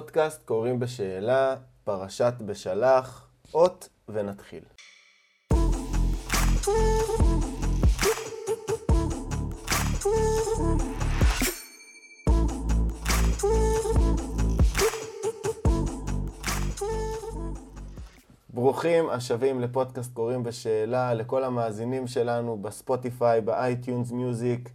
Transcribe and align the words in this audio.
לפודקאסט 0.00 0.42
קוראים 0.42 0.78
בשאלה, 0.78 1.56
פרשת 1.84 2.34
בשלח, 2.46 3.28
עוד 3.54 3.88
נתחיל. 4.08 4.64
ברוכים 18.54 19.10
השבים 19.10 19.60
לפודקאסט 19.60 20.14
קוראים 20.14 20.42
בשאלה, 20.42 21.14
לכל 21.14 21.44
המאזינים 21.44 22.06
שלנו 22.06 22.58
בספוטיפיי, 22.62 23.40
באייטיונס 23.40 24.10
מיוזיק, 24.12 24.70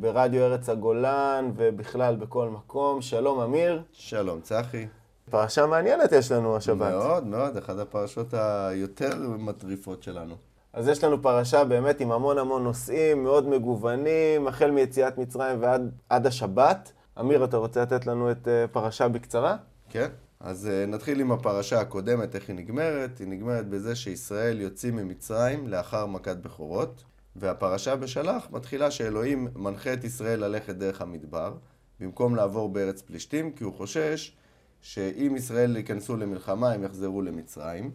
ברדיו 0.00 0.42
ארץ 0.42 0.68
הגולן 0.68 1.50
ובכלל 1.56 2.16
בכל 2.16 2.48
מקום. 2.48 3.02
שלום 3.02 3.40
אמיר. 3.40 3.82
שלום 3.92 4.40
צחי. 4.40 4.86
פרשה 5.30 5.66
מעניינת 5.66 6.12
יש 6.12 6.32
לנו 6.32 6.56
השבת. 6.56 6.90
מאוד 6.90 7.26
מאוד, 7.26 7.56
אחת 7.56 7.78
הפרשות 7.78 8.34
היותר 8.34 9.28
מטריפות 9.38 10.02
שלנו. 10.02 10.34
אז 10.72 10.88
יש 10.88 11.04
לנו 11.04 11.22
פרשה 11.22 11.64
באמת 11.64 12.00
עם 12.00 12.12
המון 12.12 12.38
המון 12.38 12.64
נושאים, 12.64 13.22
מאוד 13.22 13.48
מגוונים, 13.48 14.48
החל 14.48 14.70
מיציאת 14.70 15.18
מצרים 15.18 15.62
ועד 15.62 16.26
השבת. 16.26 16.92
אמיר, 17.20 17.44
אתה 17.44 17.56
רוצה 17.56 17.82
לתת 17.82 18.06
לנו 18.06 18.30
את 18.30 18.48
אה, 18.48 18.64
פרשה 18.72 19.08
בקצרה? 19.08 19.56
כן. 19.88 20.08
אז 20.40 20.68
uh, 20.68 20.90
נתחיל 20.90 21.20
עם 21.20 21.32
הפרשה 21.32 21.80
הקודמת, 21.80 22.34
איך 22.34 22.48
היא 22.48 22.56
נגמרת. 22.56 23.18
היא 23.18 23.28
נגמרת 23.28 23.68
בזה 23.68 23.94
שישראל 23.94 24.60
יוצאים 24.60 24.96
ממצרים 24.96 25.68
לאחר 25.68 26.06
מכת 26.06 26.36
בכורות, 26.36 27.04
והפרשה 27.38 27.96
בשלח 27.96 28.48
מתחילה 28.50 28.90
שאלוהים 28.90 29.48
מנחה 29.54 29.92
את 29.92 30.04
ישראל 30.04 30.44
ללכת 30.44 30.74
דרך 30.74 31.00
המדבר, 31.00 31.54
במקום 32.00 32.36
לעבור 32.36 32.68
בארץ 32.68 33.02
פלישתים, 33.02 33.52
כי 33.52 33.64
הוא 33.64 33.74
חושש 33.74 34.36
שאם 34.80 35.34
ישראל 35.36 35.76
ייכנסו 35.76 36.16
למלחמה 36.16 36.72
הם 36.72 36.84
יחזרו 36.84 37.22
למצרים. 37.22 37.90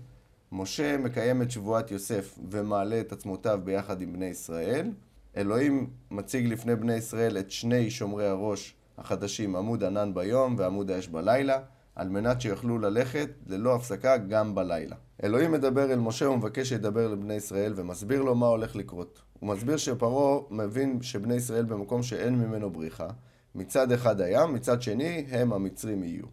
משה 0.52 0.98
מקיים 0.98 1.42
את 1.42 1.52
שבועת 1.52 1.92
יוסף 1.92 2.40
ומעלה 2.52 3.00
את 3.00 3.12
עצמותיו 3.12 3.60
ביחד 3.64 4.02
עם 4.02 4.14
בני 4.14 4.26
ישראל. 4.26 4.92
אלוהים 5.38 5.90
מציג 6.12 6.48
לפני 6.48 6.76
בני 6.76 6.94
ישראל 6.94 7.38
את 7.38 7.52
שני 7.52 7.90
שומרי 7.90 8.28
הראש 8.28 8.76
החדשים, 8.98 9.56
עמוד 9.56 9.84
ענן 9.84 10.14
ביום 10.14 10.56
ועמוד 10.58 10.92
האש 10.92 11.08
בלילה. 11.08 11.60
על 11.96 12.10
מנת 12.10 12.42
שיוכלו 12.42 12.80
ללכת 12.80 13.30
ללא 13.48 13.76
הפסקה 13.76 14.18
גם 14.18 14.56
בלילה. 14.56 14.96
אלוהים 15.24 15.52
מדבר 15.52 15.92
אל 15.92 16.00
משה 16.00 16.30
ומבקש 16.30 16.70
שידבר 16.70 17.08
לבני 17.08 17.34
ישראל 17.34 17.74
ומסביר 17.76 18.22
לו 18.22 18.36
מה 18.36 18.48
הולך 18.48 18.76
לקרות. 18.76 19.22
הוא 19.40 19.50
מסביר 19.50 19.78
שפרעה 19.78 20.40
מבין 20.50 21.02
שבני 21.02 21.36
ישראל 21.36 21.66
במקום 21.66 22.04
שאין 22.04 22.36
ממנו 22.36 22.70
בריחה. 22.70 23.08
מצד 23.56 23.92
אחד 23.92 24.22
הים, 24.22 24.54
מצד 24.54 24.82
שני 24.82 25.26
הם 25.30 25.54
המצרים 25.54 26.04
יהיו. 26.04 26.26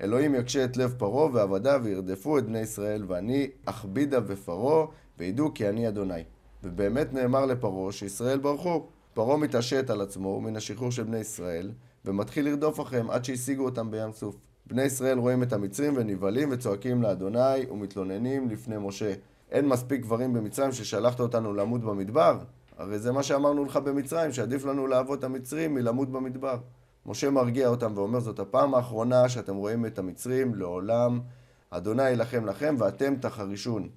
אלוהים 0.00 0.34
יקשה 0.34 0.64
את 0.64 0.76
לב 0.76 0.94
פרעה 0.98 1.30
ועבדיו 1.32 1.80
וירדפו 1.84 2.38
את 2.38 2.46
בני 2.46 2.58
ישראל 2.58 3.04
ואני 3.08 3.50
אכבידה 3.64 4.20
בפרעה 4.20 4.86
וידעו 5.18 5.54
כי 5.54 5.68
אני 5.68 5.88
אדוני. 5.88 6.24
ובאמת 6.64 7.12
נאמר 7.12 7.46
לפרעה 7.46 7.92
שישראל 7.92 8.38
ברחו. 8.38 8.86
פרעה 9.14 9.36
מתעשת 9.36 9.90
על 9.90 10.00
עצמו 10.00 10.40
מן 10.40 10.56
השחרור 10.56 10.90
של 10.90 11.02
בני 11.02 11.18
ישראל 11.18 11.72
ומתחיל 12.04 12.48
לרדוף 12.48 12.80
אחריהם 12.80 13.10
עד 13.10 13.24
שהשיגו 13.24 13.64
אותם 13.64 13.90
בים 13.90 14.12
סוף. 14.12 14.36
בני 14.66 14.82
ישראל 14.82 15.18
רואים 15.18 15.42
את 15.42 15.52
המצרים 15.52 15.92
ונבהלים 15.96 16.48
וצועקים 16.52 17.02
לאדוני 17.02 17.66
ומתלוננים 17.70 18.48
לפני 18.48 18.76
משה. 18.78 19.14
אין 19.50 19.68
מספיק 19.68 20.00
גברים 20.00 20.32
במצרים 20.32 20.72
ששלחת 20.72 21.20
אותנו 21.20 21.54
למות 21.54 21.80
במדבר? 21.80 22.38
הרי 22.78 22.98
זה 22.98 23.12
מה 23.12 23.22
שאמרנו 23.22 23.64
לך 23.64 23.76
במצרים, 23.76 24.32
שעדיף 24.32 24.64
לנו 24.64 24.86
לעבוד 24.86 25.18
את 25.18 25.24
המצרים 25.24 25.74
מלמות 25.74 26.10
במדבר. 26.10 26.58
משה 27.06 27.30
מרגיע 27.30 27.68
אותם 27.68 27.92
ואומר 27.94 28.20
זאת 28.20 28.38
הפעם 28.38 28.74
האחרונה 28.74 29.28
שאתם 29.28 29.56
רואים 29.56 29.86
את 29.86 29.98
המצרים 29.98 30.54
לעולם. 30.54 31.20
אדוני 31.70 32.02
יילחם 32.02 32.46
לכם 32.46 32.74
ואתם 32.78 33.16
תחרישון. 33.16 33.88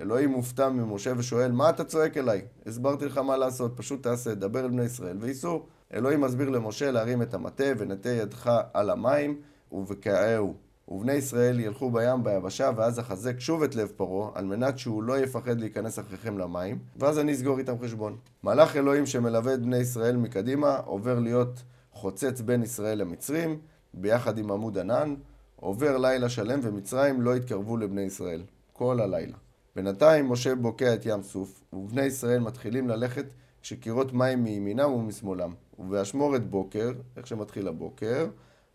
אלוהים 0.00 0.30
מופתע 0.30 0.68
ממשה 0.68 1.12
ושואל, 1.16 1.52
מה 1.52 1.70
אתה 1.70 1.84
צועק 1.84 2.16
אליי? 2.16 2.42
הסברתי 2.66 3.06
לך 3.06 3.18
מה 3.18 3.36
לעשות, 3.36 3.76
פשוט 3.76 4.02
תעשה, 4.02 4.34
דבר 4.34 4.60
אל 4.60 4.68
בני 4.68 4.84
ישראל 4.84 5.16
וייסעו. 5.20 5.66
אלוהים 5.94 6.20
מסביר 6.20 6.50
למשה 6.50 6.90
להרים 6.90 7.22
את 7.22 7.34
המטה 7.34 7.64
ונטה 7.78 8.08
ידך 8.08 8.50
על 8.74 8.90
המים 8.90 9.40
ובקעהו. 9.72 10.54
ובני 10.88 11.12
ישראל 11.12 11.60
ילכו 11.60 11.90
בים 11.90 12.24
ביבשה, 12.24 12.70
ואז 12.76 13.00
אחזק 13.00 13.40
שוב 13.40 13.62
את 13.62 13.74
לב 13.74 13.92
פרעה, 13.96 14.30
על 14.34 14.44
מנת 14.44 14.78
שהוא 14.78 15.02
לא 15.02 15.18
יפחד 15.18 15.60
להיכנס 15.60 15.98
אחריכם 15.98 16.38
למים, 16.38 16.78
ואז 16.96 17.18
אני 17.18 17.32
אסגור 17.32 17.58
איתם 17.58 17.74
חשבון. 17.82 18.16
מלאך 18.44 18.76
אלוהים 18.76 19.06
שמלווה 19.06 19.54
את 19.54 19.62
בני 19.62 19.78
ישראל 19.78 20.16
מקדימה, 20.16 20.76
עובר 20.76 21.18
להיות 21.18 21.62
חוצץ 21.92 22.40
בין 22.40 22.62
ישראל 22.62 22.98
למצרים, 22.98 23.58
ביחד 23.94 24.38
עם 24.38 24.50
עמוד 24.50 24.78
ענן, 24.78 25.14
עובר 25.56 25.96
לילה 25.96 26.28
שלם, 26.28 26.60
ומצרים 26.62 27.22
לא 27.22 27.36
יתקרבו 27.36 27.76
לבני 27.76 28.02
ישראל. 28.02 28.42
כל 28.72 29.00
הלילה. 29.00 29.36
בינתיים 29.76 30.28
משה 30.28 30.54
בוקע 30.54 30.94
את 30.94 31.06
ים 31.06 31.22
סוף, 31.22 31.62
ובני 31.72 32.02
ישראל 32.02 32.38
מתחילים 32.38 32.88
ללכת 32.88 33.24
כשקירות 33.62 34.12
מים 34.12 34.44
מימינם 34.44 34.92
ומשמאלם. 34.92 35.54
ובאשמורת 35.78 36.50
בוקר, 36.50 36.92
איך 37.16 37.26
שמתחיל 37.26 37.68
הבוקר, 37.68 38.26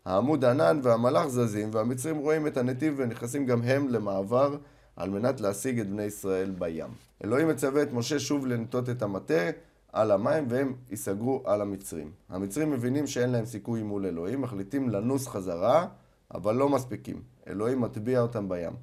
העמוד 0.06 0.46
ענן 0.46 0.80
והמלאך 0.84 1.28
זזים, 1.28 1.70
והמצרים 1.72 2.18
רואים 2.18 2.48
את 2.48 2.58
הנתיב 2.58 2.94
ונכנסים 2.98 3.46
גם 3.46 3.62
הם 3.62 3.90
למעבר 3.90 4.58
על 4.96 5.10
מנת 5.10 5.42
להשיג 5.42 5.80
את 5.80 5.90
בני 5.90 6.04
ישראל 6.04 6.52
בים. 6.52 6.88
אלוהים 7.24 7.48
מצווה 7.48 7.84
את 7.84 7.94
משה 7.94 8.20
שוב 8.20 8.48
לנטות 8.48 8.90
את 8.90 9.02
המטה 9.02 9.50
על 9.94 10.12
המים 10.12 10.46
והם 10.50 10.74
ייסגרו 10.90 11.44
על 11.46 11.62
המצרים. 11.62 12.12
המצרים 12.30 12.72
מבינים 12.72 13.08
שאין 13.08 13.30
להם 13.30 13.46
סיכוי 13.46 13.84
מול 13.84 14.06
אלוהים, 14.06 14.42
מחליטים 14.42 14.90
לנוס 14.90 15.28
חזרה, 15.28 15.88
אבל 16.34 16.56
לא 16.56 16.70
מספיקים. 16.70 17.22
אלוהים 17.48 17.82
מטביע 17.82 18.22
אותם 18.22 18.50
בים. 18.50 18.74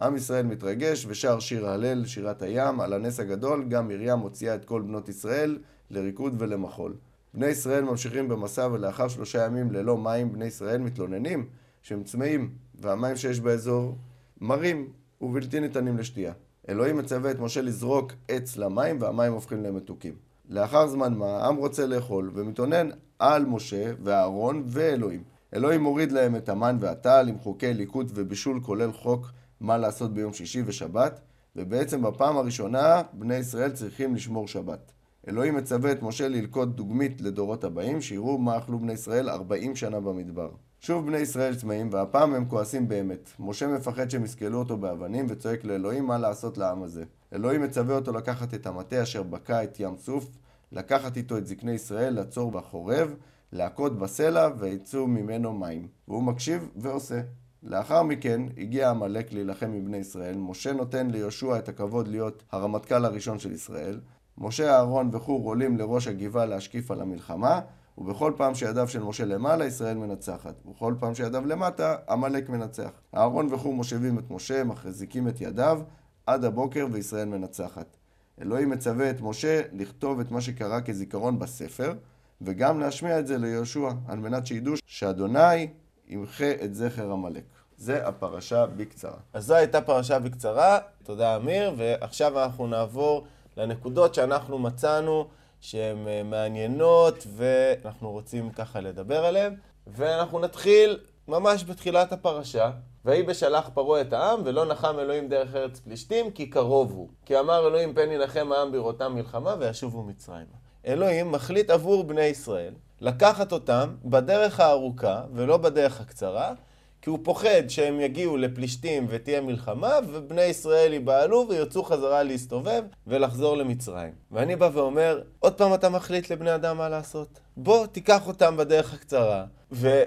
עם 0.00 0.16
ישראל 0.16 0.46
מתרגש 0.46 1.06
ושר 1.08 1.38
שיר 1.38 1.68
הלל, 1.68 2.06
שירת 2.06 2.42
הים, 2.42 2.80
על 2.80 2.92
הנס 2.92 3.20
הגדול, 3.20 3.64
גם 3.68 3.88
מרים 3.88 4.18
מוציאה 4.18 4.54
את 4.54 4.64
כל 4.64 4.82
בנות 4.82 5.08
ישראל 5.08 5.58
לריקוד 5.90 6.34
ולמחול. 6.38 6.94
בני 7.34 7.46
ישראל 7.46 7.84
ממשיכים 7.84 8.28
במסע 8.28 8.68
ולאחר 8.72 9.08
שלושה 9.08 9.44
ימים 9.44 9.72
ללא 9.72 9.98
מים 9.98 10.32
בני 10.32 10.44
ישראל 10.44 10.80
מתלוננים 10.80 11.46
שהם 11.82 12.02
צמאים 12.02 12.50
והמים 12.74 13.16
שיש 13.16 13.40
באזור 13.40 13.96
מרים 14.40 14.88
ובלתי 15.20 15.60
ניתנים 15.60 15.98
לשתייה. 15.98 16.32
אלוהים 16.68 16.96
מצווה 16.96 17.30
את 17.30 17.38
משה 17.38 17.62
לזרוק 17.62 18.12
עץ 18.28 18.56
למים 18.56 19.02
והמים 19.02 19.32
הופכים 19.32 19.62
למתוקים. 19.62 20.14
לאחר 20.48 20.86
זמן 20.86 21.14
מה 21.14 21.26
העם 21.26 21.56
רוצה 21.56 21.86
לאכול 21.86 22.30
ומתאונן 22.34 22.88
על 23.18 23.46
משה 23.46 23.92
ואהרון 24.02 24.62
ואלוהים. 24.66 25.22
אלוהים 25.54 25.82
מוריד 25.82 26.12
להם 26.12 26.36
את 26.36 26.48
המן 26.48 26.76
והטל 26.80 27.26
עם 27.28 27.38
חוקי 27.38 27.74
ליקוט 27.74 28.06
ובישול 28.14 28.60
כולל 28.62 28.92
חוק 28.92 29.26
מה 29.60 29.78
לעשות 29.78 30.14
ביום 30.14 30.32
שישי 30.32 30.62
ושבת 30.66 31.20
ובעצם 31.56 32.02
בפעם 32.02 32.36
הראשונה 32.36 33.02
בני 33.12 33.36
ישראל 33.36 33.70
צריכים 33.70 34.14
לשמור 34.14 34.48
שבת. 34.48 34.92
אלוהים 35.28 35.56
מצווה 35.56 35.92
את 35.92 36.02
משה 36.02 36.28
ללכוד 36.28 36.76
דוגמית 36.76 37.20
לדורות 37.20 37.64
הבאים, 37.64 38.00
שיראו 38.00 38.38
מה 38.38 38.58
אכלו 38.58 38.78
בני 38.78 38.92
ישראל 38.92 39.30
ארבעים 39.30 39.76
שנה 39.76 40.00
במדבר. 40.00 40.50
שוב 40.80 41.06
בני 41.06 41.18
ישראל 41.18 41.54
צמאים, 41.54 41.88
והפעם 41.92 42.34
הם 42.34 42.44
כועסים 42.44 42.88
באמת. 42.88 43.30
משה 43.38 43.66
מפחד 43.66 44.10
שהם 44.10 44.24
יסקלו 44.24 44.58
אותו 44.58 44.76
באבנים, 44.76 45.26
וצועק 45.28 45.64
לאלוהים 45.64 46.06
מה 46.06 46.18
לעשות 46.18 46.58
לעם 46.58 46.82
הזה. 46.82 47.04
אלוהים 47.32 47.62
מצווה 47.62 47.94
אותו 47.94 48.12
לקחת 48.12 48.54
את 48.54 48.66
המטה 48.66 49.02
אשר 49.02 49.22
בקע 49.22 49.64
את 49.64 49.80
ים 49.80 49.96
סוף, 49.96 50.26
לקחת 50.72 51.16
איתו 51.16 51.38
את 51.38 51.46
זקני 51.46 51.72
ישראל, 51.72 52.14
לעצור 52.14 52.50
בחורב, 52.50 53.14
להכות 53.52 53.98
בסלע, 53.98 54.48
ויצאו 54.58 55.06
ממנו 55.06 55.52
מים. 55.52 55.88
והוא 56.08 56.22
מקשיב 56.22 56.68
ועושה. 56.76 57.20
לאחר 57.62 58.02
מכן 58.02 58.40
הגיע 58.58 58.90
עמלק 58.90 59.32
להילחם 59.32 59.72
עם 59.72 59.84
בני 59.84 59.96
ישראל, 59.96 60.36
משה 60.36 60.72
נותן 60.72 61.10
ליהושע 61.10 61.58
את 61.58 61.68
הכבוד 61.68 62.08
להיות 62.08 62.42
הרמטכ"ל 62.52 63.04
הראשון 63.04 63.38
של 63.38 63.52
ישראל, 63.52 64.00
משה, 64.40 64.76
אהרון 64.76 65.10
וחור 65.12 65.48
עולים 65.48 65.76
לראש 65.76 66.08
הגבעה 66.08 66.46
להשקיף 66.46 66.90
על 66.90 67.00
המלחמה, 67.00 67.60
ובכל 67.98 68.32
פעם 68.36 68.54
שידיו 68.54 68.88
של 68.88 69.02
משה 69.02 69.24
למעלה, 69.24 69.64
ישראל 69.66 69.96
מנצחת. 69.96 70.54
ובכל 70.66 70.94
פעם 71.00 71.14
שידיו 71.14 71.46
למטה, 71.46 71.96
עמלק 72.08 72.48
מנצח. 72.48 72.90
אהרון 73.14 73.54
וחור 73.54 73.74
מושבים 73.74 74.18
את 74.18 74.30
משה, 74.30 74.64
מחזיקים 74.64 75.28
את 75.28 75.40
ידיו, 75.40 75.80
עד 76.26 76.44
הבוקר 76.44 76.86
וישראל 76.92 77.28
מנצחת. 77.28 77.96
אלוהים 78.40 78.70
מצווה 78.70 79.10
את 79.10 79.20
משה 79.20 79.60
לכתוב 79.72 80.20
את 80.20 80.30
מה 80.30 80.40
שקרה 80.40 80.80
כזיכרון 80.80 81.38
בספר, 81.38 81.92
וגם 82.40 82.80
להשמיע 82.80 83.18
את 83.18 83.26
זה 83.26 83.38
ליהושע, 83.38 83.90
על 84.08 84.18
מנת 84.18 84.46
שידעו 84.46 84.74
שאדוני 84.86 85.68
ימחה 86.08 86.52
את 86.64 86.74
זכר 86.74 87.12
עמלק. 87.12 87.44
זה 87.76 88.06
הפרשה 88.06 88.66
בקצרה. 88.66 89.18
אז 89.32 89.44
זו 89.44 89.54
הייתה 89.54 89.80
פרשה 89.80 90.18
בקצרה, 90.18 90.78
תודה 91.02 91.36
אמיר, 91.36 91.74
ועכשיו 91.76 92.42
אנחנו 92.44 92.66
נעבור 92.66 93.26
לנקודות 93.58 94.14
שאנחנו 94.14 94.58
מצאנו 94.58 95.26
שהן 95.60 96.08
אה, 96.08 96.22
מעניינות 96.22 97.26
ואנחנו 97.36 98.10
רוצים 98.10 98.50
ככה 98.50 98.80
לדבר 98.80 99.24
עליהן. 99.24 99.54
ואנחנו 99.86 100.38
נתחיל 100.38 100.98
ממש 101.28 101.64
בתחילת 101.64 102.12
הפרשה. 102.12 102.70
ויהי 103.04 103.22
בשלח 103.22 103.70
פרעה 103.74 104.00
את 104.00 104.12
העם, 104.12 104.40
ולא 104.44 104.64
נחם 104.64 104.98
אלוהים 104.98 105.28
דרך 105.28 105.54
ארץ 105.54 105.78
פלישתים, 105.78 106.30
כי 106.30 106.50
קרוב 106.50 106.92
הוא. 106.92 107.08
כי 107.26 107.38
אמר 107.38 107.66
אלוהים 107.68 107.94
פן 107.94 108.12
ינחם 108.12 108.52
העם 108.52 108.72
בראותם 108.72 109.14
מלחמה, 109.14 109.54
וישובו 109.58 110.02
מצרימה. 110.02 110.56
אלוהים 110.86 111.32
מחליט 111.32 111.70
עבור 111.70 112.04
בני 112.04 112.24
ישראל 112.24 112.74
לקחת 113.00 113.52
אותם 113.52 113.94
בדרך 114.04 114.60
הארוכה 114.60 115.22
ולא 115.34 115.56
בדרך 115.56 116.00
הקצרה, 116.00 116.54
כי 117.02 117.10
הוא 117.10 117.18
פוחד 117.22 117.68
שהם 117.68 118.00
יגיעו 118.00 118.36
לפלישתים 118.36 119.06
ותהיה 119.08 119.40
מלחמה, 119.40 119.92
ובני 120.08 120.42
ישראל 120.42 120.92
ייבהלו 120.92 121.46
וירצו 121.48 121.82
חזרה 121.82 122.22
להסתובב 122.22 122.82
ולחזור 123.06 123.56
למצרים. 123.56 124.12
ואני 124.30 124.56
בא 124.56 124.70
ואומר, 124.72 125.22
עוד 125.38 125.54
פעם 125.54 125.74
אתה 125.74 125.88
מחליט 125.88 126.30
לבני 126.30 126.54
אדם 126.54 126.78
מה 126.78 126.88
לעשות. 126.88 127.40
בוא, 127.56 127.86
תיקח 127.86 128.26
אותם 128.26 128.56
בדרך 128.56 128.94
הקצרה. 128.94 129.44
ו... 129.72 130.02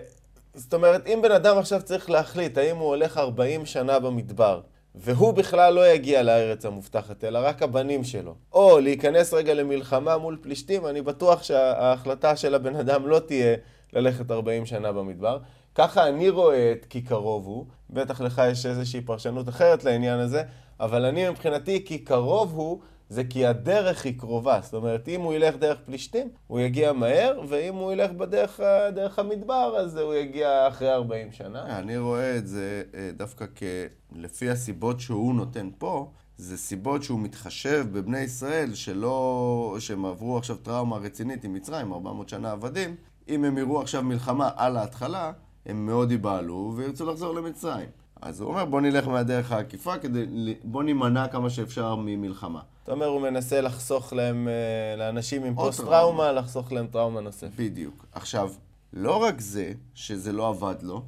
זאת 0.53 0.73
אומרת, 0.73 1.07
אם 1.07 1.19
בן 1.21 1.31
אדם 1.31 1.57
עכשיו 1.57 1.81
צריך 1.81 2.09
להחליט 2.09 2.57
האם 2.57 2.77
הוא 2.77 2.88
הולך 2.88 3.17
40 3.17 3.65
שנה 3.65 3.99
במדבר, 3.99 4.61
והוא 4.95 5.33
בכלל 5.33 5.73
לא 5.73 5.88
יגיע 5.88 6.23
לארץ 6.23 6.65
המובטחת, 6.65 7.23
אלא 7.23 7.39
רק 7.43 7.61
הבנים 7.61 8.03
שלו. 8.03 8.35
או 8.53 8.79
להיכנס 8.79 9.33
רגע 9.33 9.53
למלחמה 9.53 10.17
מול 10.17 10.38
פלישתים, 10.41 10.88
אני 10.88 11.01
בטוח 11.01 11.43
שההחלטה 11.43 12.35
של 12.35 12.55
הבן 12.55 12.75
אדם 12.75 13.07
לא 13.07 13.19
תהיה 13.19 13.55
ללכת 13.93 14.31
40 14.31 14.65
שנה 14.65 14.91
במדבר. 14.91 15.38
ככה 15.75 16.07
אני 16.07 16.29
רואה 16.29 16.71
את 16.71 16.85
כי 16.89 17.01
קרוב 17.01 17.45
הוא, 17.45 17.65
בטח 17.89 18.21
לך 18.21 18.41
יש 18.51 18.65
איזושהי 18.65 19.01
פרשנות 19.01 19.50
אחרת 19.50 19.83
לעניין 19.83 20.19
הזה, 20.19 20.44
אבל 20.79 21.06
אני 21.06 21.29
מבחינתי 21.29 21.85
כי 21.85 21.97
קרוב 21.97 22.53
הוא, 22.53 22.79
זה 23.09 23.23
כי 23.23 23.45
הדרך 23.45 24.06
היא 24.06 24.19
קרובה. 24.19 24.59
זאת 24.63 24.73
אומרת, 24.73 25.07
אם 25.07 25.21
הוא 25.21 25.33
ילך 25.33 25.56
דרך 25.56 25.79
פלישתים, 25.85 26.29
הוא 26.47 26.59
יגיע 26.59 26.94
מהר, 26.94 27.41
ואם 27.47 27.75
הוא 27.75 27.94
ילך 27.94 28.12
בדרך 28.12 28.59
דרך 28.94 29.19
המדבר, 29.19 29.75
אז 29.77 29.97
הוא 29.97 30.13
יגיע 30.13 30.68
אחרי 30.68 30.94
40 30.94 31.31
שנה. 31.31 31.79
אני 31.79 31.97
רואה 31.97 32.38
את 32.38 32.47
זה 32.47 32.83
אה, 32.94 33.09
דווקא 33.17 33.45
כ... 33.56 33.63
לפי 34.15 34.50
הסיבות 34.50 35.00
שהוא 35.00 35.35
נותן 35.35 35.69
פה, 35.77 36.12
זה 36.38 36.57
סיבות 36.57 37.03
שהוא 37.03 37.19
מתחשב 37.19 37.85
בבני 37.91 38.19
ישראל 38.19 38.74
שלא... 38.74 39.75
שהם 39.79 40.06
עברו 40.06 40.38
עכשיו 40.38 40.56
טראומה 40.56 40.97
רצינית 40.97 41.44
עם 41.44 41.53
מצרים, 41.53 41.94
400 41.94 42.29
שנה 42.29 42.51
עבדים. 42.51 42.95
אם 43.29 43.44
הם 43.44 43.57
יראו 43.57 43.81
עכשיו 43.81 44.03
מלחמה 44.03 44.50
על 44.56 44.77
ההתחלה, 44.77 45.31
הם 45.65 45.85
מאוד 45.85 46.11
ייבהלו 46.11 46.73
וירצו 46.75 47.05
לחזור 47.11 47.35
למצרים. 47.35 47.89
אז 48.21 48.41
הוא 48.41 48.49
אומר, 48.49 48.65
בוא 48.65 48.81
נלך 48.81 49.07
מהדרך 49.07 49.51
העקיפה, 49.51 49.97
כדי, 49.97 50.25
בוא 50.63 50.83
נימנע 50.83 51.27
כמה 51.27 51.49
שאפשר 51.49 51.95
ממלחמה. 51.95 52.61
אתה 52.83 52.91
אומר, 52.91 53.05
הוא 53.05 53.21
מנסה 53.21 53.61
לחסוך 53.61 54.13
להם, 54.13 54.47
אה, 54.47 54.95
לאנשים 54.97 55.43
עם 55.43 55.55
פוסט-טראומה, 55.55 56.31
לחסוך 56.31 56.71
להם 56.71 56.87
טראומה 56.87 57.21
נוספת. 57.21 57.59
בדיוק. 57.59 58.05
עכשיו, 58.11 58.51
לא 58.93 59.23
רק 59.23 59.41
זה, 59.41 59.73
שזה 59.93 60.31
לא 60.31 60.47
עבד 60.49 60.75
לו 60.81 61.03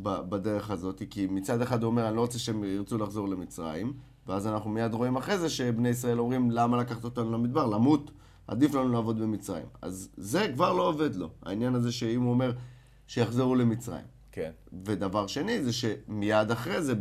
בדרך 0.00 0.70
הזאת, 0.70 1.02
כי 1.10 1.26
מצד 1.30 1.62
אחד 1.62 1.82
הוא 1.82 1.90
אומר, 1.90 2.08
אני 2.08 2.16
לא 2.16 2.20
רוצה 2.20 2.38
שהם 2.38 2.64
ירצו 2.64 2.98
לחזור 2.98 3.28
למצרים, 3.28 3.92
ואז 4.26 4.46
אנחנו 4.46 4.70
מיד 4.70 4.94
רואים 4.94 5.16
אחרי 5.16 5.38
זה 5.38 5.48
שבני 5.48 5.88
ישראל 5.88 6.18
אומרים, 6.18 6.50
למה 6.50 6.76
לקחת 6.76 7.04
אותנו 7.04 7.32
למדבר? 7.32 7.66
למות, 7.66 8.10
עדיף 8.46 8.74
לנו 8.74 8.88
לעבוד 8.88 9.18
במצרים. 9.18 9.66
אז 9.82 10.08
זה 10.16 10.48
כבר 10.54 10.72
לא 10.72 10.88
עובד 10.88 11.16
לו, 11.16 11.28
העניין 11.42 11.74
הזה 11.74 11.92
שאם 11.92 12.22
הוא 12.22 12.30
אומר 12.30 12.52
שיחזרו 13.06 13.54
למצרים. 13.54 14.04
כן. 14.32 14.50
ודבר 14.84 15.26
שני, 15.26 15.64
זה 15.64 15.72
שמיד 15.72 16.50
אחרי 16.50 16.82
זה, 16.82 16.94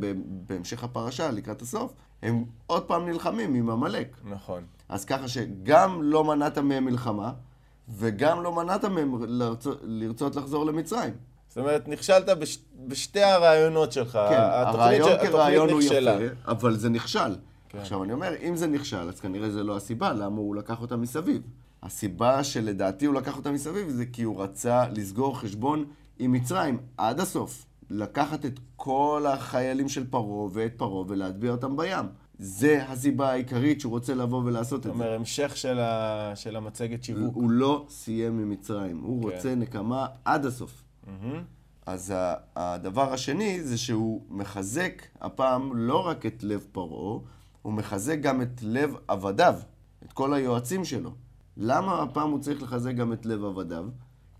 בהמשך 0.48 0.84
הפרשה, 0.84 1.32
לקראת 1.32 1.62
הסוף, 1.62 1.94
הם 2.22 2.46
עוד 2.68 2.84
פעם 2.84 3.06
נלחמים 3.06 3.54
עם 3.54 3.70
עמלק. 3.70 4.18
נכון. 4.24 4.64
אז 4.90 5.06
ככה 5.06 5.28
שגם 5.28 6.04
לא 6.04 6.24
מנעת 6.24 6.58
מהם 6.58 6.86
מלחמה, 6.86 7.32
וגם 7.90 8.44
לא 8.44 8.52
מנעת 8.52 8.86
מהם 8.86 9.24
לרצות, 9.28 9.80
לרצות 9.84 10.36
לחזור 10.36 10.66
למצרים. 10.66 11.14
זאת 11.48 11.58
אומרת, 11.58 11.88
נכשלת 11.88 12.30
בש, 12.30 12.60
בשתי 12.88 13.24
הרעיונות 13.24 13.92
שלך. 13.92 14.12
כן, 14.12 14.40
הרעיון 14.40 15.10
כרעיון 15.22 15.70
הוא 15.70 15.82
יפה, 15.82 16.26
אבל 16.48 16.78
זה 16.78 16.90
נכשל. 16.90 17.36
כן. 17.70 17.78
עכשיו, 17.78 18.04
אני 18.04 18.14
אומר, 18.14 18.34
אם 18.42 18.56
זה 18.56 18.68
נכשל, 18.68 19.10
אז 19.10 19.20
כנראה 19.20 19.50
זה 19.50 19.64
לא 19.64 19.78
הסיבה 19.78 20.14
למה 20.14 20.38
הוא 20.38 20.56
לקח 20.56 20.82
אותה 20.82 20.96
מסביב. 20.96 21.42
הסיבה 21.86 22.44
שלדעתי 22.44 23.06
הוא 23.06 23.16
לקח 23.16 23.38
אותה 23.38 23.52
מסביב 23.52 23.90
זה 23.90 24.06
כי 24.06 24.24
הוא 24.24 24.42
רצה 24.42 24.88
לסגור 24.88 25.40
חשבון 25.40 25.86
עם 26.20 26.32
מצרים 26.32 26.78
עד 26.98 27.20
הסוף. 27.20 27.66
לקחת 27.90 28.46
את 28.46 28.60
כל 28.76 29.26
החיילים 29.28 29.90
של 29.90 30.08
פרעה 30.10 30.48
ואת 30.54 30.74
פרעה 30.78 31.06
ולהטביע 31.08 31.52
אותם 31.52 31.78
בים. 31.78 32.06
זה 32.40 32.84
הסיבה 32.88 33.32
העיקרית 33.32 33.82
שהוא 33.82 33.92
רוצה 33.92 34.16
לבוא 34.16 34.44
ולעשות 34.46 34.80
את 34.80 34.84
זה. 34.84 34.90
זאת 34.90 34.96
אומרת, 34.96 35.20
המשך 35.20 35.58
של, 35.58 35.80
ה... 35.80 36.32
של 36.36 36.56
המצגת 36.56 37.04
שיווק. 37.04 37.36
הוא 37.36 37.52
לא 37.52 37.86
סיים 37.90 38.38
ממצרים, 38.38 39.00
הוא 39.00 39.30
כן. 39.30 39.36
רוצה 39.36 39.56
נקמה 39.56 40.08
עד 40.26 40.46
הסוף. 40.46 40.84
Mm-hmm. 41.06 41.10
אז 41.86 42.14
הדבר 42.56 43.14
השני 43.14 43.64
זה 43.64 43.78
שהוא 43.78 44.22
מחזק 44.30 45.02
הפעם 45.22 45.76
לא 45.76 46.08
רק 46.08 46.26
את 46.26 46.44
לב 46.44 46.66
פרעה, 46.72 47.20
הוא 47.62 47.74
מחזק 47.74 48.20
גם 48.22 48.42
את 48.42 48.62
לב 48.62 48.96
עבדיו, 49.08 49.56
את 50.06 50.14
כל 50.14 50.34
היועצים 50.34 50.86
שלו. 50.86 51.12
למה 51.58 52.02
הפעם 52.02 52.32
הוא 52.32 52.40
צריך 52.40 52.64
לחזק 52.64 52.96
גם 52.96 53.14
את 53.14 53.26
לב 53.26 53.44
עבדיו? 53.46 53.86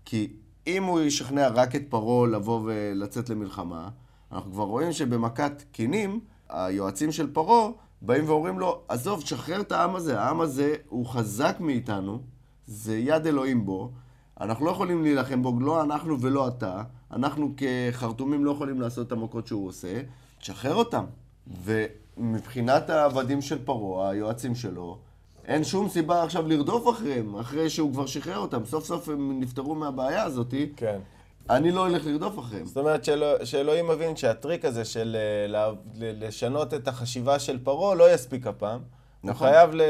כי 0.04 0.32
אם 0.66 0.84
הוא 0.84 1.00
ישכנע 1.00 1.48
רק 1.48 1.76
את 1.76 1.82
פרעה 1.88 2.26
לבוא 2.26 2.60
ולצאת 2.64 3.30
למלחמה, 3.30 3.88
אנחנו 4.32 4.52
כבר 4.52 4.64
רואים 4.64 4.92
שבמכת 4.92 5.62
קינים, 5.72 6.20
היועצים 6.48 7.12
של 7.12 7.32
פרעה 7.32 7.70
באים 8.02 8.28
ואומרים 8.28 8.58
לו, 8.58 8.82
עזוב, 8.88 9.20
שחרר 9.20 9.60
את 9.60 9.72
העם 9.72 9.96
הזה, 9.96 10.20
העם 10.20 10.40
הזה 10.40 10.74
הוא 10.88 11.06
חזק 11.06 11.56
מאיתנו, 11.60 12.22
זה 12.66 12.98
יד 12.98 13.26
אלוהים 13.26 13.66
בו, 13.66 13.92
אנחנו 14.40 14.66
לא 14.66 14.70
יכולים 14.70 15.02
להילחם 15.02 15.42
בו, 15.42 15.60
לא 15.60 15.82
אנחנו 15.82 16.20
ולא 16.20 16.48
אתה, 16.48 16.82
אנחנו 17.10 17.54
כחרטומים 17.56 18.44
לא 18.44 18.50
יכולים 18.50 18.80
לעשות 18.80 19.06
את 19.06 19.12
המכות 19.12 19.46
שהוא 19.46 19.68
עושה, 19.68 20.02
תשחרר 20.38 20.74
אותם. 20.74 21.04
ומבחינת 21.64 22.90
העבדים 22.90 23.42
של 23.42 23.64
פרעה, 23.64 24.10
היועצים 24.10 24.54
שלו, 24.54 24.98
אין 25.46 25.64
שום 25.64 25.88
סיבה 25.88 26.22
עכשיו 26.22 26.48
לרדוף 26.48 26.88
אחריהם, 26.88 27.36
אחרי 27.36 27.70
שהוא 27.70 27.92
כבר 27.92 28.06
שחרר 28.06 28.38
אותם. 28.38 28.64
סוף 28.64 28.84
סוף 28.84 29.08
הם 29.08 29.40
נפטרו 29.40 29.74
מהבעיה 29.74 30.22
הזאת. 30.22 30.54
כן. 30.76 30.98
אני 31.50 31.70
לא 31.70 31.86
הולך 31.86 32.06
לרדוף 32.06 32.38
אחריהם. 32.38 32.66
זאת 32.66 32.76
אומרת 32.76 33.04
שאלוה, 33.04 33.46
שאלוהים 33.46 33.88
מבין 33.88 34.16
שהטריק 34.16 34.64
הזה 34.64 34.84
של 34.84 35.16
אה, 35.18 35.72
לשנות 35.94 36.74
את 36.74 36.88
החשיבה 36.88 37.38
של 37.38 37.58
פרעה 37.64 37.94
לא 37.94 38.14
יספיק 38.14 38.46
הפעם. 38.46 38.80
נכון. 39.24 39.46
הוא 39.46 39.54
חייב 39.54 39.70
ל, 39.74 39.82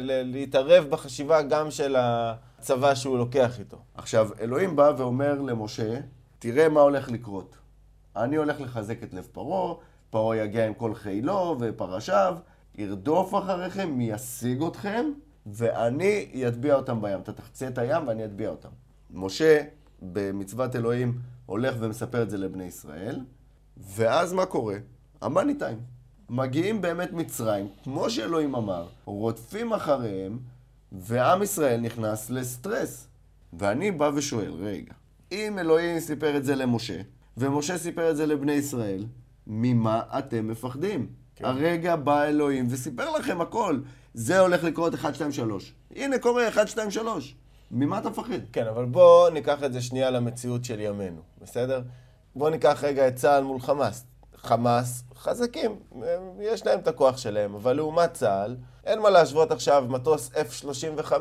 ל, 0.00 0.22
להתערב 0.22 0.84
בחשיבה 0.90 1.42
גם 1.42 1.70
של 1.70 1.96
הצבא 1.98 2.94
שהוא 2.94 3.18
לוקח 3.18 3.58
איתו. 3.58 3.76
עכשיו, 3.94 4.28
אלוהים 4.40 4.76
בא 4.76 4.92
ואומר 4.98 5.40
למשה, 5.40 6.00
תראה 6.38 6.68
מה 6.68 6.80
הולך 6.80 7.10
לקרות. 7.10 7.56
אני 8.16 8.36
הולך 8.36 8.60
לחזק 8.60 9.02
את 9.02 9.14
לב 9.14 9.28
פרעה, 9.32 9.74
פרעה 10.10 10.36
יגיע 10.36 10.66
עם 10.66 10.74
כל 10.74 10.94
חילו 10.94 11.56
ופרשיו, 11.60 12.36
ירדוף 12.78 13.34
אחריכם, 13.34 14.00
ישיג 14.00 14.62
אתכם, 14.62 15.06
ואני 15.46 16.44
אטביע 16.48 16.74
אותם 16.74 17.00
בים. 17.02 17.20
אתה 17.20 17.32
תחצה 17.32 17.68
את 17.68 17.78
הים 17.78 18.08
ואני 18.08 18.24
אטביע 18.24 18.48
אותם. 18.48 18.68
משה, 19.10 19.62
במצוות 20.02 20.76
אלוהים, 20.76 21.18
הולך 21.46 21.76
ומספר 21.80 22.22
את 22.22 22.30
זה 22.30 22.38
לבני 22.38 22.64
ישראל, 22.64 23.20
ואז 23.76 24.32
מה 24.32 24.46
קורה? 24.46 24.76
המאני 25.20 25.54
טיים. 25.54 25.78
מגיעים 26.30 26.80
באמת 26.80 27.12
מצרים, 27.12 27.68
כמו 27.84 28.10
שאלוהים 28.10 28.54
אמר, 28.54 28.86
רודפים 29.04 29.72
אחריהם, 29.72 30.38
ועם 30.92 31.42
ישראל 31.42 31.80
נכנס 31.80 32.30
לסטרס. 32.30 33.08
ואני 33.52 33.90
בא 33.90 34.10
ושואל, 34.14 34.52
רגע, 34.52 34.92
אם 35.32 35.58
אלוהים 35.58 36.00
סיפר 36.00 36.36
את 36.36 36.44
זה 36.44 36.54
למשה, 36.54 37.00
ומשה 37.36 37.78
סיפר 37.78 38.10
את 38.10 38.16
זה 38.16 38.26
לבני 38.26 38.52
ישראל, 38.52 39.06
ממה 39.46 40.02
אתם 40.18 40.48
מפחדים? 40.48 41.06
כן. 41.38 41.44
הרגע 41.44 41.96
בא 41.96 42.24
אלוהים 42.24 42.66
וסיפר 42.70 43.10
לכם 43.10 43.40
הכל. 43.40 43.78
זה 44.14 44.40
הולך 44.40 44.64
לקרות 44.64 44.94
1, 44.94 45.14
2, 45.14 45.32
3. 45.32 45.74
הנה 45.96 46.18
קורה 46.18 46.48
1, 46.48 46.68
2, 46.68 46.90
3. 46.90 47.34
ממה 47.70 47.98
אתה 47.98 48.10
מפחד? 48.10 48.32
כן, 48.52 48.66
אבל 48.66 48.84
בואו 48.84 49.30
ניקח 49.30 49.64
את 49.64 49.72
זה 49.72 49.82
שנייה 49.82 50.10
למציאות 50.10 50.64
של 50.64 50.80
ימינו, 50.80 51.20
בסדר? 51.42 51.82
בואו 52.36 52.50
ניקח 52.50 52.84
רגע 52.84 53.08
את 53.08 53.16
צה"ל 53.16 53.44
מול 53.44 53.60
חמאס. 53.60 54.04
חמאס 54.36 55.04
חזקים, 55.16 55.76
יש 56.40 56.66
להם 56.66 56.78
את 56.78 56.88
הכוח 56.88 57.16
שלהם, 57.16 57.54
אבל 57.54 57.72
לעומת 57.72 58.12
צה"ל, 58.12 58.56
אין 58.84 58.98
מה 58.98 59.10
להשוות 59.10 59.50
עכשיו 59.50 59.84
מטוס 59.88 60.30
F-35 60.30 61.12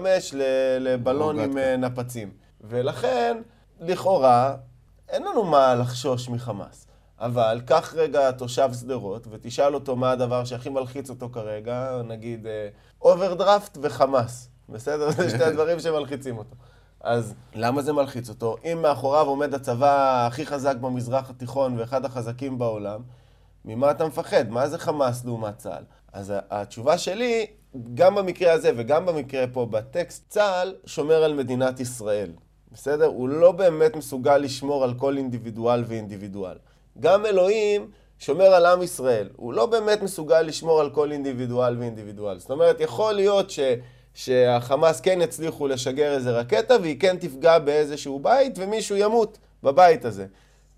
לבלון 0.79 1.39
עם 1.39 1.57
אה, 1.57 1.77
נפצים. 1.77 2.31
ולכן, 2.61 3.37
לכאורה, 3.79 4.55
אין 5.09 5.23
לנו 5.23 5.43
מה 5.43 5.75
לחשוש 5.75 6.29
מחמאס. 6.29 6.86
אבל 7.19 7.61
קח 7.65 7.93
רגע 7.97 8.31
תושב 8.31 8.69
שדרות 8.73 9.27
ותשאל 9.29 9.73
אותו 9.73 9.95
מה 9.95 10.11
הדבר 10.11 10.45
שהכי 10.45 10.69
מלחיץ 10.69 11.09
אותו 11.09 11.29
כרגע, 11.29 12.01
נגיד 12.07 12.47
אוברדרפט 13.01 13.77
וחמאס, 13.81 14.49
בסדר? 14.69 15.11
זה 15.11 15.29
שתי 15.29 15.43
הדברים 15.49 15.79
שמלחיצים 15.79 16.37
אותו. 16.37 16.55
אז 17.01 17.33
למה 17.55 17.81
זה 17.81 17.93
מלחיץ 17.93 18.29
אותו? 18.29 18.55
אם 18.63 18.81
מאחוריו 18.81 19.25
עומד 19.25 19.53
הצבא 19.53 20.25
הכי 20.27 20.45
חזק 20.45 20.75
במזרח 20.75 21.29
התיכון 21.29 21.79
ואחד 21.79 22.05
החזקים 22.05 22.57
בעולם, 22.57 23.01
ממה 23.65 23.91
אתה 23.91 24.07
מפחד? 24.07 24.49
מה 24.49 24.67
זה 24.69 24.77
חמאס 24.77 25.25
לעומת 25.25 25.57
צה"ל? 25.57 25.83
אז 26.13 26.33
התשובה 26.51 26.97
שלי, 26.97 27.45
גם 27.93 28.15
במקרה 28.15 28.53
הזה 28.53 28.71
וגם 28.77 29.05
במקרה 29.05 29.45
פה 29.53 29.65
בטקסט, 29.65 30.29
צה"ל 30.29 30.75
שומר 30.85 31.23
על 31.23 31.33
מדינת 31.33 31.79
ישראל, 31.79 32.31
בסדר? 32.71 33.05
הוא 33.05 33.29
לא 33.29 33.51
באמת 33.51 33.95
מסוגל 33.95 34.37
לשמור 34.37 34.83
על 34.83 34.93
כל 34.93 35.17
אינדיבידואל 35.17 35.83
ואינדיבידואל. 35.87 36.57
גם 36.99 37.25
אלוהים 37.25 37.91
שומר 38.19 38.45
על 38.45 38.65
עם 38.65 38.83
ישראל. 38.83 39.29
הוא 39.35 39.53
לא 39.53 39.65
באמת 39.65 40.01
מסוגל 40.01 40.41
לשמור 40.41 40.81
על 40.81 40.89
כל 40.89 41.11
אינדיבידואל 41.11 41.77
ואינדיבידואל. 41.79 42.39
זאת 42.39 42.51
אומרת, 42.51 42.81
יכול 42.81 43.13
להיות 43.13 43.49
ש... 43.49 43.59
שהחמאס 44.13 45.01
כן 45.01 45.19
יצליחו 45.21 45.67
לשגר 45.67 46.13
איזה 46.13 46.31
רקטה 46.31 46.75
והיא 46.81 46.99
כן 46.99 47.17
תפגע 47.19 47.59
באיזשהו 47.59 48.19
בית 48.19 48.53
ומישהו 48.57 48.95
ימות 48.95 49.37
בבית 49.63 50.05
הזה. 50.05 50.25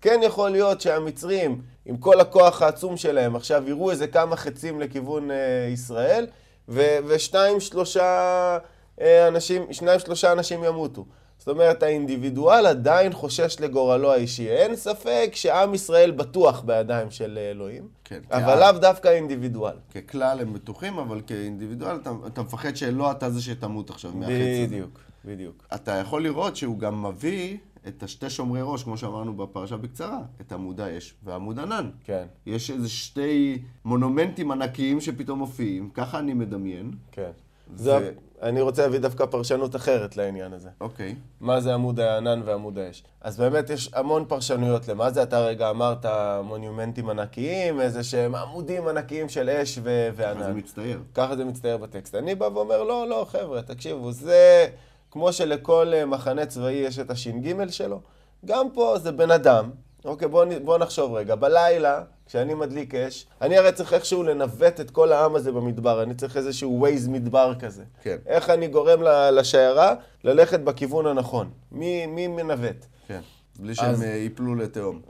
כן 0.00 0.20
יכול 0.22 0.50
להיות 0.50 0.80
שהמצרים, 0.80 1.62
עם 1.86 1.96
כל 1.96 2.20
הכוח 2.20 2.62
העצום 2.62 2.96
שלהם, 2.96 3.36
עכשיו 3.36 3.68
יראו 3.68 3.90
איזה 3.90 4.06
כמה 4.06 4.36
חצים 4.36 4.80
לכיוון 4.80 5.30
אה, 5.30 5.36
ישראל, 5.72 6.26
ו- 6.68 6.98
ושניים, 7.06 7.60
שלושה 7.60 8.58
אה, 9.00 9.28
אנשים, 9.28 9.72
שניים, 9.72 10.00
שלושה 10.00 10.32
אנשים 10.32 10.64
ימותו. 10.64 11.04
זאת 11.40 11.48
אומרת, 11.48 11.82
האינדיבידואל 11.82 12.66
עדיין 12.66 13.12
חושש 13.12 13.56
לגורלו 13.60 14.12
האישי. 14.12 14.48
אין 14.48 14.76
ספק 14.76 15.30
שעם 15.34 15.74
ישראל 15.74 16.10
בטוח 16.10 16.60
בידיים 16.60 17.10
של 17.10 17.38
אלוהים, 17.38 17.88
כן, 18.04 18.20
אבל 18.30 18.44
כעם. 18.44 18.58
לאו 18.58 18.80
דווקא 18.80 19.08
האינדיבידואל. 19.08 19.74
ככלל 19.94 20.40
הם 20.40 20.52
בטוחים, 20.52 20.98
אבל 20.98 21.20
כאינדיבידואל 21.26 21.96
אתה, 21.96 22.12
אתה 22.26 22.42
מפחד 22.42 22.76
שלא 22.76 23.10
אתה 23.10 23.30
זה 23.30 23.42
שתמות 23.42 23.90
עכשיו 23.90 24.12
מהחץ 24.14 24.30
הזה. 24.30 24.66
בדיוק, 24.66 25.00
בדיוק. 25.24 25.66
אתה 25.74 25.92
יכול 25.92 26.22
לראות 26.22 26.56
שהוא 26.56 26.78
גם 26.78 27.06
מביא 27.06 27.56
את 27.88 28.02
השתי 28.02 28.30
שומרי 28.30 28.60
ראש, 28.62 28.82
כמו 28.82 28.96
שאמרנו 28.96 29.36
בפרשה 29.36 29.76
בקצרה, 29.76 30.20
את 30.40 30.52
עמוד 30.52 30.80
האש 30.80 31.14
ועמוד 31.24 31.58
ענן. 31.58 31.90
כן, 32.04 32.24
יש 32.46 32.70
איזה 32.70 32.88
שתי 32.88 33.62
מונומנטים 33.84 34.50
ענקיים 34.50 35.00
שפתאום 35.00 35.38
מופיעים, 35.38 35.90
ככה 35.94 36.18
אני 36.18 36.34
מדמיין. 36.34 36.90
כן. 37.12 37.30
ו- 37.74 37.78
זה, 37.82 38.10
אני 38.42 38.60
רוצה 38.60 38.82
להביא 38.82 38.98
דווקא 38.98 39.26
פרשנות 39.26 39.76
אחרת 39.76 40.16
לעניין 40.16 40.52
הזה. 40.52 40.68
אוקיי. 40.80 41.14
מה 41.40 41.60
זה 41.60 41.74
עמוד 41.74 42.00
הענן 42.00 42.42
ועמוד 42.44 42.78
האש. 42.78 43.02
אז 43.20 43.36
באמת 43.40 43.70
יש 43.70 43.90
המון 43.94 44.24
פרשנויות 44.28 44.88
למה 44.88 45.10
זה. 45.10 45.22
אתה 45.22 45.40
רגע 45.40 45.70
אמרת 45.70 46.06
מונומנטים 46.44 47.10
ענקיים, 47.10 47.80
איזה 47.80 48.02
שהם 48.04 48.34
עמודים 48.34 48.88
ענקיים 48.88 49.28
של 49.28 49.48
אש 49.50 49.78
ו- 49.82 50.08
אז 50.08 50.16
זה 50.16 50.22
וענן. 50.22 50.58
מצטייר. 50.58 51.00
ככה 51.14 51.36
זה 51.36 51.44
מצטייר 51.44 51.76
בטקסט. 51.76 52.14
אני 52.14 52.34
בא 52.34 52.44
ואומר, 52.44 52.82
לא, 52.82 53.08
לא, 53.08 53.26
חבר'ה, 53.30 53.62
תקשיבו, 53.62 54.12
זה 54.12 54.66
כמו 55.10 55.32
שלכל 55.32 55.92
אה, 55.94 56.06
מחנה 56.06 56.46
צבאי 56.46 56.72
יש 56.72 56.98
את 56.98 57.10
הש"ג 57.10 57.70
שלו, 57.70 58.00
גם 58.44 58.66
פה 58.74 58.98
זה 58.98 59.12
בן 59.12 59.30
אדם. 59.30 59.70
אוקיי, 60.04 60.28
בואו 60.28 60.48
בוא 60.64 60.78
נחשוב 60.78 61.14
רגע. 61.14 61.34
בלילה, 61.34 62.02
כשאני 62.26 62.54
מדליק 62.54 62.94
אש, 62.94 63.26
אני 63.40 63.58
הרי 63.58 63.72
צריך 63.72 63.92
איכשהו 63.92 64.22
לנווט 64.22 64.80
את 64.80 64.90
כל 64.90 65.12
העם 65.12 65.34
הזה 65.36 65.52
במדבר. 65.52 66.02
אני 66.02 66.14
צריך 66.14 66.36
איזשהו 66.36 66.76
ווייז 66.80 67.08
מדבר 67.08 67.54
כזה. 67.58 67.84
כן. 68.02 68.16
איך 68.26 68.50
אני 68.50 68.68
גורם 68.68 69.00
לשיירה 69.32 69.94
ללכת 70.24 70.60
בכיוון 70.60 71.06
הנכון? 71.06 71.50
מי, 71.72 72.06
מי 72.06 72.26
מנווט? 72.26 72.86
כן. 73.08 73.20
בלי 73.58 73.74
שהם 73.74 73.90
אז- 73.90 74.02
אה, 74.02 74.08
ייפלו 74.08 74.54
לתהום. 74.54 75.00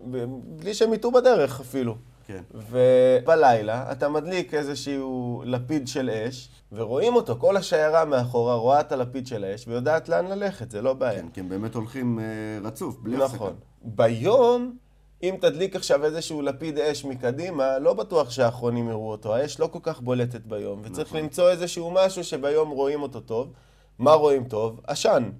בלי 0.42 0.74
שהם 0.74 0.94
יטעו 0.94 1.12
בדרך 1.12 1.60
אפילו. 1.60 1.94
כן. 2.26 2.42
ובלילה 2.70 3.92
אתה 3.92 4.08
מדליק 4.08 4.54
איזשהו 4.54 5.42
לפיד 5.46 5.88
של 5.88 6.10
אש, 6.10 6.48
ורואים 6.72 7.14
אותו, 7.14 7.36
כל 7.38 7.56
השיירה 7.56 8.04
מאחורה 8.04 8.54
רואה 8.54 8.80
את 8.80 8.92
הלפיד 8.92 9.26
של 9.26 9.44
האש 9.44 9.68
ויודעת 9.68 10.08
לאן 10.08 10.26
ללכת, 10.26 10.70
זה 10.70 10.82
לא 10.82 10.92
בעיה. 10.94 11.20
כן, 11.22 11.28
כי 11.34 11.40
הם 11.40 11.48
באמת 11.48 11.74
הולכים 11.74 12.18
אה, 12.18 12.24
רצוף, 12.68 12.96
בלי 13.02 13.16
הפסקה. 13.16 13.36
נכון. 13.36 13.54
ביום, 13.82 14.76
אם 15.22 15.34
תדליק 15.40 15.76
עכשיו 15.76 16.04
איזשהו 16.04 16.42
לפיד 16.42 16.78
אש 16.78 17.04
מקדימה, 17.04 17.78
לא 17.78 17.94
בטוח 17.94 18.30
שהאחרונים 18.30 18.88
יראו 18.88 19.10
אותו. 19.10 19.34
האש 19.34 19.60
לא 19.60 19.66
כל 19.66 19.78
כך 19.82 20.00
בולטת 20.00 20.40
ביום, 20.40 20.80
וצריך 20.84 21.08
נכון. 21.08 21.20
למצוא 21.20 21.50
איזשהו 21.50 21.90
משהו 21.90 22.24
שביום 22.24 22.70
רואים 22.70 23.02
אותו 23.02 23.20
טוב. 23.20 23.52
מה 23.98 24.12
רואים 24.12 24.44
טוב? 24.44 24.80
עשן. 24.86 25.30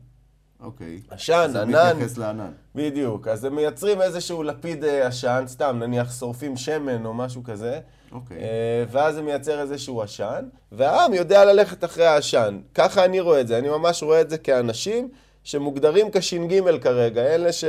אוקיי. 0.61 1.01
עשן, 1.11 1.49
זה 1.53 1.63
ענן. 1.63 1.97
מתייחס 1.97 2.19
לענן. 2.19 2.51
בדיוק. 2.75 3.29
אז 3.29 3.45
הם 3.45 3.55
מייצרים 3.55 4.03
איזשהו 4.03 4.43
לפיד 4.43 4.85
אה, 4.85 5.07
עשן, 5.07 5.45
סתם, 5.47 5.77
נניח 5.79 6.19
שורפים 6.19 6.57
שמן 6.57 7.07
או 7.07 7.15
משהו 7.15 7.45
כזה. 7.45 7.81
אוקיי. 8.13 8.39
אה, 8.39 8.85
ואז 8.91 9.15
זה 9.15 9.23
מייצר 9.23 9.61
איזשהו 9.61 10.03
עשן, 10.03 10.45
והעם 10.73 11.15
יודע 11.15 11.45
ללכת 11.45 11.85
אחרי 11.85 12.07
העשן. 12.07 12.61
ככה 12.75 13.05
אני 13.05 13.21
רואה 13.21 13.41
את 13.41 13.49
זה. 13.49 13.59
אני 13.59 13.69
ממש 13.69 14.03
רואה 14.03 14.21
את 14.21 14.31
זה 14.31 14.39
כאנשים 14.39 15.09
שמוגדרים 15.45 16.11
כש"ג 16.13 16.81
כרגע, 16.81 17.23
אלה, 17.23 17.53
ש... 17.53 17.65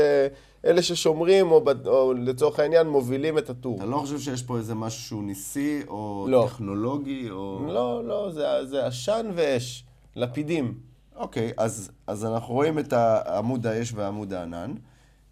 אלה 0.65 0.82
ששומרים, 0.82 1.51
או. 1.51 1.63
או 1.86 2.13
לצורך 2.13 2.60
העניין 2.60 2.88
מובילים 2.88 3.38
את 3.38 3.50
הטור. 3.50 3.75
אתה 3.77 3.86
לא 3.86 3.98
חושב 3.98 4.20
שיש 4.20 4.44
פה 4.44 4.58
איזה 4.58 4.75
משהו 4.75 5.01
שהוא 5.01 5.24
ניסי, 5.24 5.82
או 5.88 6.27
לא. 6.30 6.46
טכנולוגי, 6.50 7.30
או... 7.30 7.65
לא, 7.68 8.03
לא, 8.08 8.32
זה, 8.32 8.65
זה 8.65 8.86
עשן 8.86 9.32
ואש, 9.36 9.84
לפידים. 10.15 10.77
אוקיי, 11.15 11.51
אז, 11.58 11.91
אז 12.08 12.25
אנחנו 12.25 12.53
רואים 12.53 12.80
את 12.80 12.94
עמוד 13.27 13.68
האש 13.68 13.94
ועמוד 13.96 14.34
הענן, 14.34 14.74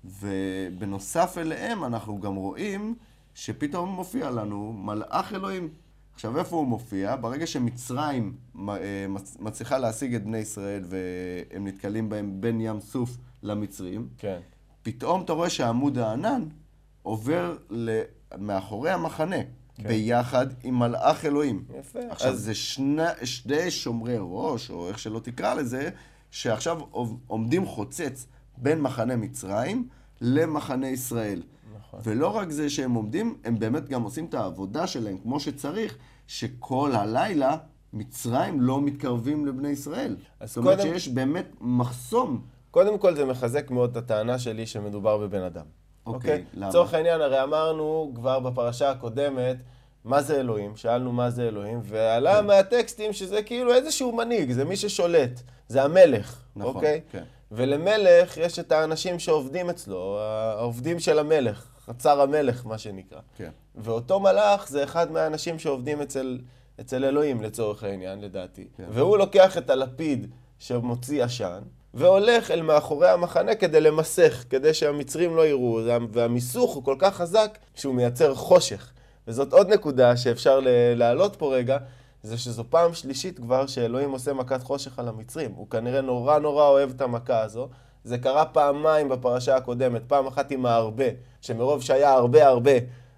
ובנוסף 0.06 1.38
אליהם 1.38 1.84
אנחנו 1.84 2.20
גם 2.20 2.36
רואים 2.36 2.96
שפתאום 3.34 3.90
מופיע 3.90 4.30
לנו 4.30 4.74
מלאך 4.74 5.34
אלוהים. 5.34 5.70
עכשיו, 6.14 6.38
איפה 6.38 6.56
הוא 6.56 6.68
מופיע? 6.68 7.16
ברגע 7.16 7.48
שמצרים 7.48 8.34
אה, 8.70 8.76
מצ- 9.10 9.38
מצליחה 9.40 9.78
להשיג 9.78 10.16
את 10.16 10.24
בני 10.24 10.38
ישראל 10.38 10.84
והם 10.90 11.68
נתקלים 11.68 12.10
בהם 12.10 12.42
בין 12.42 12.62
ים 12.62 12.80
סוף 12.80 13.10
למצרים, 13.44 14.08
כן. 14.18 14.40
פתאום 14.84 15.22
אתה 15.22 15.34
רואה 15.34 15.50
שעמוד 15.50 15.98
הענן 15.98 16.44
עובר. 17.04 17.58
מאחורי 18.38 18.92
המחנה, 18.92 19.36
כן. 19.76 19.88
ביחד 19.88 20.48
עם 20.64 20.80
מלאך 20.80 21.26
אלוהים. 21.26 21.64
יפה. 21.80 22.00
עכשיו, 22.10 22.32
אז- 22.32 22.40
זה 22.40 22.56
שני, 22.56 23.02
שני 23.24 23.72
שומרי 23.72 24.16
ראש, 24.20 24.70
או 24.72 24.88
איך 24.88 25.00
שלא 25.00 25.20
תקרא 25.20 25.54
לזה, 25.54 25.90
שעכשיו 26.32 26.80
עומדים 27.28 27.66
חוצץ 27.66 28.26
בין 28.58 28.82
מחנה 28.82 29.16
מצרים 29.16 29.88
למחנה 30.22 30.88
ישראל. 30.88 31.42
נכון. 31.80 32.00
ולא 32.04 32.28
רק 32.38 32.50
זה 32.52 32.70
שהם 32.70 32.94
עומדים, 32.94 33.38
הם 33.44 33.60
באמת 33.60 33.90
גם 33.90 34.02
עושים 34.04 34.26
את 34.26 34.34
העבודה 34.34 34.88
שלהם 34.88 35.18
כמו 35.18 35.40
שצריך, 35.40 35.98
שכל 36.28 36.92
הלילה 36.96 37.58
מצרים 37.94 38.62
לא 38.62 38.82
מתקרבים 38.82 39.46
לבני 39.46 39.70
ישראל. 39.70 40.16
זאת 40.44 40.58
אומרת 40.58 40.78
קודם- 40.80 40.90
שיש 40.94 41.08
באמת 41.08 41.48
מחסום. 41.62 42.42
קודם 42.72 42.98
כל 42.98 43.16
זה 43.16 43.26
מחזק 43.26 43.72
מאוד 43.72 43.92
את 43.92 43.98
הטענה 43.98 44.40
שלי 44.40 44.66
שמדובר 44.68 45.18
בבן 45.18 45.42
אדם. 45.42 45.66
אוקיי, 46.06 46.44
למה? 46.54 46.68
לצורך 46.70 46.94
העניין, 46.94 47.22
הרי 47.22 47.44
אמרנו 47.44 48.12
כבר 48.16 48.40
בפרשה 48.40 48.92
הקודמת, 48.92 49.58
מה 50.04 50.22
זה 50.22 50.40
אלוהים? 50.40 50.76
שאלנו 50.76 51.12
מה 51.12 51.30
זה 51.30 51.48
אלוהים, 51.48 51.80
ועלה 51.84 52.40
כן. 52.40 52.46
מהטקסטים 52.46 53.14
שזה 53.14 53.42
כאילו 53.42 53.74
איזשהו 53.74 54.16
מנהיג, 54.16 54.52
זה 54.52 54.66
מי 54.66 54.76
ששולט, 54.76 55.42
זה 55.68 55.84
המלך, 55.84 56.42
נכון, 56.56 56.76
אוקיי? 56.76 57.02
כן. 57.12 57.24
ולמלך 57.52 58.38
יש 58.38 58.60
את 58.60 58.72
האנשים 58.72 59.20
שעובדים 59.20 59.70
אצלו, 59.70 60.20
העובדים 60.20 61.00
של 61.00 61.20
המלך, 61.20 61.68
חצר 61.86 62.22
המלך, 62.22 62.66
מה 62.66 62.78
שנקרא. 62.78 63.20
כן. 63.36 63.50
ואותו 63.76 64.20
מלאך 64.20 64.70
זה 64.70 64.84
אחד 64.84 65.12
מהאנשים 65.12 65.60
שעובדים 65.60 66.02
אצל, 66.02 66.40
אצל 66.80 67.06
אלוהים 67.06 67.42
לצורך 67.42 67.84
העניין, 67.84 68.22
לדעתי. 68.22 68.68
כן. 68.78 68.86
והוא 68.90 69.18
לוקח 69.18 69.58
את 69.58 69.70
הלפיד 69.70 70.28
שמוציא 70.60 71.24
עשן, 71.24 71.62
והולך 71.94 72.52
אל 72.52 72.62
מאחורי 72.62 73.10
המחנה 73.10 73.56
כדי 73.56 73.82
למסך, 73.82 74.44
כדי 74.50 74.74
שהמצרים 74.74 75.36
לא 75.36 75.48
יראו, 75.48 75.80
וה- 75.86 75.98
והמיסוך 76.12 76.74
הוא 76.74 76.84
כל 76.84 76.96
כך 77.00 77.16
חזק 77.16 77.58
שהוא 77.76 77.96
מייצר 77.96 78.36
חושך. 78.36 78.90
וזאת 79.28 79.54
עוד 79.54 79.74
נקודה 79.74 80.18
שאפשר 80.18 80.60
להעלות 80.96 81.36
פה 81.36 81.56
רגע, 81.56 81.78
זה 82.24 82.38
שזו 82.38 82.64
פעם 82.70 82.94
שלישית 82.94 83.40
כבר 83.40 83.68
שאלוהים 83.68 84.12
עושה 84.12 84.34
מכת 84.34 84.64
חושך 84.64 85.00
על 85.00 85.08
המצרים. 85.08 85.52
הוא 85.56 85.70
כנראה 85.70 86.02
נורא 86.02 86.40
נורא 86.40 86.68
אוהב 86.68 86.90
את 86.90 87.02
המכה 87.02 87.42
הזו. 87.42 87.68
זה 88.04 88.18
קרה 88.18 88.46
פעמיים 88.46 89.10
בפרשה 89.10 89.56
הקודמת, 89.56 90.02
פעם 90.08 90.28
אחת 90.28 90.52
עם 90.52 90.66
ההרבה, 90.66 91.06
שמרוב 91.42 91.82
שהיה 91.84 92.12
הרבה 92.14 92.48
הרבה 92.48 92.72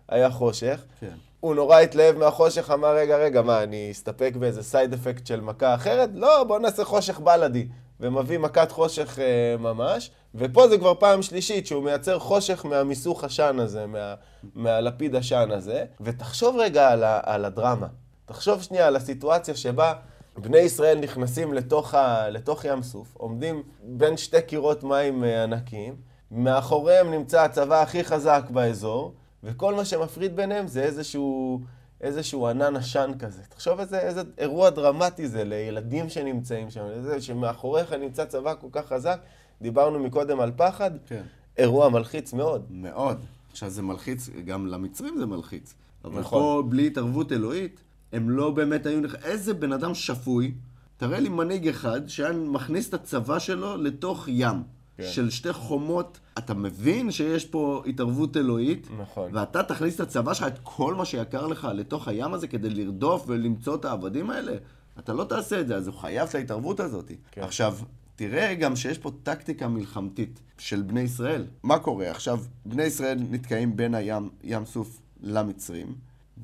היה 0.09 0.31
חושך. 0.31 0.83
כן. 0.99 1.13
הוא 1.39 1.55
נורא 1.55 1.79
התלהב 1.79 2.17
מהחושך, 2.17 2.71
אמר, 2.71 2.95
רגע, 2.95 3.17
רגע, 3.17 3.41
מה, 3.41 3.63
אני 3.63 3.87
אסתפק 3.91 4.33
באיזה 4.39 4.63
סייד 4.63 4.93
אפקט 4.93 5.27
של 5.27 5.41
מכה 5.41 5.75
אחרת? 5.75 6.09
לא, 6.13 6.43
בוא 6.43 6.59
נעשה 6.59 6.83
חושך 6.85 7.19
בלאדי. 7.19 7.67
ומביא 8.01 8.37
מכת 8.37 8.71
חושך 8.71 9.19
אה, 9.19 9.55
ממש. 9.59 10.11
ופה 10.35 10.67
זה 10.67 10.77
כבר 10.77 10.93
פעם 10.99 11.21
שלישית 11.21 11.67
שהוא 11.67 11.83
מייצר 11.83 12.19
חושך 12.19 12.65
מהמיסוך 12.65 13.23
עשן 13.23 13.59
הזה, 13.59 13.85
מה, 13.85 14.13
מהלפיד 14.55 15.15
עשן 15.15 15.49
הזה. 15.51 15.85
ותחשוב 16.01 16.55
רגע 16.59 16.89
על, 16.89 17.03
ה, 17.03 17.19
על 17.23 17.45
הדרמה. 17.45 17.87
תחשוב 18.25 18.61
שנייה 18.61 18.87
על 18.87 18.95
הסיטואציה 18.95 19.55
שבה 19.55 19.93
בני 20.37 20.57
ישראל 20.57 20.99
נכנסים 20.99 21.53
לתוך, 21.53 21.93
ה, 21.93 22.29
לתוך 22.29 22.65
ים 22.65 22.83
סוף, 22.83 23.15
עומדים 23.17 23.63
בין 23.83 24.17
שתי 24.17 24.41
קירות 24.41 24.83
מים 24.83 25.23
אה, 25.23 25.43
ענקיים, 25.43 25.95
מאחוריהם 26.31 27.11
נמצא 27.11 27.43
הצבא 27.43 27.81
הכי 27.81 28.03
חזק 28.03 28.43
באזור, 28.49 29.13
וכל 29.43 29.75
מה 29.75 29.85
שמפריד 29.85 30.35
ביניהם 30.35 30.67
זה 30.67 30.83
איזשהו, 30.83 31.59
איזשהו 32.01 32.47
ענן 32.47 32.75
עשן 32.75 33.11
כזה. 33.19 33.41
תחשוב 33.49 33.79
איזה, 33.79 33.99
איזה 33.99 34.21
אירוע 34.37 34.69
דרמטי 34.69 35.27
זה 35.27 35.43
לילדים 35.43 36.09
שנמצאים 36.09 36.69
שם, 36.69 36.85
איזה 36.85 37.21
שמאחוריך 37.21 37.93
נמצא 37.93 38.25
צבא 38.25 38.53
כל 38.61 38.67
כך 38.71 38.85
חזק. 38.87 39.19
דיברנו 39.61 39.99
מקודם 39.99 40.39
על 40.39 40.51
פחד, 40.55 40.91
כן. 41.07 41.21
אירוע 41.57 41.89
מלחיץ 41.89 42.33
מאוד. 42.33 42.65
מאוד. 42.71 43.17
עכשיו 43.51 43.69
זה 43.69 43.81
מלחיץ, 43.81 44.29
גם 44.45 44.67
למצרים 44.67 45.17
זה 45.17 45.25
מלחיץ. 45.25 45.73
אבל 46.05 46.19
נכון. 46.19 46.39
פה, 46.39 46.63
בלי 46.69 46.87
התערבות 46.87 47.31
אלוהית, 47.31 47.81
הם 48.13 48.29
לא 48.29 48.51
באמת 48.51 48.85
היו... 48.85 48.99
נכ- 49.01 49.25
איזה 49.25 49.53
בן 49.53 49.71
אדם 49.73 49.93
שפוי, 49.93 50.53
תראה 50.97 51.19
לי 51.19 51.29
מנהיג 51.29 51.67
אחד 51.67 52.07
שהיה 52.07 52.31
מכניס 52.33 52.89
את 52.89 52.93
הצבא 52.93 53.39
שלו 53.39 53.77
לתוך 53.77 54.25
ים. 54.27 54.63
כן. 55.01 55.07
של 55.07 55.29
שתי 55.29 55.53
חומות, 55.53 56.19
אתה 56.37 56.53
מבין 56.53 57.11
שיש 57.11 57.45
פה 57.45 57.83
התערבות 57.87 58.37
אלוהית, 58.37 58.87
נכון. 59.01 59.29
ואתה 59.33 59.63
תכניס 59.63 59.95
את 59.95 59.99
הצבא 59.99 60.33
שלך, 60.33 60.47
את 60.47 60.59
כל 60.63 60.95
מה 60.95 61.05
שיקר 61.05 61.47
לך, 61.47 61.67
לתוך 61.73 62.07
הים 62.07 62.33
הזה 62.33 62.47
כדי 62.47 62.69
לרדוף 62.69 63.23
ולמצוא 63.27 63.75
את 63.75 63.85
העבדים 63.85 64.29
האלה? 64.29 64.53
אתה 64.99 65.13
לא 65.13 65.23
תעשה 65.23 65.61
את 65.61 65.67
זה, 65.67 65.75
אז 65.75 65.87
הוא 65.87 65.95
חייב 65.95 66.29
את 66.29 66.35
ההתערבות 66.35 66.79
הזאת. 66.79 67.11
כן. 67.31 67.41
עכשיו, 67.41 67.77
תראה 68.15 68.53
גם 68.53 68.75
שיש 68.75 68.97
פה 68.97 69.11
טקטיקה 69.23 69.67
מלחמתית 69.67 70.41
של 70.57 70.81
בני 70.81 71.01
ישראל. 71.01 71.45
מה 71.63 71.79
קורה? 71.79 72.11
עכשיו, 72.11 72.39
בני 72.65 72.83
ישראל 72.83 73.19
נתקעים 73.29 73.75
בין 73.75 73.95
הים, 73.95 74.29
ים 74.43 74.65
סוף 74.65 75.01
למצרים, 75.21 75.95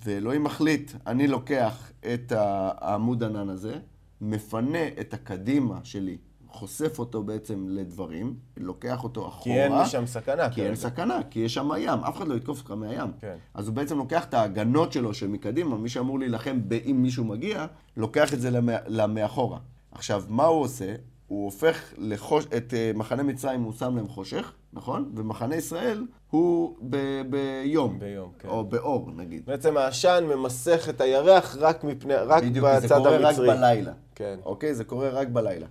ואלוהים 0.04 0.44
מחליט, 0.44 0.92
אני 1.08 1.28
לוקח 1.28 1.92
את 2.14 2.32
העמוד 2.32 3.24
ענן 3.24 3.50
הזה, 3.50 3.80
מפנה 4.22 4.88
את 5.00 5.14
הקדימה 5.14 5.80
שלי, 5.84 6.18
חושף 6.58 7.00
אותו 7.00 7.24
בעצם 7.24 7.66
לדברים, 7.70 8.36
לוקח 8.58 9.04
אותו 9.04 9.28
אחורה. 9.28 9.56
כי 9.56 9.62
אין 9.62 9.72
משם 9.72 10.06
סכנה. 10.06 10.50
כי 10.50 10.66
אין 10.66 10.76
סכנה, 10.76 11.20
כי 11.30 11.40
יש 11.40 11.54
שם 11.54 11.70
ים, 11.78 12.00
אף 12.00 12.18
אחד 12.18 12.28
לא 12.28 12.34
יתקוף 12.34 12.60
אותך 12.60 12.72
מהים. 12.72 13.12
כן. 13.22 13.36
אז 13.54 13.68
הוא 13.68 13.76
בעצם 13.76 13.98
לוקח 13.98 14.26
את 14.26 14.34
ההגנות 14.34 14.92
שלו 14.92 15.14
שמקדימה, 15.14 15.78
מי 15.78 15.90
שאמור 15.90 16.20
להילחם 16.20 16.60
אם 16.90 17.02
מישהו 17.02 17.26
מגיע, 17.26 17.66
לוקח 17.98 18.34
את 18.34 18.42
זה 18.42 18.50
למאחורה. 18.88 19.60
עכשיו, 19.92 20.24
מה 20.28 20.46
הוא 20.46 20.62
עושה? 20.62 20.96
הוא 21.28 21.46
הופך 21.46 21.94
לחוש... 21.98 22.46
את 22.58 22.74
אה, 22.74 22.92
מחנה 22.96 23.24
מצרים, 23.24 23.64
הוא 23.64 23.74
שם 23.74 23.96
להם 23.96 24.08
חושך, 24.08 24.54
נכון? 24.74 25.12
ומחנה 25.16 25.56
ישראל 25.56 26.06
הוא 26.30 26.78
ב... 26.90 27.22
ביום. 27.30 28.00
ביום, 28.00 28.32
כן. 28.40 28.48
או 28.48 28.64
באור, 28.64 29.12
נגיד. 29.16 29.46
בעצם 29.46 29.78
העשן 29.78 30.24
ממסך 30.28 30.90
את 30.90 31.02
הירח 31.02 31.56
רק 31.60 31.84
מפני, 31.84 32.14
רק 32.16 32.44
בדיוק, 32.44 32.66
בצד 32.66 32.92
המצרי. 32.92 33.18
בדיוק, 33.18 33.32
זה 33.32 33.36
קורה 33.36 33.52
רק 33.52 33.58
בלילה. 33.58 33.92
כן. 34.16 34.40
אוקיי? 34.46 34.76
זה 34.76 34.84
קורה 34.84 35.10
רק 35.10 35.28
בלילה. 35.28 35.68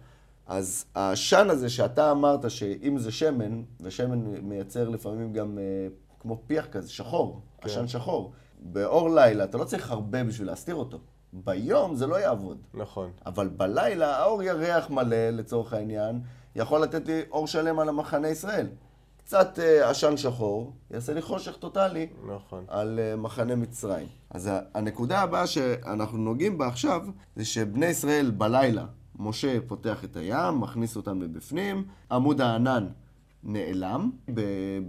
אז 0.47 0.85
העשן 0.95 1.50
הזה 1.50 1.69
שאתה 1.69 2.11
אמרת 2.11 2.50
שאם 2.50 2.99
זה 2.99 3.12
שמן, 3.12 3.62
ושמן 3.81 4.19
מייצר 4.43 4.88
לפעמים 4.88 5.33
גם 5.33 5.59
אה, 5.59 5.88
כמו 6.21 6.43
פיח 6.47 6.67
כזה, 6.67 6.91
שחור, 6.91 7.41
כן. 7.61 7.69
עשן 7.69 7.88
שחור. 7.88 8.33
באור 8.61 9.15
לילה 9.15 9.45
אתה 9.45 9.59
לא 9.59 9.65
צריך 9.65 9.91
הרבה 9.91 10.25
בשביל 10.25 10.47
להסתיר 10.47 10.75
אותו. 10.75 10.99
ביום 11.33 11.95
זה 11.95 12.07
לא 12.07 12.17
יעבוד. 12.21 12.59
נכון. 12.75 13.11
אבל 13.26 13.49
בלילה 13.49 14.17
האור 14.17 14.43
ירח 14.43 14.91
מלא, 14.91 15.31
לצורך 15.31 15.73
העניין, 15.73 16.21
יכול 16.57 16.83
לתת 16.83 17.09
לי 17.09 17.23
אור 17.31 17.47
שלם 17.47 17.79
על 17.79 17.88
המחנה 17.88 18.29
ישראל. 18.29 18.67
קצת 19.17 19.59
אה, 19.59 19.91
עשן 19.91 20.17
שחור, 20.17 20.73
יעשה 20.91 21.15
לי 21.15 21.23
חושך 21.23 21.57
טוטאלי 21.57 22.07
נכון. 22.26 22.65
על 22.69 22.99
אה, 23.03 23.17
מחנה 23.17 23.57
מצרים. 23.57 24.07
אז 24.31 24.50
הנקודה 24.75 25.21
הבאה 25.21 25.47
שאנחנו 25.47 26.19
נוגעים 26.19 26.59
בה 26.59 26.67
עכשיו, 26.67 27.03
זה 27.37 27.45
שבני 27.45 27.87
ישראל 27.87 28.31
בלילה, 28.31 28.85
משה 29.19 29.59
פותח 29.67 30.05
את 30.05 30.17
הים, 30.17 30.61
מכניס 30.61 30.97
אותם 30.97 31.23
לבפנים, 31.23 31.85
עמוד 32.11 32.41
הענן 32.41 32.87
נעלם 33.43 34.11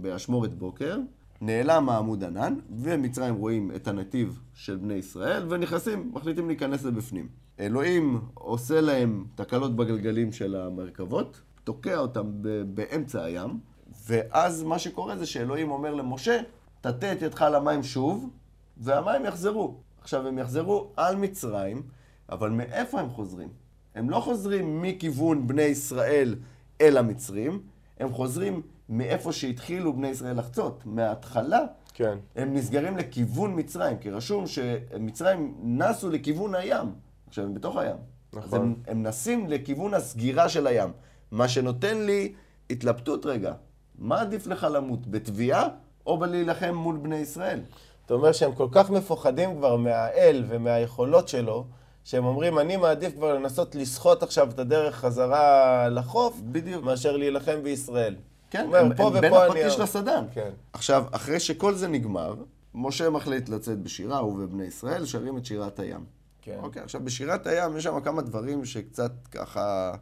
באשמורת 0.00 0.58
בוקר, 0.58 0.98
נעלם 1.40 1.88
העמוד 1.88 2.24
ענן, 2.24 2.54
ומצרים 2.76 3.34
רואים 3.34 3.70
את 3.76 3.88
הנתיב 3.88 4.40
של 4.54 4.76
בני 4.76 4.94
ישראל, 4.94 5.46
ונכנסים, 5.48 6.10
מחליטים 6.14 6.46
להיכנס 6.46 6.84
לבפנים. 6.84 7.28
אלוהים 7.60 8.20
עושה 8.34 8.80
להם 8.80 9.24
תקלות 9.34 9.76
בגלגלים 9.76 10.32
של 10.32 10.56
המרכבות, 10.56 11.40
תוקע 11.64 11.98
אותם 11.98 12.26
באמצע 12.74 13.24
הים, 13.24 13.60
ואז 14.06 14.62
מה 14.62 14.78
שקורה 14.78 15.16
זה 15.16 15.26
שאלוהים 15.26 15.70
אומר 15.70 15.94
למשה, 15.94 16.40
תטה 16.80 17.12
את 17.12 17.22
ידך 17.22 17.42
למים 17.52 17.82
שוב, 17.82 18.30
והמים 18.76 19.24
יחזרו. 19.24 19.80
עכשיו, 20.00 20.26
הם 20.26 20.38
יחזרו 20.38 20.92
על 20.96 21.16
מצרים, 21.16 21.82
אבל 22.28 22.50
מאיפה 22.50 23.00
הם 23.00 23.08
חוזרים? 23.08 23.48
הם 23.98 24.10
לא 24.10 24.20
חוזרים 24.20 24.82
מכיוון 24.82 25.46
בני 25.46 25.62
ישראל 25.62 26.34
אל 26.80 26.96
המצרים, 26.96 27.62
הם 28.00 28.12
חוזרים 28.12 28.62
מאיפה 28.88 29.32
שהתחילו 29.32 29.92
בני 29.92 30.08
ישראל 30.08 30.38
לחצות, 30.38 30.82
מההתחלה. 30.84 31.60
כן. 31.94 32.18
הם 32.36 32.54
נסגרים 32.54 32.96
לכיוון 32.96 33.58
מצרים, 33.58 33.98
כי 33.98 34.10
רשום 34.10 34.46
שמצרים 34.46 35.54
נסו 35.62 36.10
לכיוון 36.10 36.54
הים. 36.54 36.92
עכשיו, 37.28 37.44
הם 37.44 37.54
בתוך 37.54 37.76
הים. 37.76 37.96
נכון. 38.32 38.44
אז 38.44 38.54
הם, 38.54 38.74
הם 38.86 39.02
נסים 39.02 39.48
לכיוון 39.48 39.94
הסגירה 39.94 40.48
של 40.48 40.66
הים. 40.66 40.90
מה 41.30 41.48
שנותן 41.48 41.98
לי 41.98 42.32
התלבטות 42.70 43.26
רגע. 43.26 43.52
מה 43.98 44.20
עדיף 44.20 44.46
לך 44.46 44.66
למות, 44.70 45.06
בתביעה 45.06 45.68
או 46.06 46.18
בלהילחם 46.18 46.74
מול 46.74 46.96
בני 46.96 47.16
ישראל? 47.16 47.60
אתה 48.06 48.14
אומר 48.14 48.32
שהם 48.32 48.54
כל 48.54 48.68
כך 48.72 48.90
מפוחדים 48.90 49.56
כבר 49.56 49.76
מהאל 49.76 50.44
ומהיכולות 50.48 51.28
שלו, 51.28 51.66
שהם 52.08 52.24
אומרים, 52.24 52.58
אני 52.58 52.76
מעדיף 52.76 53.14
כבר 53.14 53.34
לנסות 53.34 53.74
לסחוט 53.74 54.22
עכשיו 54.22 54.50
את 54.50 54.58
הדרך 54.58 54.94
חזרה 54.96 55.88
לחוף, 55.88 56.40
בדיוק. 56.52 56.84
מאשר 56.84 57.16
להילחם 57.16 57.62
בישראל. 57.62 58.14
כן, 58.50 58.64
אומר, 58.66 58.78
הם, 58.78 58.94
פה 58.96 59.06
הם 59.06 59.20
בין 59.20 59.32
ופה 59.32 59.46
הפטיש 59.46 59.74
אני- 59.74 59.82
לסדן. 59.82 60.24
כן. 60.32 60.50
עכשיו, 60.72 61.04
אחרי 61.12 61.40
שכל 61.40 61.74
זה 61.74 61.88
נגמר, 61.88 62.34
משה 62.74 63.10
מחליט 63.10 63.48
לצאת 63.48 63.78
בשירה, 63.82 64.18
הוא 64.18 64.44
ובני 64.44 64.64
ישראל 64.64 65.04
שרים 65.04 65.36
את 65.38 65.44
שירת 65.44 65.78
הים. 65.78 66.04
כן. 66.42 66.58
אוקיי, 66.62 66.82
עכשיו 66.82 67.00
בשירת 67.04 67.46
הים 67.46 67.76
יש 67.76 67.84
שם 67.84 68.00
כמה 68.00 68.22
דברים 68.22 68.64
שקצת 68.64 69.12
ככה 69.30 69.92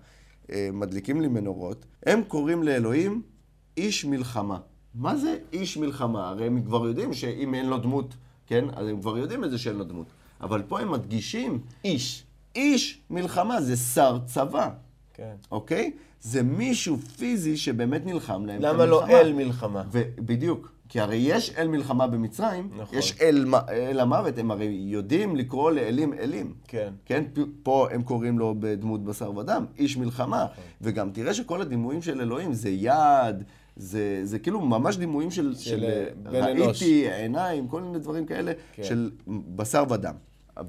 אה, 0.52 0.68
מדליקים 0.72 1.20
לי 1.20 1.28
מנורות. 1.28 1.86
הם 2.06 2.22
קוראים 2.28 2.62
לאלוהים 2.62 3.22
איש 3.76 4.04
מלחמה. 4.04 4.58
מה 4.94 5.16
זה 5.16 5.38
איש 5.52 5.76
מלחמה? 5.76 6.28
הרי 6.28 6.46
הם 6.46 6.62
כבר 6.62 6.86
יודעים 6.86 7.12
שאם 7.12 7.54
אין 7.54 7.66
לו 7.68 7.78
דמות, 7.78 8.14
כן? 8.46 8.64
אז 8.76 8.88
הם 8.88 9.00
כבר 9.00 9.18
יודעים 9.18 9.44
את 9.44 9.50
זה 9.50 9.58
שאין 9.58 9.76
לו 9.76 9.84
דמות. 9.84 10.06
אבל 10.40 10.62
פה 10.62 10.80
הם 10.80 10.92
מדגישים 10.92 11.60
איש. 11.84 12.24
איש 12.54 13.00
מלחמה, 13.10 13.60
זה 13.60 13.76
שר 13.76 14.18
צבא, 14.26 14.70
כן. 15.14 15.34
אוקיי? 15.50 15.92
זה 16.20 16.42
מישהו 16.42 16.96
פיזי 16.96 17.56
שבאמת 17.56 18.06
נלחם 18.06 18.46
להם. 18.46 18.62
למה 18.62 18.86
לא. 18.86 19.06
אל 19.08 19.32
מלחמה? 19.32 19.82
ובדיוק, 19.90 20.72
כי 20.88 21.00
הרי 21.00 21.16
יש 21.16 21.50
אל 21.56 21.68
מלחמה 21.68 22.06
במצרים, 22.06 22.70
נכון. 22.76 22.98
יש 22.98 23.20
אל, 23.20 23.44
אל 23.68 24.00
המוות, 24.00 24.38
הם 24.38 24.50
הרי 24.50 24.78
יודעים 24.80 25.36
לקרוא 25.36 25.70
לאלים 25.70 26.14
אלים. 26.14 26.54
כן. 26.68 26.92
כן, 27.04 27.24
פה 27.62 27.88
הם 27.90 28.02
קוראים 28.02 28.38
לו 28.38 28.54
בדמות 28.58 29.04
בשר 29.04 29.36
ודם, 29.36 29.66
איש 29.78 29.96
מלחמה. 29.96 30.44
נכון. 30.44 30.64
וגם 30.80 31.10
תראה 31.10 31.34
שכל 31.34 31.60
הדימויים 31.60 32.02
של 32.02 32.20
אלוהים 32.20 32.52
זה 32.52 32.68
יד, 32.70 33.44
זה, 33.76 34.20
זה 34.24 34.38
כאילו 34.38 34.60
ממש 34.60 34.96
דימויים 34.96 35.30
של, 35.30 35.54
של, 35.54 35.70
של, 35.70 35.84
אה, 35.84 36.04
בן 36.22 36.34
ראיתי, 36.34 36.64
אנוש. 36.64 36.82
עיניים, 36.82 37.68
כל 37.68 37.82
מיני 37.82 37.98
דברים 37.98 38.26
כאלה, 38.26 38.52
כן. 38.72 38.84
של 38.84 39.10
בשר 39.28 39.84
ודם. 39.90 40.14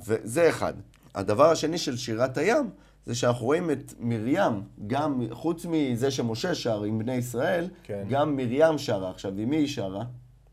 וזה 0.05 0.49
אחד. 0.49 0.73
הדבר 1.15 1.45
השני 1.51 1.77
של 1.77 1.97
שירת 1.97 2.37
הים, 2.37 2.69
זה 3.05 3.15
שאנחנו 3.15 3.45
רואים 3.45 3.71
את 3.71 3.93
מרים, 3.99 4.61
גם 4.87 5.21
חוץ 5.31 5.65
מזה 5.69 6.11
שמשה 6.11 6.55
שר 6.55 6.83
עם 6.83 6.99
בני 6.99 7.15
ישראל, 7.15 7.67
כן. 7.83 8.03
גם 8.09 8.35
מרים 8.35 8.77
שרה. 8.77 9.09
עכשיו, 9.09 9.31
עם 9.37 9.49
מי 9.49 9.55
היא 9.55 9.67
שרה? 9.67 10.03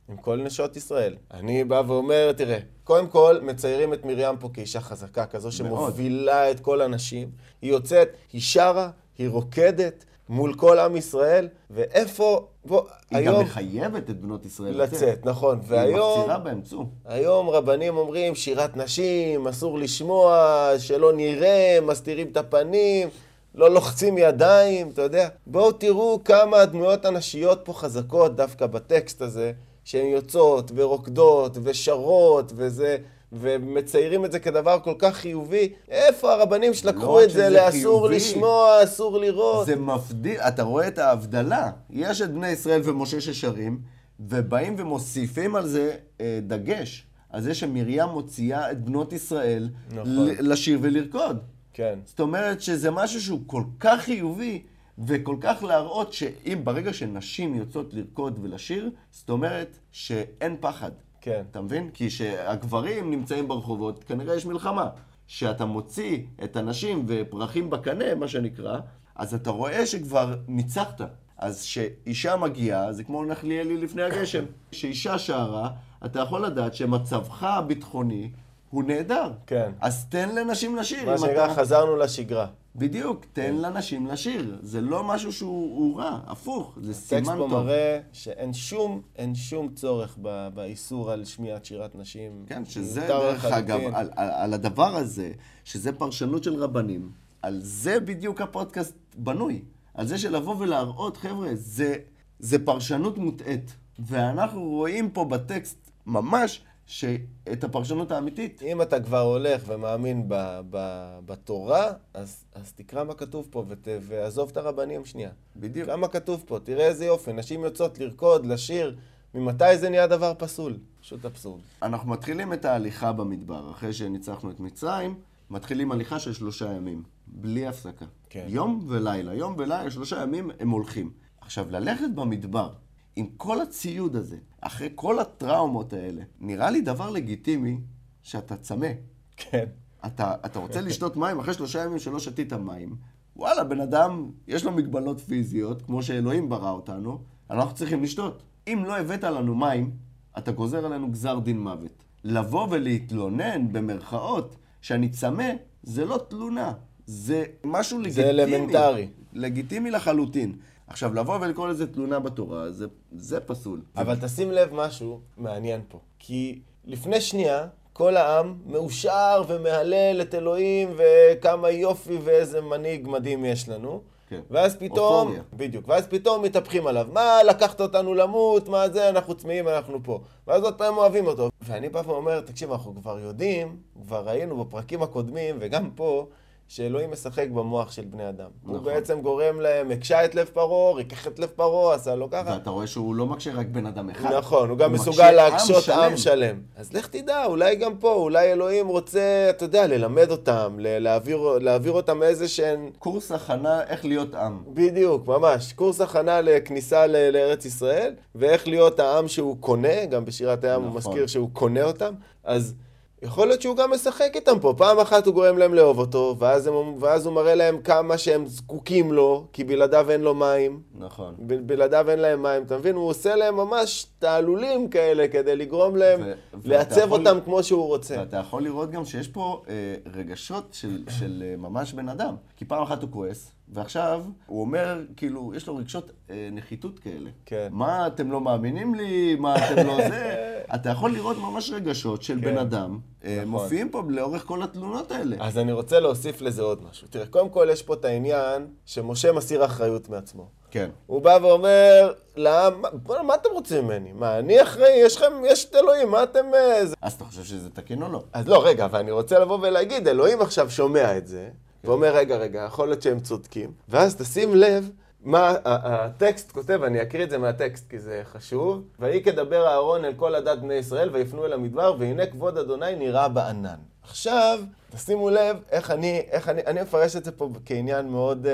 עם 0.09 0.17
כל 0.17 0.43
נשות 0.43 0.77
ישראל. 0.77 1.17
אני 1.31 1.64
בא 1.64 1.83
ואומר, 1.87 2.33
תראה, 2.37 2.59
קודם 2.85 3.07
כל 3.07 3.38
מציירים 3.43 3.93
את 3.93 4.05
מרים 4.05 4.37
פה 4.37 4.51
כאישה 4.53 4.81
חזקה, 4.81 5.27
כזו 5.27 5.53
שמובילה 5.53 6.51
את 6.51 6.61
כל 6.61 6.81
הנשים. 6.81 7.31
היא 7.62 7.71
יוצאת, 7.71 8.09
היא 8.33 8.40
שרה, 8.40 8.90
היא 9.19 9.29
רוקדת 9.29 10.05
מול 10.29 10.55
כל 10.55 10.79
עם 10.79 10.97
ישראל, 10.97 11.49
ואיפה, 11.71 12.47
בוא, 12.65 12.83
היא 13.11 13.19
היום... 13.19 13.35
גם 13.35 13.43
מחייבת 13.43 14.11
את 14.11 14.21
בנות 14.21 14.47
ישראל 14.47 14.83
לצאת, 14.83 15.27
נכון. 15.27 15.59
היא 15.63 15.67
והיום... 15.69 16.19
מפצירה 16.21 16.39
בהם, 16.39 16.63
צאו. 16.63 16.87
היום 17.05 17.51
רבנים 17.51 17.97
אומרים 17.97 18.35
שירת 18.35 18.77
נשים, 18.77 19.49
אסור 19.49 19.79
לשמוע, 19.79 20.69
שלא 20.79 21.13
נראה, 21.13 21.79
מסתירים 21.83 22.29
את 22.33 22.37
הפנים, 22.37 23.09
לא 23.55 23.71
לוחצים 23.71 24.19
ידיים, 24.19 24.91
אתה 24.91 25.03
יודע. 25.03 25.29
בואו 25.47 25.73
תראו 25.73 26.21
כמה 26.25 26.61
הדמויות 26.61 27.05
הנשיות 27.05 27.61
פה 27.65 27.73
חזקות 27.73 28.37
דווקא 28.37 28.67
בטקסט 28.67 29.23
הזה, 29.23 29.53
שהן 29.85 30.07
יוצאות 30.07 30.71
ורוקדות 30.75 31.59
ושרות 31.63 32.53
וזה, 32.57 32.97
ומציירים 33.40 34.25
את 34.25 34.33
זה 34.33 34.38
כדבר 34.38 34.79
כל 34.81 34.94
כך 34.99 35.16
חיובי. 35.16 35.73
איפה 35.88 36.33
הרבנים 36.33 36.75
שלקחו 36.75 37.18
לא 37.18 37.25
את 37.25 37.31
זה 37.31 37.49
לאסור 37.49 37.70
חיובי, 37.70 38.16
לשמוע, 38.16 38.85
אסור 38.85 39.18
לראות? 39.18 39.66
זה 39.66 39.77
מבדיל, 39.77 40.40
אתה 40.40 40.62
רואה 40.62 40.88
את 40.88 40.99
ההבדלה. 40.99 41.70
יש 41.90 42.23
את 42.23 42.33
בני 42.33 42.49
ישראל 42.49 42.81
ומשה 42.85 43.20
ששרים, 43.20 43.81
ובאים 44.20 44.75
ומוסיפים 44.79 45.57
על 45.57 45.66
זה 45.66 45.94
אה, 46.20 46.38
דגש. 46.42 47.07
על 47.31 47.40
זה 47.40 47.55
שמרים 47.55 48.09
מוציאה 48.12 48.70
את 48.70 48.85
בנות 48.85 49.12
ישראל 49.12 49.68
נכון. 49.90 50.29
לשיר 50.40 50.79
ולרקוד. 50.83 51.38
כן, 51.73 51.99
זאת 52.05 52.20
אומרת 52.20 52.61
שזה 52.61 52.90
משהו 52.90 53.20
שהוא 53.20 53.40
כל 53.47 53.62
כך 53.81 54.01
חיובי, 54.01 54.62
וכל 54.99 55.37
כך 55.40 55.62
להראות 55.62 56.12
שאם 56.12 56.61
ברגע 56.64 56.92
שנשים 56.92 57.55
יוצאות 57.55 57.94
לרקוד 57.94 58.38
ולשיר, 58.42 58.90
זאת 59.11 59.31
אומרת 59.31 59.79
שאין 59.92 60.57
פחד. 60.61 60.90
כן. 61.25 61.43
אתה 61.51 61.61
מבין? 61.61 61.91
כי 61.95 62.09
כשהגברים 62.09 63.11
נמצאים 63.11 63.49
ברחובות, 63.49 64.05
כנראה 64.05 64.35
יש 64.35 64.47
מלחמה. 64.47 64.89
כשאתה 65.27 65.65
מוציא 65.65 66.19
את 66.45 66.57
הנשים 66.57 67.05
ופרחים 67.09 67.71
בקנה, 67.71 68.15
מה 68.15 68.29
שנקרא, 68.29 68.79
אז 69.17 69.35
אתה 69.35 69.51
רואה 69.51 69.87
שכבר 69.87 70.35
ניצחת. 70.49 71.01
אז 71.39 71.63
כשאישה 71.63 72.37
מגיעה, 72.37 72.93
זה 72.93 73.05
כמו 73.05 73.25
נחליאלי 73.25 73.77
לפני 73.77 74.03
הגשם. 74.03 74.45
כשאישה 74.71 75.19
שרה, 75.19 75.71
אתה 76.05 76.21
יכול 76.21 76.47
לדעת 76.47 76.75
שמצבך 76.75 77.43
הביטחוני 77.43 78.31
הוא 78.75 78.85
נהדר. 78.85 79.33
כן. 79.47 79.73
אז 79.81 80.05
תן 80.09 80.35
לנשים 80.35 80.77
לשיר. 80.77 81.11
מה 81.11 81.19
שנקרא, 81.19 81.45
אתה- 81.47 81.55
חזרנו 81.55 81.97
לשגרה. 81.97 82.47
בדיוק, 82.77 83.25
תן 83.33 83.55
לנשים 83.55 84.07
לשיר. 84.07 84.59
זה 84.63 84.81
לא 84.81 85.05
משהו 85.05 85.33
שהוא 85.33 85.77
הוא 85.79 86.01
רע, 86.01 86.19
הפוך, 86.27 86.79
זה 86.83 86.91
הטקסט 86.91 87.09
סימן 87.09 87.25
פה 87.39 87.47
טוב. 87.51 87.53
מראה 87.53 88.01
שאין 88.13 88.53
שום, 88.53 89.01
אין 89.17 89.35
שום 89.35 89.69
צורך 89.75 90.19
ב- 90.23 90.49
באיסור 90.55 91.11
על 91.11 91.25
שמיעת 91.25 91.65
שירת 91.65 91.95
נשים. 91.97 92.45
כן, 92.47 92.65
שזה 92.65 93.01
דרך 93.01 93.45
אגב. 93.45 93.81
על, 93.95 94.11
על, 94.17 94.31
על 94.31 94.55
הדבר 94.55 94.97
הזה, 94.97 95.31
שזה 95.65 95.93
פרשנות 95.93 96.45
של 96.45 96.55
רבנים, 96.55 97.11
על 97.43 97.59
זה 97.63 98.01
בדיוק 98.01 98.41
הפודקאסט 98.41 98.95
בנוי. 99.17 99.63
על 99.95 100.07
זה 100.07 100.19
של 100.19 100.37
לבוא 100.37 100.55
ולהראות, 100.59 101.17
חבר'ה, 101.17 101.49
זה, 101.55 101.95
זה 102.39 102.65
פרשנות 102.65 103.19
מוטעית. 103.19 103.75
ואנחנו 103.99 104.63
רואים 104.63 105.11
פה 105.11 105.25
בטקסט 105.25 105.91
ממש 106.07 106.61
שאת 106.87 107.64
הפרשנות 107.64 108.11
האמיתית. 108.11 108.62
אם 108.62 108.83
אתה 108.83 109.01
כבר 109.01 109.20
הולך 109.20 109.62
ומאמין 109.66 110.29
ב, 110.29 110.61
ב, 110.70 110.79
בתורה, 111.27 111.92
אז, 112.14 112.44
אז 112.55 112.73
תקרא 112.73 113.05
מה 113.05 113.14
כתוב 113.14 113.49
פה 113.51 113.64
ות, 113.68 113.88
ועזוב 114.01 114.49
את 114.53 114.57
הרבנים 114.57 115.05
שנייה. 115.05 115.31
בדיוק. 115.57 115.87
תקרא 115.87 115.97
מה 115.97 116.09
כתוב 116.09 116.44
פה, 116.47 116.59
תראה 116.64 116.87
איזה 116.87 117.05
יופי, 117.05 117.33
נשים 117.33 117.64
יוצאות 117.64 117.99
לרקוד, 117.99 118.47
לשיר, 118.47 118.97
ממתי 119.35 119.79
זה 119.79 119.90
נהיה 119.90 120.07
דבר 120.07 120.33
פסול? 120.38 120.77
פשוט 121.01 121.25
אבסורד. 121.25 121.61
אנחנו 121.83 122.11
מתחילים 122.11 122.53
את 122.53 122.64
ההליכה 122.64 123.12
במדבר, 123.12 123.70
אחרי 123.70 123.92
שניצחנו 123.92 124.51
את 124.51 124.61
מצרים, 124.61 125.14
מתחילים 125.51 125.92
הליכה 125.92 126.18
של 126.18 126.33
שלושה 126.33 126.73
ימים, 126.73 127.03
בלי 127.27 127.66
הפסקה. 127.66 128.05
כן. 128.31 128.44
יום 128.49 128.87
ולילה, 128.88 129.35
יום 129.35 129.55
ולילה, 129.59 129.90
שלושה 129.90 130.23
ימים 130.23 130.51
הם 130.61 130.70
הולכים. 130.70 131.11
עכשיו, 131.40 131.70
ללכת 131.70 132.09
במדבר 132.14 132.73
עם 133.16 133.27
כל 133.37 133.61
הציוד 133.61 134.16
הזה, 134.16 134.37
אחרי 134.61 134.88
כל 134.94 135.18
הטראומות 135.18 135.92
האלה, 135.92 136.22
נראה 136.40 136.70
לי 136.70 136.81
דבר 136.81 137.11
לגיטימי 137.11 137.81
שאתה 138.22 138.57
צמא. 138.57 138.88
כן. 139.37 139.64
אתה, 140.07 140.35
אתה 140.46 140.59
רוצה 140.59 140.81
לשתות 140.81 141.16
מים 141.16 141.38
אחרי 141.38 141.55
שלושה 141.55 141.85
ימים 141.85 141.98
שלא 141.98 142.18
שתית 142.18 142.53
מים. 142.53 142.96
וואלה, 143.37 143.64
בן 143.64 143.81
אדם, 143.81 144.31
יש 144.48 144.64
לו 144.64 144.72
מגבלות 144.72 145.20
פיזיות, 145.20 145.83
כמו 145.83 146.03
שאלוהים 146.03 146.48
ברא 146.48 146.70
אותנו, 146.70 147.18
אנחנו 147.50 147.74
צריכים 147.74 148.03
לשתות. 148.03 148.42
אם 148.68 148.85
לא 148.87 148.98
הבאת 148.98 149.24
לנו 149.24 149.55
מים, 149.55 149.90
אתה 150.38 150.53
גוזר 150.53 150.87
עלינו 150.87 151.11
גזר 151.11 151.38
דין 151.38 151.61
מוות. 151.61 152.05
לבוא 152.24 152.66
ולהתלונן, 152.70 153.72
במרכאות, 153.72 154.57
שאני 154.81 155.09
צמא, 155.09 155.50
זה 155.83 156.05
לא 156.05 156.20
תלונה. 156.29 156.72
זה 157.07 157.44
משהו 157.64 157.98
לגיטימי. 157.98 158.29
אלמנטרי. 158.31 159.09
לגיטימי 159.33 159.90
לחלוטין. 159.90 160.57
עכשיו, 160.87 161.14
לבוא 161.14 161.38
ולקרוא 161.40 161.68
לזה 161.68 161.92
תלונה 161.92 162.20
בתורה, 162.20 162.70
זה, 162.70 162.87
זה 163.12 163.40
פסול. 163.40 163.81
אבל 163.97 164.16
תשים 164.20 164.51
לב 164.51 164.68
משהו 164.73 165.20
מעניין 165.37 165.81
פה. 165.88 165.99
כי 166.18 166.61
לפני 166.85 167.20
שנייה, 167.20 167.66
כל 167.92 168.16
העם 168.16 168.55
מאושר 168.66 169.42
ומהלל 169.49 170.20
את 170.23 170.35
אלוהים 170.35 170.88
וכמה 170.97 171.70
יופי 171.70 172.18
ואיזה 172.25 172.61
מנהיג 172.61 173.09
מדהים 173.09 173.44
יש 173.44 173.68
לנו. 173.68 174.01
כן. 174.29 174.40
ואז 174.51 174.77
פתאום, 174.77 175.27
אופוריה. 175.27 175.42
בדיוק, 175.53 175.88
ואז 175.88 176.07
פתאום 176.07 176.42
מתהפכים 176.42 176.87
עליו. 176.87 177.07
מה, 177.12 177.42
לקחת 177.49 177.81
אותנו 177.81 178.14
למות, 178.14 178.68
מה 178.68 178.88
זה, 178.88 179.09
אנחנו 179.09 179.35
צמאים, 179.35 179.68
אנחנו 179.68 179.99
פה. 180.03 180.20
ואז 180.47 180.62
עוד 180.62 180.75
פעם 180.75 180.97
אוהבים 180.97 181.27
אותו. 181.27 181.49
ואני 181.62 181.88
בא 181.88 182.03
ואומר, 182.07 182.40
תקשיב, 182.40 182.73
אנחנו 182.73 182.94
כבר 182.94 183.18
יודעים, 183.18 183.77
כבר 184.03 184.29
ראינו 184.29 184.64
בפרקים 184.64 185.03
הקודמים, 185.03 185.57
וגם 185.61 185.90
פה, 185.94 186.27
שאלוהים 186.75 187.11
משחק 187.11 187.47
במוח 187.49 187.93
של 187.93 188.05
בני 188.05 188.29
אדם. 188.29 188.49
הוא 188.63 188.77
נכון. 188.77 188.85
בעצם 188.85 189.21
גורם 189.21 189.61
להם, 189.61 189.91
הקשה 189.91 190.25
את 190.25 190.35
לב 190.35 190.47
פרעה, 190.53 190.95
ריכך 190.95 191.27
את 191.27 191.39
לב 191.39 191.49
פרעה, 191.57 191.95
עשה 191.95 192.15
לו 192.15 192.31
ככה. 192.31 192.51
ואתה 192.51 192.71
רואה 192.71 192.87
שהוא 192.87 193.15
לא 193.15 193.27
מקשה 193.27 193.53
רק 193.55 193.67
בן 193.67 193.87
אדם 193.87 194.11
אחד. 194.11 194.33
נכון, 194.33 194.69
הוא 194.71 194.79
גם 194.79 194.93
מקשה 194.93 195.11
מסוגל 195.11 195.31
להקשות 195.31 195.89
עם 195.89 196.01
עם 196.11 196.17
שלם. 196.17 196.61
אז 196.77 196.93
לך 196.93 197.07
תדע, 197.07 197.45
אולי 197.45 197.77
גם 197.77 197.97
פה, 197.97 198.13
אולי 198.13 198.53
אלוהים 198.53 198.89
רוצה, 198.89 199.47
אתה 199.51 199.65
יודע, 199.65 199.87
ללמד 199.87 200.31
אותם, 200.31 200.77
להעביר, 200.79 201.59
להעביר 201.61 201.93
אותם 201.93 202.23
איזה 202.23 202.49
שהן... 202.49 202.91
קורס 202.99 203.33
הכנה 203.33 203.83
איך 203.83 204.05
להיות 204.05 204.35
עם. 204.35 204.63
בדיוק, 204.69 205.27
ממש. 205.27 205.73
קורס 205.73 206.01
הכנה 206.01 206.41
לכניסה 206.41 207.07
ל- 207.07 207.31
לארץ 207.31 207.65
ישראל, 207.65 208.15
ואיך 208.35 208.69
להיות 208.69 209.01
העם 209.01 209.29
שהוא 209.29 209.57
קונה, 209.61 210.07
גם 210.07 210.25
בשירת 210.25 210.65
הים 210.65 210.83
הוא 210.83 210.89
נכון. 210.89 210.97
מזכיר 211.13 211.27
שהוא 211.27 211.51
קונה 211.53 211.83
אותם. 211.83 212.15
אז 212.45 212.75
יכול 213.22 213.46
להיות 213.48 213.62
שהוא 213.62 213.77
גם 213.77 213.90
משחק 213.92 214.31
איתם 214.35 214.59
פה. 214.61 214.74
פעם 214.77 214.98
אחת 214.98 215.27
הוא 215.27 215.35
גורם 215.35 215.59
להם 215.59 215.74
לאהוב 215.74 215.98
אותו, 215.98 216.37
ואז, 216.38 216.66
הם, 216.66 216.74
ואז 217.00 217.27
הוא 217.27 217.35
מראה 217.35 217.55
להם 217.55 217.79
כמה 217.79 218.18
שהם 218.18 218.46
זקוקים 218.46 219.12
לו, 219.12 219.46
כי 219.53 219.64
בלעדיו 219.64 220.11
אין 220.11 220.20
לו 220.20 220.35
מים. 220.35 220.81
נכון. 220.98 221.35
ב- 221.38 221.66
בלעדיו 221.66 222.11
אין 222.11 222.18
להם 222.18 222.42
מים, 222.42 222.62
אתה 222.62 222.79
מבין? 222.79 222.94
הוא 222.94 223.09
עושה 223.09 223.37
להם 223.37 223.57
ממש 223.57 224.07
תעלולים 224.18 224.88
כאלה 224.88 225.29
כדי 225.29 225.57
לגרום 225.57 225.96
להם 225.96 226.20
ו- 226.24 226.33
לעצב 226.64 227.00
יכול- 227.00 227.27
אותם 227.27 227.38
כמו 227.44 227.62
שהוא 227.62 227.87
רוצה. 227.87 228.16
ואתה 228.18 228.37
יכול 228.37 228.62
לראות 228.62 228.90
גם 228.90 229.05
שיש 229.05 229.29
פה 229.29 229.62
אה, 229.68 229.74
רגשות 230.14 230.64
של, 230.72 231.05
של 231.09 231.42
אה, 231.46 231.57
ממש 231.57 231.92
בן 231.92 232.09
אדם. 232.09 232.35
כי 232.57 232.64
פעם 232.64 232.83
אחת 232.83 233.03
הוא 233.03 233.11
כועס, 233.11 233.50
ועכשיו 233.68 234.22
הוא 234.46 234.61
אומר, 234.61 235.00
כאילו, 235.16 235.53
יש 235.57 235.66
לו 235.66 235.77
רגשות 235.77 236.11
אה, 236.31 236.48
נחיתות 236.53 236.98
כאלה. 236.98 237.31
כן. 237.46 237.68
מה, 237.70 238.07
אתם 238.07 238.31
לא 238.33 238.40
מאמינים 238.40 238.94
לי? 238.94 239.37
מה, 239.38 239.57
אתם 239.72 239.87
לא 239.87 239.96
זה? 240.09 240.50
אתה 240.74 240.90
יכול 240.90 241.12
לראות 241.12 241.37
ממש 241.38 241.70
רגשות 241.70 242.22
של 242.22 242.35
כן. 242.35 242.40
בן 242.40 242.59
אדם, 242.59 242.98
אה, 243.24 243.37
נכון. 243.37 243.48
מופיעים 243.48 243.88
פה 243.88 244.03
לאורך 244.09 244.44
כל 244.46 244.62
התלונות 244.62 245.11
האלה. 245.11 245.37
אז 245.40 245.59
אני 245.59 245.72
רוצה 245.72 246.00
להוסיף 246.00 246.40
לזה 246.42 246.62
עוד 246.62 246.83
משהו. 246.90 247.09
תראה, 247.11 247.27
קודם 247.27 247.48
כל 247.48 247.68
יש 247.72 247.83
פה 247.83 247.94
את 247.94 248.05
העניין 248.05 248.66
שמשה 248.87 249.33
מסיר 249.33 249.64
אחריות 249.64 250.09
מעצמו. 250.09 250.46
כן. 250.70 250.90
הוא 251.07 251.22
בא 251.22 251.38
ואומר 251.42 252.12
לעם, 252.37 252.83
"מה- 252.83 253.22
מה 253.22 253.35
אתם 253.35 253.48
רוצים 253.53 253.85
ממני? 253.85 254.12
מה, 254.12 254.38
אני 254.38 254.62
אחראי? 254.62 254.92
יש 255.05 255.16
לכם, 255.16 255.33
יש 255.46 255.64
את 255.64 255.77
אלוהים, 255.77 256.11
מה 256.11 256.22
אתם... 256.22 256.44
אה, 256.55 256.87
זה?" 256.87 256.94
אז 257.03 257.12
אתה 257.12 257.24
חושב 257.24 257.44
שזה 257.44 257.70
תקין 257.70 258.03
או 258.03 258.09
לא? 258.12 258.22
אז 258.33 258.48
לא, 258.48 258.66
רגע, 258.66 258.85
אבל 258.85 258.98
אני 258.98 259.11
רוצה 259.11 259.38
לבוא 259.38 259.59
ולהגיד, 259.62 260.09
אלוהים 260.09 260.40
עכשיו 260.40 260.70
שומע 260.70 261.16
את 261.18 261.27
זה, 261.27 261.48
ואומר, 261.85 262.16
רגע, 262.16 262.37
רגע, 262.37 262.64
יכול 262.66 262.88
להיות 262.88 263.03
שהם 263.03 263.20
צודקים, 263.20 263.72
ואז 263.88 264.16
תשים 264.16 264.55
לב 264.55 264.90
מה 265.25 265.55
הטקסט 265.65 266.53
כותב, 266.53 266.81
אני 266.83 267.03
אקריא 267.03 267.25
את 267.25 267.31
זה 267.31 267.39
מהטקסט 267.39 267.91
כי 267.91 267.99
זה 267.99 268.23
חשוב. 268.25 268.83
ויהי 268.99 269.23
כדבר 269.23 269.67
אהרון 269.67 270.05
אל 270.05 270.15
כל 270.17 270.35
עדת 270.35 270.59
בני 270.59 270.75
ישראל, 270.75 271.11
ויפנו 271.13 271.47
אל 271.47 271.53
המדבר, 271.53 271.97
והנה 271.99 272.27
כבוד 272.27 272.59
אדוני 272.59 272.97
נראה 272.97 273.29
בענן. 273.29 273.79
עכשיו, 274.03 274.61
תשימו 274.91 275.31
לב 275.31 275.57
איך 275.71 275.91
אני, 275.91 276.23
איך 276.31 276.49
אני, 276.49 276.61
אני 276.67 276.83
מפרש 276.83 277.17
את 277.17 277.25
זה 277.25 277.33
פה 277.33 277.49
כעניין 277.65 278.09
מאוד 278.09 278.47
uh, 278.47 278.49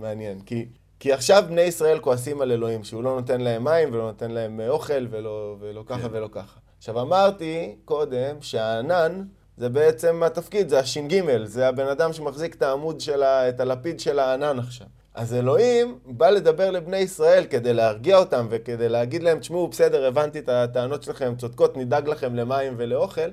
מעניין, 0.00 0.40
כי... 0.40 0.66
כי 1.00 1.12
עכשיו 1.12 1.44
בני 1.48 1.60
ישראל 1.60 1.98
כועסים 1.98 2.40
על 2.40 2.52
אלוהים, 2.52 2.84
שהוא 2.84 3.02
לא 3.04 3.14
נותן 3.16 3.40
להם 3.40 3.64
מים 3.64 3.88
ולא 3.92 4.06
נותן 4.06 4.30
להם 4.30 4.60
אה, 4.60 4.68
אוכל 4.68 5.06
ולא, 5.10 5.56
ולא 5.60 5.82
ככה 5.86 6.08
כן. 6.08 6.08
ולא 6.10 6.28
ככה. 6.32 6.60
עכשיו 6.78 7.00
אמרתי 7.00 7.76
קודם 7.84 8.36
שהענן 8.40 9.24
זה 9.56 9.68
בעצם 9.68 10.22
התפקיד, 10.22 10.68
זה 10.68 10.78
הש"ג, 10.78 11.44
זה 11.44 11.68
הבן 11.68 11.86
אדם 11.86 12.12
שמחזיק 12.12 12.54
את 12.54 12.62
העמוד 12.62 13.00
של 13.00 13.22
ה... 13.22 13.48
את 13.48 13.60
הלפיד 13.60 14.00
של 14.00 14.18
הענן 14.18 14.58
עכשיו. 14.58 14.86
אז 15.14 15.34
אלוהים 15.34 15.98
בא 16.06 16.30
לדבר 16.30 16.70
לבני 16.70 16.96
ישראל 16.96 17.44
כדי 17.50 17.74
להרגיע 17.74 18.16
אותם 18.16 18.46
וכדי 18.50 18.88
להגיד 18.88 19.22
להם, 19.22 19.38
תשמעו, 19.38 19.68
בסדר, 19.68 20.06
הבנתי 20.06 20.38
את 20.38 20.48
הטענות 20.48 21.02
שלכם, 21.02 21.34
צודקות, 21.38 21.76
נדאג 21.76 22.08
לכם 22.08 22.34
למים 22.34 22.74
ולאוכל. 22.76 23.30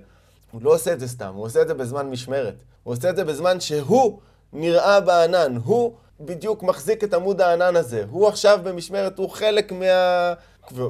הוא 0.52 0.62
לא 0.64 0.74
עושה 0.74 0.94
את 0.94 1.00
זה 1.00 1.08
סתם, 1.08 1.34
הוא 1.36 1.46
עושה 1.46 1.62
את 1.62 1.68
זה 1.68 1.74
בזמן 1.74 2.10
משמרת. 2.10 2.56
הוא 2.84 2.94
עושה 2.94 3.10
את 3.10 3.16
זה 3.16 3.24
בזמן 3.24 3.60
שהוא 3.60 4.20
נראה 4.54 5.00
בענן, 5.00 5.58
הוא 5.64 5.94
בדיוק 6.20 6.64
מחזיק 6.64 7.04
את 7.04 7.14
עמוד 7.14 7.42
הענן 7.42 7.76
הזה. 7.76 8.04
הוא 8.10 8.28
עכשיו 8.28 8.60
במשמרת, 8.64 9.18
הוא 9.18 9.30
חלק 9.30 9.72
מה... 9.72 10.34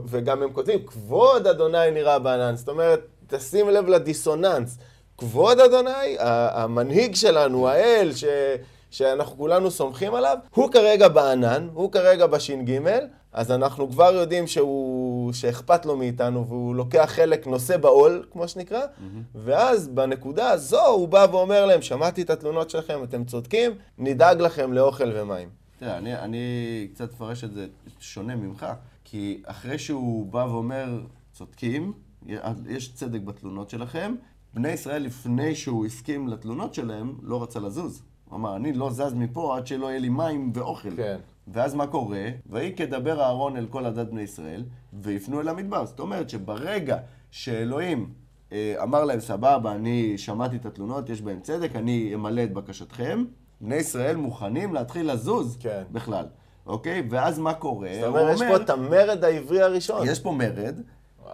וגם 0.07 0.43
הם 0.43 0.53
כותבים, 0.53 0.85
כבוד 0.85 1.47
אדוני 1.47 1.91
נראה 1.91 2.19
בענן. 2.19 2.55
זאת 2.55 2.69
אומרת, 2.69 2.99
תשים 3.27 3.69
לב 3.69 3.87
לדיסוננס. 3.87 4.77
כבוד 5.17 5.59
אדוני, 5.59 6.15
המנהיג 6.19 7.15
שלנו, 7.15 7.67
האל, 7.67 8.11
ש... 8.15 8.25
שאנחנו 8.91 9.37
כולנו 9.37 9.71
סומכים 9.71 10.15
עליו, 10.15 10.37
הוא 10.55 10.71
כרגע 10.71 11.07
בענן, 11.07 11.67
הוא 11.73 11.91
כרגע 11.91 12.27
בש"ג, 12.27 12.79
אז 13.33 13.51
אנחנו 13.51 13.89
כבר 13.89 14.13
יודעים 14.13 14.47
שהוא, 14.47 15.33
שאכפת 15.33 15.85
לו 15.85 15.97
מאיתנו 15.97 16.47
והוא 16.47 16.75
לוקח 16.75 17.11
חלק, 17.15 17.47
נושא 17.47 17.77
בעול, 17.77 18.25
כמו 18.31 18.47
שנקרא, 18.47 18.81
ואז 19.35 19.87
בנקודה 19.87 20.49
הזו 20.49 20.85
הוא 20.85 21.07
בא 21.07 21.27
ואומר 21.31 21.65
להם, 21.65 21.81
שמעתי 21.81 22.21
את 22.21 22.29
התלונות 22.29 22.69
שלכם, 22.69 23.03
אתם 23.03 23.23
צודקים, 23.23 23.71
נדאג 23.97 24.41
לכם 24.41 24.73
לאוכל 24.73 25.11
ומים. 25.15 25.49
תראה, 25.79 25.97
אני, 25.97 26.15
אני 26.15 26.87
קצת 26.93 27.13
אפרש 27.13 27.43
את 27.43 27.53
זה 27.53 27.67
שונה 27.99 28.35
ממך, 28.35 28.65
כי 29.03 29.41
אחרי 29.45 29.79
שהוא 29.79 30.25
בא 30.25 30.45
ואומר, 30.49 30.99
צודקים, 31.33 31.93
יש 32.67 32.93
צדק 32.93 33.21
בתלונות 33.21 33.69
שלכם, 33.69 34.15
בני 34.53 34.69
ישראל, 34.69 35.03
לפני 35.03 35.55
שהוא 35.55 35.85
הסכים 35.85 36.27
לתלונות 36.27 36.73
שלהם, 36.73 37.15
לא 37.21 37.43
רצה 37.43 37.59
לזוז. 37.59 38.01
הוא 38.31 38.37
אמר, 38.37 38.55
אני 38.55 38.73
לא 38.73 38.89
זז 38.89 39.13
מפה 39.13 39.57
עד 39.57 39.67
שלא 39.67 39.87
יהיה 39.87 39.99
לי 39.99 40.09
מים 40.09 40.51
ואוכל. 40.53 40.95
כן. 40.95 41.17
ואז 41.47 41.75
מה 41.75 41.87
קורה? 41.87 42.25
ויהי 42.45 42.75
כדבר 42.75 43.21
אהרון 43.21 43.57
אל 43.57 43.65
כל 43.69 43.85
עדת 43.85 44.07
בני 44.07 44.21
ישראל, 44.21 44.63
ויפנו 44.93 45.41
אל 45.41 45.47
המדבר. 45.47 45.85
זאת 45.85 45.99
אומרת 45.99 46.29
שברגע 46.29 46.97
שאלוהים 47.31 48.09
אה, 48.51 48.75
אמר 48.83 49.03
להם, 49.03 49.19
סבבה, 49.19 49.71
אני 49.71 50.17
שמעתי 50.17 50.55
את 50.55 50.65
התלונות, 50.65 51.09
יש 51.09 51.21
בהם 51.21 51.39
צדק, 51.39 51.75
אני 51.75 52.11
אמלא 52.13 52.43
את 52.43 52.53
בקשתכם, 52.53 53.23
בני 53.61 53.75
ישראל 53.75 54.15
מוכנים 54.15 54.73
להתחיל 54.73 55.11
לזוז 55.11 55.57
כן. 55.59 55.83
בכלל, 55.91 56.25
אוקיי? 56.65 57.03
ואז 57.09 57.39
מה 57.39 57.53
קורה? 57.53 57.89
זאת 57.99 58.07
אומרת, 58.07 58.35
יש 58.35 58.41
פה 58.41 58.55
את 58.55 58.69
המרד 58.69 59.23
העברי 59.23 59.61
הראשון. 59.61 60.07
יש 60.07 60.19
פה 60.19 60.31
מרד, 60.31 60.81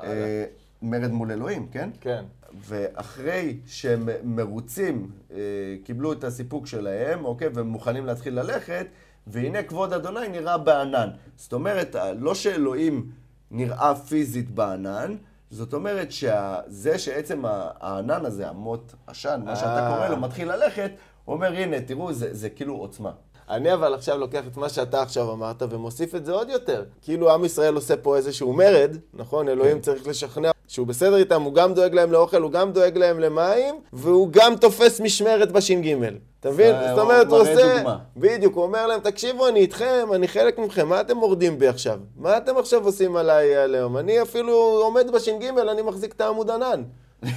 אה, 0.04 0.44
מרד 0.82 1.12
מול 1.12 1.32
אלוהים, 1.32 1.68
כן? 1.72 1.90
כן. 2.02 2.24
ואחרי 2.54 3.58
שהם 3.66 4.10
מרוצים, 4.24 5.12
אה, 5.32 5.38
קיבלו 5.84 6.14
את 6.14 6.24
הסיפוק 6.24 6.68
שלהם, 6.68 7.26
אוקיי, 7.26 7.48
והם 7.54 7.68
מוכנים 7.68 8.06
להתחיל 8.06 8.40
ללכת, 8.40 8.88
והנה 9.28 9.64
כבוד 9.64 9.94
אדוני 9.94 10.28
נראה 10.28 10.58
בענן. 10.58 11.10
זאת 11.36 11.54
אומרת, 11.54 11.96
לא 12.20 12.36
שאלוהים 12.36 13.12
נראה 13.52 13.96
פיזית 13.96 14.52
בענן, 14.52 15.16
זאת 15.52 15.74
אומרת 15.74 16.12
שזה 16.12 17.00
שעצם 17.00 17.44
הענן 17.46 18.26
הזה, 18.26 18.50
אמות 18.50 18.96
עשן, 19.08 19.42
מה 19.46 19.56
שאתה 19.56 19.88
אה. 19.88 19.96
קורא 19.96 20.08
לו, 20.08 20.18
מתחיל 20.18 20.52
ללכת, 20.52 20.92
הוא 21.26 21.36
אומר, 21.36 21.54
הנה, 21.54 21.82
תראו, 21.82 22.14
זה, 22.14 22.34
זה 22.34 22.50
כאילו 22.50 22.76
עוצמה. 22.76 23.12
אני 23.50 23.74
אבל 23.74 23.94
עכשיו 23.94 24.18
לוקח 24.18 24.48
את 24.48 24.58
מה 24.58 24.70
שאתה 24.70 25.02
עכשיו 25.02 25.32
אמרת 25.32 25.62
ומוסיף 25.70 26.16
את 26.16 26.26
זה 26.26 26.32
עוד 26.32 26.50
יותר. 26.50 26.86
כאילו 27.02 27.34
עם 27.34 27.46
ישראל 27.46 27.76
עושה 27.76 27.98
פה 27.98 28.18
איזשהו 28.18 28.54
מרד, 28.54 28.98
נכון? 29.14 29.48
אלוהים 29.50 29.82
צריך 29.82 30.08
לשכנע 30.08 30.52
שהוא 30.67 30.88
בסדר 30.88 31.17
איתם, 31.17 31.41
הוא 31.41 31.53
גם 31.53 31.73
דואג 31.73 31.93
להם 31.93 32.12
לאוכל, 32.12 32.41
הוא 32.41 32.51
גם 32.51 32.71
דואג 32.71 32.97
להם 32.97 33.19
למים, 33.19 33.75
והוא 33.93 34.30
גם 34.32 34.56
תופס 34.56 34.99
משמרת 35.01 35.51
בש"ג. 35.51 35.95
אתה 36.39 36.49
מבין? 36.49 36.75
זאת 36.89 36.99
אומרת, 36.99 37.27
הוא 37.27 37.38
עושה... 37.38 37.77
דוגמה. 37.77 37.97
בדיוק, 38.17 38.56
הוא 38.56 38.63
אומר 38.63 38.88
להם, 38.88 38.99
תקשיבו, 38.99 39.47
אני 39.47 39.60
איתכם, 39.60 40.08
אני 40.15 40.27
חלק 40.27 40.60
מכם, 40.60 40.89
מה 40.89 41.01
אתם 41.01 41.17
מורדים 41.17 41.60
בי 41.60 41.67
עכשיו? 41.67 41.99
מה 42.15 42.38
אתם 42.38 42.58
עכשיו 42.58 42.86
עושים 42.86 43.15
עליי 43.15 43.56
עליהם? 43.56 43.97
אני 43.97 44.21
אפילו 44.21 44.53
עומד 44.84 45.12
בש"ג, 45.13 45.43
אני 45.71 45.82
מחזיק 45.82 46.13
את 46.13 46.21
העמוד 46.21 46.51
ענן. 46.51 46.84
אתה 47.19 47.30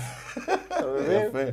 מבין? 1.01 1.27
יפה. 1.29 1.51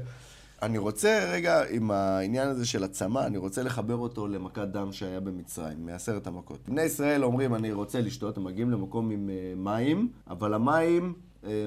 אני 0.61 0.77
רוצה 0.77 1.29
רגע, 1.31 1.63
עם 1.69 1.91
העניין 1.91 2.47
הזה 2.47 2.65
של 2.65 2.83
הצמא, 2.83 3.19
אני 3.19 3.37
רוצה 3.37 3.63
לחבר 3.63 3.95
אותו 3.95 4.27
למכת 4.27 4.67
דם 4.67 4.91
שהיה 4.91 5.19
במצרים, 5.19 5.85
מעשרת 5.85 6.27
המכות. 6.27 6.59
בני 6.67 6.81
ישראל 6.81 7.23
אומרים, 7.23 7.55
אני 7.55 7.71
רוצה 7.71 8.01
לשתות, 8.01 8.37
הם 8.37 8.43
מגיעים 8.43 8.71
למקום 8.71 9.09
עם 9.11 9.29
אה, 9.29 9.53
מים, 9.55 10.09
אבל 10.29 10.53
המים 10.53 11.13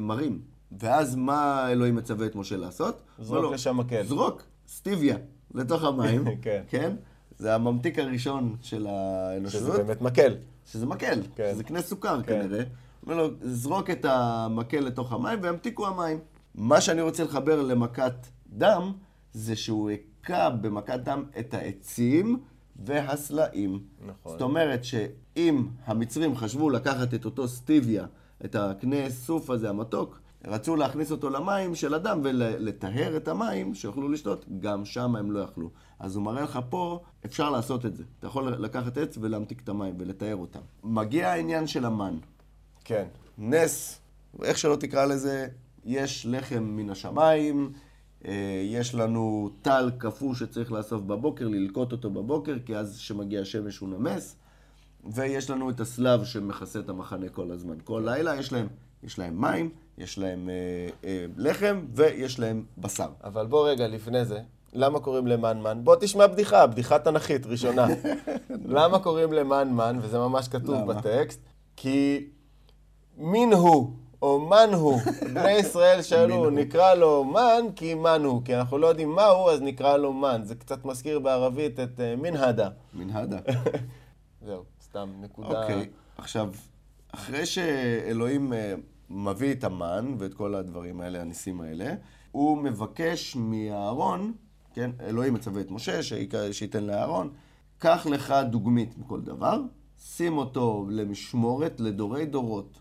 מרים. 0.01 0.41
ואז 0.79 1.17
מה 1.17 1.69
אלוהים 1.73 1.97
מצווה 1.97 2.27
את 2.27 2.35
משה 2.35 2.57
לעשות? 2.57 3.03
זרוק 3.19 3.55
לשם 3.55 3.77
מקל. 3.77 4.03
זרוק, 4.03 4.43
סטיביה, 4.69 5.17
לתוך 5.55 5.85
המים. 5.85 6.25
כן. 6.43 6.63
כן? 6.69 6.97
זה 7.39 7.55
הממתיק 7.55 7.99
הראשון 7.99 8.57
של 8.63 8.87
האנושות. 8.87 9.61
שזה 9.61 9.73
באמת 9.73 10.03
מקל. 10.03 10.37
שזה 10.67 10.87
מקל, 10.87 11.21
כן. 11.37 11.51
שזה 11.53 11.65
קנה 11.65 11.83
סוכר 11.83 12.23
כן. 12.23 12.43
כנראה. 12.43 12.65
אומר 13.03 13.17
לו, 13.17 13.29
זרוק 13.41 13.91
את 13.91 14.05
המקל 14.05 14.81
לתוך 14.81 15.13
המים 15.13 15.39
וימתיקו 15.43 15.87
המים. 15.87 16.19
מה 16.55 16.81
שאני 16.81 17.03
רוצה 17.03 17.25
לחבר 17.25 17.63
למכת 17.63 18.27
דם, 18.47 18.93
זה 19.33 19.57
שהוא 19.57 19.91
הכה 19.91 20.51
במכת 20.51 21.01
דם 21.05 21.25
את 21.39 21.55
העצים 21.55 22.41
והסלעים. 22.77 23.81
נכון. 24.07 24.33
זאת 24.33 24.43
אומרת 24.43 24.85
שאם 24.85 25.67
המצרים 25.85 26.37
חשבו 26.37 26.71
לקחת 26.71 27.15
את 27.15 27.25
אותו 27.25 27.49
סטיביה, 27.49 28.07
את 28.45 28.55
הקנה 28.55 29.11
סוף 29.11 29.51
הזה 29.51 29.69
המתוק, 29.69 30.21
רצו 30.45 30.77
להכניס 30.77 31.11
אותו 31.11 31.31
למים 31.31 31.75
של 31.75 31.95
הדם 31.95 32.21
ולטהר 32.25 33.17
את 33.17 33.29
המים 33.29 33.75
שיוכלו 33.75 34.09
לשתות, 34.09 34.45
גם 34.61 34.85
שם 34.85 35.17
הם 35.17 35.31
לא 35.31 35.39
יכלו. 35.39 35.71
אז 35.99 36.17
הוא 36.17 36.25
מראה 36.25 36.43
לך 36.43 36.59
פה, 36.69 37.01
אפשר 37.27 37.51
לעשות 37.51 37.87
את 37.87 37.97
זה. 37.97 38.05
אתה 38.19 38.27
יכול 38.27 38.49
לקחת 38.49 38.99
עץ 38.99 39.19
ולהמתיק 39.21 39.61
את 39.65 39.69
המים 39.69 39.95
ולטהר 39.99 40.37
אותם. 40.37 40.61
מגיע 40.85 41.31
העניין 41.31 41.67
של 41.67 41.85
המן. 41.85 42.17
כן. 42.85 43.05
נס, 43.39 44.01
איך 44.43 44.59
שלא 44.59 44.77
תקרא 44.77 45.05
לזה, 45.05 45.49
יש 45.85 46.27
לחם 46.31 46.63
מן 46.63 46.91
השמיים, 46.91 47.73
אה, 48.25 48.63
יש 48.65 48.95
לנו 48.95 49.51
טל 49.63 49.91
קפוא 49.99 50.35
שצריך 50.35 50.73
לאסוף 50.73 51.03
בבוקר, 51.03 51.49
ללקוט 51.49 51.93
אותו 51.93 52.11
בבוקר, 52.11 52.57
כי 52.67 52.77
אז 52.77 52.99
כשמגיע 52.99 53.41
השמש 53.41 53.79
הוא 53.79 53.89
נמס, 53.89 54.37
ויש 55.05 55.51
לנו 55.51 55.71
את 55.71 55.81
הסלב 55.81 56.25
שמכסה 56.25 56.79
את 56.79 56.89
המחנה 56.89 57.29
כל 57.29 57.51
הזמן. 57.51 57.75
כל 57.85 58.03
לילה 58.05 58.37
יש 58.37 58.53
להם, 58.53 58.67
יש 59.03 59.19
להם 59.19 59.41
מים, 59.41 59.71
יש 59.99 60.19
להם 60.19 60.49
אה, 60.49 60.89
אה, 61.05 61.27
לחם 61.37 61.81
ויש 61.95 62.39
להם 62.39 62.65
בשר. 62.79 63.09
אבל 63.25 63.47
בוא 63.47 63.69
רגע, 63.69 63.89
לפני 63.89 64.25
זה, 64.25 64.41
למה 64.73 65.01
קוראים 65.01 65.27
למן 65.27 65.61
מן? 65.61 65.81
בוא 65.85 65.97
תשמע 66.01 66.27
בדיחה, 66.27 66.67
בדיחה 66.67 66.99
תנכית 66.99 67.47
ראשונה. 67.47 67.87
למה 68.77 68.99
קוראים 68.99 69.33
למן 69.33 69.69
מן, 69.73 69.99
וזה 70.03 70.19
ממש 70.19 70.49
כתוב 70.49 70.75
למה? 70.75 70.95
בטקסט? 70.95 71.41
כי 71.77 72.29
מין 73.17 73.53
הוא, 73.53 73.93
או 74.23 74.41
מן 74.41 74.71
הוא. 74.75 75.01
בני 75.35 75.53
ישראל 75.53 76.03
שאלו. 76.03 76.51
נקרא 76.51 76.95
לו 76.95 77.25
מן 77.25 77.73
כי 77.77 77.95
מן 77.95 78.23
הוא, 78.25 78.43
כי 78.45 78.57
אנחנו 78.57 78.79
לא 78.79 78.87
יודעים 78.87 79.09
מה 79.09 79.27
הוא, 79.27 79.51
אז 79.51 79.61
נקרא 79.63 79.97
לו 79.97 80.13
מן. 80.13 80.41
זה 80.45 80.55
קצת 80.55 80.85
מזכיר 80.85 81.19
בערבית 81.19 81.81
את 81.81 82.01
אה, 82.01 82.17
מנהדה. 82.17 82.69
מנהדה. 82.95 83.39
זהו, 84.47 84.65
סתם 84.91 85.11
נקודה. 85.21 85.63
אוקיי, 85.63 85.89
עכשיו, 86.17 86.53
אחרי 87.13 87.47
שאלוהים 87.47 88.53
אה, 88.53 88.75
מביא 89.11 89.53
את 89.53 89.65
המן 89.65 90.15
ואת 90.19 90.35
כל 90.35 90.55
הדברים 90.55 91.01
האלה, 91.01 91.21
הניסים 91.21 91.61
האלה, 91.61 91.95
הוא 92.33 92.59
מבקש 92.59 93.37
מאהרון, 93.37 94.33
כן, 94.75 94.91
אלוהים 95.01 95.35
מצווה 95.35 95.61
את 95.61 95.71
משה 95.71 96.01
שייתן 96.53 96.85
לאהרון, 96.85 97.31
קח 97.79 98.07
לך 98.07 98.35
דוגמית 98.51 98.99
מכל 98.99 99.21
דבר, 99.21 99.61
שים 99.99 100.39
אותו 100.39 100.87
למשמורת 100.91 101.81
לדורי 101.81 102.27
דורות. 102.27 102.81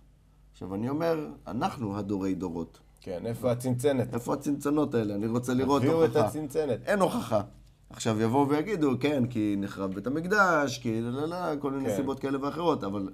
עכשיו, 0.52 0.76
אני 0.76 0.90
אומר, 0.90 1.28
אנחנו 1.48 1.98
הדורי 1.98 2.34
דורות. 2.34 2.80
כן, 3.02 3.26
איפה 3.26 3.52
הצנצנת? 3.52 4.14
איפה 4.14 4.34
הצנצנות 4.34 4.96
האלה? 4.96 5.16
אני 5.16 5.28
רוצה 5.28 5.54
לראות 5.54 5.82
הביאו 5.82 6.06
את 6.06 6.10
הוכחה. 6.10 6.28
הצנצנת. 6.28 6.80
אין 6.86 7.00
הוכחה. 7.00 7.42
עכשיו 7.90 8.22
יבואו 8.22 8.50
ויגידו, 8.50 8.92
כן, 9.00 9.26
כי 9.26 9.56
נחרב 9.58 9.94
בית 9.94 10.08
המקדש, 10.08 10.78
כי 10.78 11.02
לא, 11.02 11.12
לא, 11.12 11.28
לא, 11.28 11.60
כל 11.60 11.72
מיני 11.72 11.90
כן. 11.90 11.96
סיבות 11.96 12.20
כאלה 12.20 12.46
ואחרות, 12.46 12.84
אבל 12.84 13.10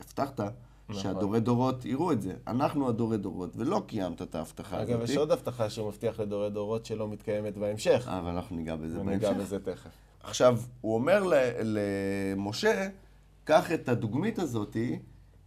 הבטחת 0.00 0.40
נכון. 0.40 1.02
שהדורי 1.02 1.40
דורות 1.40 1.84
יראו 1.84 2.12
את 2.12 2.22
זה. 2.22 2.34
אנחנו 2.46 2.88
הדורי 2.88 3.18
דורות, 3.18 3.50
ולא 3.56 3.82
קיימת 3.86 4.22
את 4.22 4.34
ההבטחה 4.34 4.82
אגב, 4.82 4.96
הזאת. 4.96 5.08
יש 5.08 5.16
עוד 5.16 5.32
הבטחה 5.32 5.70
שהוא 5.70 5.88
מבטיח 5.88 6.20
לדורי 6.20 6.50
דורות 6.50 6.86
שלא 6.86 7.08
מתקיימת 7.08 7.56
בהמשך. 7.56 8.08
אבל 8.08 8.30
אנחנו 8.30 8.56
ניגע 8.56 8.76
בזה 8.76 8.98
בהמשך. 8.98 9.32
בזה 9.38 9.58
תכף. 9.58 9.90
עכשיו, 10.22 10.58
הוא 10.80 10.94
אומר 10.94 11.22
למשה, 11.62 12.88
קח 13.44 13.72
את 13.72 13.88
הדוגמית 13.88 14.38
הזאתי, 14.38 14.98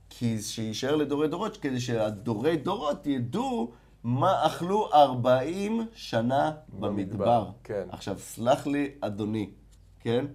כי 0.10 0.42
שיישאר 0.42 0.96
לדורי 0.96 1.28
דורות, 1.28 1.58
כדי 1.58 1.80
שהדורי 1.80 2.58
דורות 2.58 3.08
ידעו 3.08 3.72
מה 4.04 4.46
אכלו 4.46 4.90
40 4.94 5.86
שנה 5.94 6.52
במדבר. 6.80 7.50
כן. 7.64 7.84
עכשיו, 7.90 8.20
סלח 8.20 8.68
לי, 8.68 8.92
אדוני, 9.02 9.50
כן? 10.00 10.26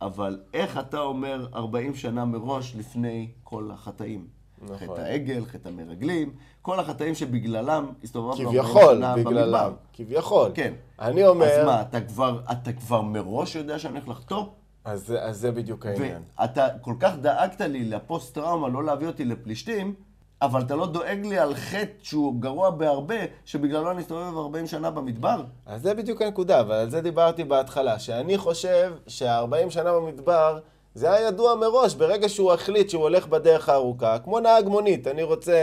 אבל 0.00 0.40
איך 0.54 0.78
אתה 0.78 1.00
אומר 1.00 1.46
40 1.54 1.94
שנה 1.94 2.24
מראש 2.24 2.76
לפני 2.76 3.30
כל 3.44 3.70
החטאים? 3.70 4.26
נכון. 4.62 4.76
חטא 4.76 5.00
העגל, 5.00 5.44
חטא 5.44 5.68
המרגלים, 5.68 6.32
כל 6.62 6.80
החטאים 6.80 7.14
שבגללם 7.14 7.92
הסתובבנו 8.04 8.48
40 8.48 8.62
כביכול, 8.62 8.94
שנה 8.94 9.16
בגללם. 9.16 9.42
במדבר. 9.42 9.74
כביכול. 9.92 10.50
כן. 10.54 10.74
אני 11.00 11.26
אומר... 11.26 11.46
אז 11.46 11.66
מה, 11.66 11.82
אתה 11.82 12.00
כבר, 12.00 12.40
אתה 12.52 12.72
כבר 12.72 13.02
מראש 13.02 13.54
יודע 13.54 13.78
שאני 13.78 13.94
הולך 13.94 14.08
לחטוא? 14.08 14.44
אז 14.84 15.14
אז 15.20 15.36
זה 15.36 15.52
בדיוק 15.52 15.86
העניין. 15.86 16.22
ואתה 16.38 16.66
כל 16.80 16.94
כך 17.00 17.16
דאגת 17.16 17.60
לי 17.60 17.84
לפוסט-טראומה, 17.84 18.68
לא 18.68 18.84
להביא 18.84 19.06
אותי 19.06 19.24
לפלישתים, 19.24 19.94
אבל 20.42 20.60
אתה 20.60 20.76
לא 20.76 20.86
דואג 20.86 21.18
לי 21.24 21.38
על 21.38 21.54
חטא 21.54 21.92
שהוא 22.02 22.40
גרוע 22.40 22.70
בהרבה, 22.70 23.14
שבגללו 23.44 23.90
אני 23.90 24.00
אסתובב 24.00 24.38
40 24.38 24.66
שנה 24.66 24.90
במדבר? 24.90 25.42
אז 25.66 25.82
זה 25.82 25.94
בדיוק 25.94 26.22
הנקודה, 26.22 26.60
אבל 26.60 26.74
על 26.74 26.90
זה 26.90 27.00
דיברתי 27.00 27.44
בהתחלה, 27.44 27.98
שאני 27.98 28.38
חושב 28.38 28.92
שה-40 29.06 29.70
שנה 29.70 29.92
במדבר, 29.92 30.58
זה 30.94 31.12
היה 31.12 31.28
ידוע 31.28 31.54
מראש, 31.54 31.94
ברגע 31.94 32.28
שהוא 32.28 32.52
החליט 32.52 32.90
שהוא 32.90 33.02
הולך 33.02 33.26
בדרך 33.26 33.68
הארוכה, 33.68 34.18
כמו 34.18 34.40
נהג 34.40 34.68
מונית, 34.68 35.06
אני 35.06 35.22
רוצה 35.22 35.56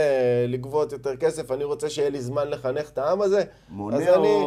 לגבות 0.47 0.91
יותר 0.91 1.15
כסף, 1.15 1.51
אני 1.51 1.63
רוצה 1.63 1.89
שיהיה 1.89 2.09
לי 2.09 2.21
זמן 2.21 2.47
לחנך 2.47 2.89
את 2.89 2.97
העם 2.97 3.21
הזה, 3.21 3.43
מונה 3.69 3.97
אז 3.97 4.03
אני... 4.03 4.43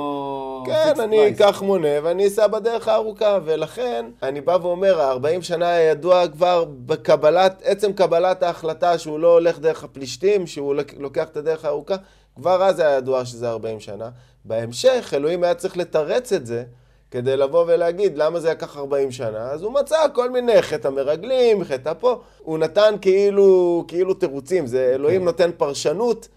כן, 0.66 1.01
אני? 1.01 1.29
אקח 1.29 1.62
מונה 1.62 1.88
ואני 2.03 2.27
אסע 2.27 2.47
בדרך 2.47 2.88
הארוכה, 2.88 3.38
ולכן 3.44 4.07
אני 4.23 4.40
בא 4.40 4.59
ואומר, 4.62 5.01
ה-40 5.01 5.42
שנה 5.42 5.81
ידוע 5.81 6.29
כבר 6.29 6.64
בקבלת, 6.87 7.62
עצם 7.64 7.92
קבלת 7.92 8.42
ההחלטה 8.42 8.99
שהוא 8.99 9.18
לא 9.21 9.33
הולך 9.33 9.59
דרך 9.59 9.85
הפלישתים, 9.85 10.47
שהוא 10.47 10.75
לוק- 10.75 10.94
לוקח 10.99 11.25
את 11.29 11.37
הדרך 11.37 11.64
הארוכה, 11.64 11.94
כבר 12.37 12.62
אז 12.64 12.79
היה 12.81 12.97
ידוע 12.97 13.25
שזה 13.25 13.49
40 13.51 13.81
שנה. 13.81 14.09
בהמשך, 14.44 15.11
אלוהים 15.16 15.44
היה 15.44 15.55
צריך 15.55 15.77
לתרץ 15.77 16.33
את 16.33 16.47
זה. 16.47 16.64
כדי 17.11 17.37
לבוא 17.37 17.64
ולהגיד 17.68 18.18
למה 18.18 18.40
זה 18.40 18.51
לקח 18.51 18.77
40 18.77 19.11
שנה, 19.12 19.51
אז 19.51 19.62
הוא 19.62 19.73
מצא 19.73 19.97
כל 20.14 20.31
מיני 20.31 20.62
חטא 20.62 20.88
המרגלים, 20.88 21.64
חטא 21.64 21.92
פה, 22.01 22.16
הוא 22.38 22.59
נתן 22.59 22.94
כאילו, 23.01 23.85
כאילו 23.88 24.14
תירוצים, 24.14 24.66
זה 24.66 24.92
אלוהים 24.94 25.25
נותן 25.25 25.51
פרשנות 25.57 26.29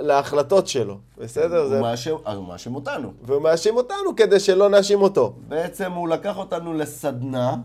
להחלטות 0.00 0.68
שלו, 0.68 0.98
בסדר? 1.18 1.68
זה... 1.68 1.74
הוא 1.74 1.82
מאשים, 1.82 2.16
אז 2.24 2.36
הוא 2.36 2.48
מאשים 2.48 2.74
אותנו. 2.74 3.12
והוא 3.22 3.42
מאשים 3.42 3.76
אותנו 3.76 4.16
כדי 4.16 4.40
שלא 4.40 4.68
נאשים 4.68 5.02
אותו. 5.02 5.32
בעצם 5.48 5.92
הוא 5.92 6.08
לקח 6.08 6.38
אותנו 6.38 6.74
לסדנה, 6.74 7.56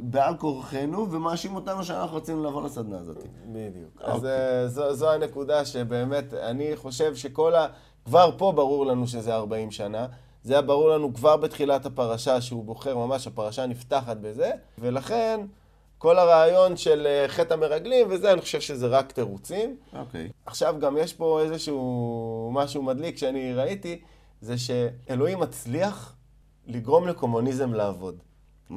בעל 0.00 0.36
כורחנו, 0.36 1.10
ומאשים 1.10 1.54
אותנו 1.54 1.84
שאנחנו 1.84 2.16
רצינו 2.16 2.44
לבוא 2.44 2.62
לסדנה 2.62 2.98
הזאת. 2.98 3.24
בדיוק. 3.46 3.90
אז 4.00 4.24
אה, 4.24 4.68
זו, 4.68 4.94
זו 4.94 5.10
הנקודה 5.12 5.64
שבאמת, 5.64 6.34
אני 6.34 6.76
חושב 6.76 7.14
שכל 7.14 7.54
ה... 7.54 7.66
כבר 8.04 8.30
פה 8.36 8.52
ברור 8.52 8.86
לנו 8.86 9.06
שזה 9.06 9.34
40 9.34 9.70
שנה. 9.70 10.06
זה 10.42 10.52
היה 10.52 10.62
ברור 10.62 10.90
לנו 10.90 11.14
כבר 11.14 11.36
בתחילת 11.36 11.86
הפרשה, 11.86 12.40
שהוא 12.40 12.64
בוחר 12.64 12.96
ממש, 12.96 13.26
הפרשה 13.26 13.66
נפתחת 13.66 14.16
בזה, 14.16 14.50
ולכן 14.78 15.40
כל 16.00 16.18
הרעיון 16.18 16.76
של 16.76 17.06
אה, 17.06 17.28
חטא 17.28 17.54
המרגלים 17.54 18.06
וזה, 18.10 18.32
אני 18.32 18.40
חושב 18.40 18.60
שזה 18.60 18.86
רק 18.86 19.12
תירוצים. 19.12 19.76
אוקיי. 19.98 20.30
עכשיו 20.46 20.74
גם 20.80 20.96
יש 20.96 21.12
פה 21.12 21.40
איזשהו 21.42 22.50
משהו 22.54 22.82
מדליק 22.82 23.16
שאני 23.16 23.54
ראיתי, 23.54 24.00
זה 24.40 24.54
שאלוהים 24.58 25.40
מצליח 25.40 26.16
לגרום 26.66 27.08
לקומוניזם 27.08 27.74
לעבוד. 27.74 28.18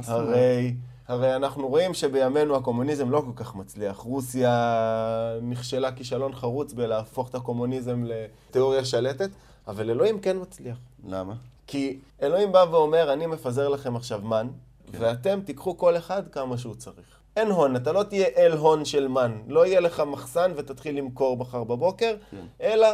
הרי, 0.08 0.76
הרי 1.08 1.36
אנחנו 1.36 1.68
רואים 1.68 1.94
שבימינו 1.94 2.56
הקומוניזם 2.56 3.10
לא 3.10 3.22
כל 3.26 3.44
כך 3.44 3.56
מצליח. 3.56 3.98
רוסיה 3.98 5.38
נכשלה 5.42 5.92
כישלון 5.92 6.36
חרוץ 6.36 6.74
בלהפוך 6.74 7.30
את 7.30 7.36
הקומוניזם 7.36 8.04
לתיאוריה 8.06 8.86
שלטת, 8.86 9.30
אבל 9.68 9.90
אלוהים 9.90 10.20
כן 10.20 10.38
מצליח. 10.42 10.78
למה? 11.08 11.34
כי 11.68 12.00
אלוהים 12.22 12.52
בא 12.52 12.66
ואומר, 12.72 13.14
אני 13.14 13.26
מפזר 13.26 13.70
לכם 13.70 13.96
עכשיו 13.96 14.22
מן, 14.22 14.48
ואתם 14.92 15.40
תיקחו 15.46 15.78
כל 15.78 15.98
אחד 15.98 16.28
כמה 16.28 16.58
שהוא 16.58 16.76
צריך. 16.76 17.12
אין 17.38 17.48
הון, 17.52 17.76
אתה 17.76 17.91
לא 17.91 18.04
תהיה 18.04 18.28
אל 18.38 18.52
הון 18.52 18.86
של 18.86 19.08
מן. 19.08 19.32
לא 19.48 19.65
יהיה 19.65 19.80
לך 19.80 20.04
מחסן 20.08 20.52
ותתחיל 20.56 20.98
למכור 20.98 21.38
מחר 21.38 21.63
בבוקר, 21.63 22.15
כן. 22.32 22.38
אלא 22.62 22.88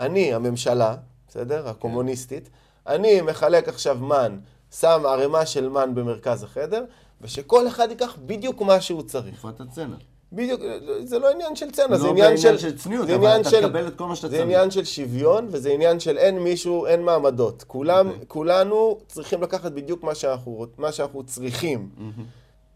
אני, 0.00 0.34
הממשלה, 0.34 0.94
בסדר? 1.28 1.68
הקומוניסטית, 1.68 2.50
אני 2.86 3.20
מחלק 3.20 3.68
עכשיו 3.68 3.98
מן, 4.00 4.38
שם 4.80 5.02
ערימה 5.06 5.46
של 5.46 5.68
מן 5.68 5.94
במרכז 5.94 6.42
החדר, 6.42 6.84
ושכל 7.20 7.68
אחד 7.68 7.88
ייקח 7.90 8.16
בדיוק 8.26 8.62
מה 8.62 8.80
שהוא 8.80 9.02
צריך. 9.02 9.34
איפה 9.34 9.48
אתה 9.50 9.64
צנע? 9.70 9.94
בדיוק, 10.32 10.60
זה 11.04 11.18
לא 11.18 11.30
עניין 11.30 11.56
של 11.56 11.70
צנע, 11.70 11.96
זה 11.96 12.04
לא 12.04 12.10
עניין 12.10 12.24
בעניין 12.26 12.36
של... 12.36 12.58
של 12.58 12.78
צניעות, 12.78 13.06
זה 13.06 13.14
אבל 13.14 13.40
אתה 13.40 13.50
של- 13.50 13.60
תקבל 13.66 13.86
את 13.88 13.96
כל 13.96 14.06
מה 14.06 14.16
שאתה 14.16 14.28
זה 14.28 14.36
צריך. 14.36 14.44
עניין 14.44 14.70
של 14.70 14.84
שוויון, 14.84 15.48
וזה 15.50 15.70
עניין 15.70 16.00
של 16.00 16.18
אין 16.18 16.38
מישהו, 16.38 16.86
אין 16.86 17.02
מעמדות. 17.02 17.64
כולם, 17.66 18.08
אוקיי. 18.08 18.24
כולנו 18.28 18.98
צריכים 19.08 19.42
לקחת 19.42 19.72
בדיוק 19.72 20.02
מה 20.02 20.14
שאנחנו, 20.14 20.66
מה 20.78 20.92
שאנחנו 20.92 21.22
צריכים. 21.24 21.88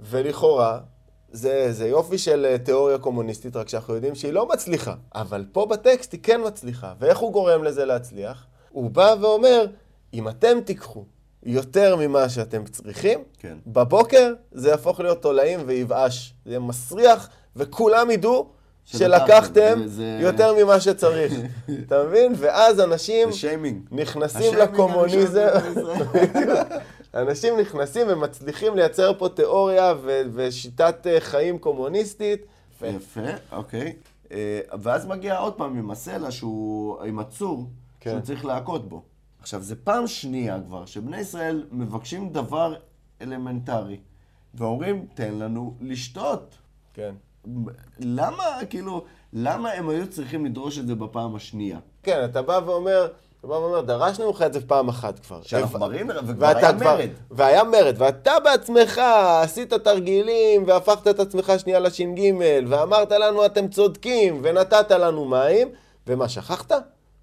ולכאורה, 0.01 0.79
זה, 1.33 1.73
זה 1.73 1.89
יופי 1.89 2.19
של 2.19 2.47
אה, 2.51 2.59
תיאוריה 2.59 2.99
קומוניסטית, 2.99 3.57
רק 3.57 3.69
שאנחנו 3.69 3.95
יודעים 3.95 4.15
שהיא 4.15 4.33
לא 4.33 4.49
מצליחה. 4.49 4.95
אבל 5.15 5.45
פה 5.53 5.67
בטקסט 5.67 6.13
היא 6.13 6.21
כן 6.23 6.41
מצליחה. 6.47 6.93
ואיך 7.01 7.19
הוא 7.19 7.33
גורם 7.33 7.65
לזה 7.65 7.85
להצליח? 7.85 8.47
הוא 8.71 8.91
בא 8.91 9.15
ואומר, 9.21 9.67
אם 10.15 10.29
אתם 10.29 10.59
תיקחו 10.65 11.05
יותר 11.43 11.97
ממה 11.97 12.29
שאתם 12.29 12.65
צריכים, 12.65 13.19
כן. 13.39 13.57
בבוקר 13.67 14.33
זה 14.53 14.69
יהפוך 14.69 15.01
להיות 15.01 15.23
תולעים 15.23 15.61
ויבאש. 15.67 16.35
זה 16.45 16.51
יהיה 16.51 16.61
מסריח, 16.61 17.29
וכולם 17.57 18.11
ידעו 18.11 18.49
שלקחתם. 18.85 19.79
זה- 19.85 19.89
זה- 19.89 20.19
יותר 20.21 20.55
ממה 20.65 20.81
שצריך. 20.81 21.33
אתה 21.87 22.03
מבין? 22.05 22.33
ואז 22.37 22.81
אנשים. 22.81 23.29
נכנסים 23.93 24.55
לקומוניזם. 24.55 25.47
אנשים 27.15 27.61
נכנסים 27.61 28.07
ומצליחים 28.11 28.77
לייצר 28.77 29.13
פה 29.19 29.29
תיאוריה 29.29 29.95
ו- 30.03 30.23
ושיטת 30.33 31.07
אה, 31.07 31.21
חיים 31.21 31.59
קומוניסטית. 31.59 32.41
יפה, 32.83 33.21
אוקיי. 33.53 33.97
אה, 34.33 34.61
ואז 34.83 35.07
מגיע 35.07 35.39
עוד 35.39 35.55
פעם 35.55 35.79
עם 35.79 35.91
הסלע 35.91 36.31
שהוא, 36.31 37.03
עם 37.03 37.19
הצור, 37.19 37.71
כן. 38.01 38.11
שהוא 38.11 38.21
צריך 38.21 38.45
להכות 38.45 38.89
בו. 38.89 39.03
עכשיו, 39.41 39.63
זה 39.63 39.77
פעם 39.77 40.07
שנייה 40.07 40.61
כבר 40.67 40.87
שבני 40.87 41.21
ישראל 41.21 41.67
מבקשים 41.73 42.33
דבר 42.33 42.75
אלמנטרי, 43.23 44.01
ואומרים, 44.55 45.07
תן 45.15 45.35
לנו 45.35 45.75
לשתות. 45.81 46.59
כן. 46.95 47.15
למה, 47.99 48.45
כאילו, 48.71 49.05
למה 49.33 49.71
הם 49.71 49.89
היו 49.89 50.11
צריכים 50.11 50.45
לדרוש 50.45 50.79
את 50.79 50.87
זה 50.87 50.95
בפעם 50.95 51.35
השנייה? 51.35 51.79
כן, 52.03 52.25
אתה 52.25 52.43
בא 52.43 52.61
ואומר, 52.67 53.09
אתה 53.41 53.47
בא 53.47 53.55
ואומר, 53.55 53.81
דרשנו 53.81 54.27
ממך 54.27 54.43
את 54.47 54.53
זה 54.53 54.61
פעם 54.67 54.89
אחת 54.89 55.19
כבר. 55.19 55.41
שאנחנו 55.43 55.79
מראים, 55.79 56.11
וכבר 56.27 56.47
היה 56.47 56.73
כבר- 56.73 56.85
מרד. 56.97 57.09
והיה 57.31 57.65
מרד, 57.65 57.95
ואתה 57.99 58.33
בעצמך 58.45 59.01
עשית 59.43 59.75
תרגילים, 59.75 60.65
והפכת 60.67 61.09
את 61.09 61.21
עצמך 61.21 61.53
שנייה 61.59 61.79
לש"ג, 61.79 62.21
ואמרת 62.69 63.13
לנו 63.13 63.47
אתם 63.47 63.69
צודקים, 63.69 64.41
ונתת 64.45 64.91
לנו 64.91 65.25
מים, 65.25 65.69
ומה, 66.07 66.29
שכחת? 66.29 66.73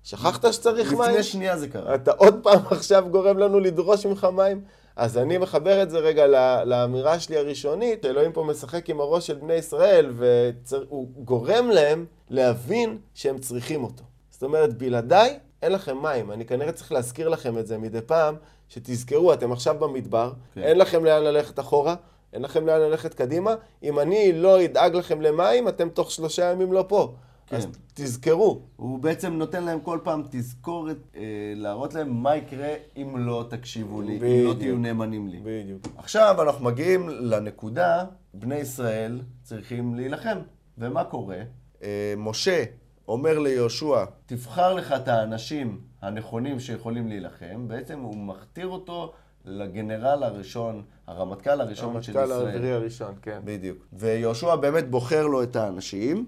שכחת 0.03 0.53
שצריך 0.53 0.93
מים? 0.93 1.01
לפני 1.09 1.23
שנייה 1.23 1.57
זה 1.57 1.67
קרה. 1.67 1.95
אתה 1.95 2.11
עוד 2.11 2.39
פעם 2.43 2.59
עכשיו 2.71 3.05
גורם 3.11 3.37
לנו 3.37 3.59
לדרוש 3.59 4.05
ממך 4.05 4.27
מים? 4.33 4.61
אז 4.95 5.17
אני 5.17 5.37
מחבר 5.37 5.83
את 5.83 5.89
זה 5.89 5.97
רגע 5.97 6.27
לאמירה 6.65 7.19
שלי 7.19 7.37
הראשונית, 7.37 8.05
אלוהים 8.05 8.31
פה 8.31 8.43
משחק 8.43 8.89
עם 8.89 8.99
הראש 8.99 9.27
של 9.27 9.33
בני 9.35 9.53
ישראל, 9.53 10.11
והוא 10.15 11.07
גורם 11.17 11.69
להם 11.69 12.05
להבין 12.29 12.97
שהם 13.13 13.37
צריכים 13.37 13.83
אותו. 13.83 14.03
זאת 14.29 14.43
אומרת, 14.43 14.77
בלעדיי 14.77 15.39
אין 15.65 15.73
לכם 15.73 15.97
מים. 16.01 16.31
אני 16.31 16.45
כנראה 16.45 16.71
צריך 16.71 16.91
להזכיר 16.91 17.29
לכם 17.29 17.57
את 17.57 17.67
זה 17.67 17.77
מדי 17.77 18.01
פעם, 18.01 18.35
שתזכרו, 18.69 19.33
אתם 19.33 19.51
עכשיו 19.51 19.75
במדבר, 19.79 20.33
כן. 20.53 20.61
אין 20.61 20.77
לכם 20.77 21.05
לאן 21.05 21.23
ללכת 21.23 21.59
אחורה, 21.59 21.95
אין 22.33 22.41
לכם 22.41 22.65
לאן 22.67 22.81
ללכת 22.81 23.13
קדימה. 23.13 23.55
אם 23.83 23.99
אני 23.99 24.31
לא 24.33 24.65
אדאג 24.65 24.95
לכם 24.95 25.21
למים, 25.21 25.67
אתם 25.67 25.89
תוך 25.89 26.11
שלושה 26.11 26.51
ימים 26.51 26.73
לא 26.73 26.85
פה. 26.87 27.13
כן. 27.47 27.55
אז 27.55 27.67
תזכרו. 27.93 28.61
הוא 28.75 28.99
בעצם 28.99 29.33
נותן 29.33 29.63
להם 29.63 29.79
כל 29.79 29.99
פעם 30.03 30.23
תזכורת, 30.29 30.97
אה, 31.15 31.21
להראות 31.55 31.93
להם 31.93 32.09
מה 32.23 32.35
יקרה 32.35 32.73
אם 32.97 33.17
לא 33.17 33.45
תקשיבו 33.49 34.01
לי, 34.01 34.17
אם 34.17 34.21
לא 34.21 34.27
בדיוק. 34.27 34.57
תהיו 34.57 34.77
נאמנים 34.77 35.27
לי. 35.27 35.39
בדיוק. 35.43 35.87
עכשיו 35.97 36.41
אנחנו 36.41 36.65
מגיעים 36.65 37.09
לנקודה, 37.09 38.05
בני 38.33 38.55
ישראל 38.55 39.21
צריכים 39.43 39.95
להילחם. 39.95 40.37
ומה 40.77 41.03
קורה? 41.03 41.37
אה, 41.83 42.13
משה 42.17 42.63
אומר 43.07 43.39
ליהושע, 43.39 44.05
תבחר 44.25 44.73
לך 44.73 44.91
את 44.91 45.07
האנשים 45.07 45.81
הנכונים 46.01 46.59
שיכולים 46.59 47.07
להילחם, 47.07 47.67
בעצם 47.67 47.99
הוא 47.99 48.17
מכתיר 48.17 48.67
אותו 48.67 49.13
לגנרל 49.45 50.23
הראשון, 50.23 50.83
הרמטכ"ל 51.07 51.61
הראשון 51.61 52.01
של 52.01 52.17
המטכ"ל 52.17 52.31
ישראל. 52.33 52.47
האווירי 52.47 52.71
הראשון, 52.71 53.15
כן. 53.21 53.39
בדיוק. 53.43 53.77
ויהושע 53.93 54.55
באמת 54.55 54.89
בוחר 54.89 55.27
לו 55.27 55.43
את 55.43 55.55
האנשים, 55.55 56.25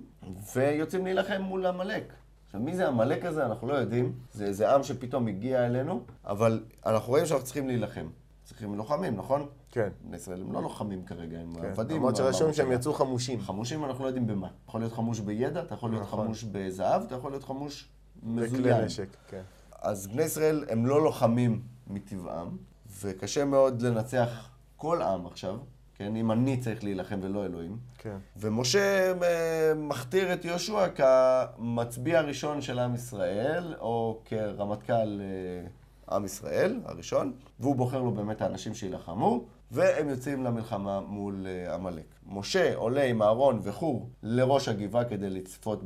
ויוצאים 0.55 1.05
להילחם 1.05 1.41
מול 1.41 1.65
עמלק. 1.65 2.13
עכשיו, 2.45 2.61
מי 2.61 2.75
זה 2.75 2.87
עמלק 2.87 3.25
הזה? 3.25 3.45
אנחנו 3.45 3.67
לא 3.67 3.73
יודעים. 3.73 4.13
זה 4.33 4.45
איזה 4.45 4.71
עם 4.71 4.83
שפתאום 4.83 5.27
הגיע 5.27 5.65
אלינו, 5.65 6.01
אבל 6.25 6.63
אנחנו 6.85 7.09
רואים 7.09 7.25
שאנחנו 7.25 7.45
צריכים 7.45 7.67
להילחם. 7.67 8.07
צריכים 8.43 8.75
לוחמים, 8.75 9.15
נכון? 9.15 9.45
כן. 9.77 9.89
בני 10.01 10.15
ישראל 10.15 10.41
הם 10.41 10.53
לא 10.53 10.61
לוחמים 10.61 11.05
כרגע, 11.05 11.39
הם 11.39 11.53
כן. 11.55 11.65
עבדים. 11.65 11.97
למרות 11.97 12.15
שרשום 12.15 12.53
שהם. 12.53 12.71
יצאו 12.71 12.93
חמושים. 12.93 13.41
חמושים 13.41 13.85
אנחנו 13.85 14.03
לא 14.03 14.07
יודעים 14.09 14.27
במה. 14.27 14.47
אתה 14.47 14.55
יכול 14.67 14.81
להיות 14.81 14.93
חמוש 14.93 15.19
בידע, 15.19 15.61
אתה 15.61 15.73
יכול 15.73 15.89
להיות 15.89 16.03
נכון. 16.03 16.25
חמוש 16.25 16.43
בזהב, 16.43 17.01
אתה 17.01 17.15
יכול 17.15 17.31
להיות 17.31 17.43
חמוש 17.43 17.87
בכלי 18.23 18.59
מזוין. 18.59 18.85
נשק, 18.85 19.07
כן. 19.27 19.41
אז 19.81 20.07
בני 20.07 20.23
ישראל 20.23 20.65
הם 20.69 20.85
לא 20.85 21.03
לוחמים 21.03 21.61
מטבעם, 21.87 22.57
וקשה 23.01 23.45
מאוד 23.45 23.81
לנצח 23.81 24.49
כל 24.77 25.01
עם 25.01 25.27
עכשיו, 25.27 25.57
כן? 25.95 26.15
אם 26.15 26.31
אני 26.31 26.57
צריך 26.57 26.83
להילחם 26.83 27.19
ולא 27.21 27.45
אלוהים. 27.45 27.77
כן. 27.97 28.17
ומשה 28.37 29.13
אה, 29.23 29.73
מכתיר 29.75 30.33
את 30.33 30.45
יהושע 30.45 30.87
כמצביע 30.89 32.19
הראשון 32.19 32.61
של 32.61 32.79
עם 32.79 32.95
ישראל, 32.95 33.75
או 33.79 34.21
כרמטכ"ל 34.25 35.21
אה, 35.21 36.15
עם 36.15 36.25
ישראל 36.25 36.79
הראשון, 36.85 37.33
והוא 37.59 37.75
בוחר 37.75 38.01
לו 38.01 38.11
באמת 38.11 38.41
האנשים 38.41 38.73
שיילחמו, 38.73 39.45
והם 39.71 40.09
יוצאים 40.09 40.43
למלחמה 40.43 40.99
מול 40.99 41.47
אה, 41.47 41.73
עמלק. 41.73 42.03
משה 42.25 42.75
עולה 42.75 43.03
עם 43.03 43.21
אהרון 43.21 43.59
וחור 43.63 44.09
לראש 44.23 44.67
הגבעה 44.67 45.05
כדי 45.05 45.29
לצפות 45.29 45.83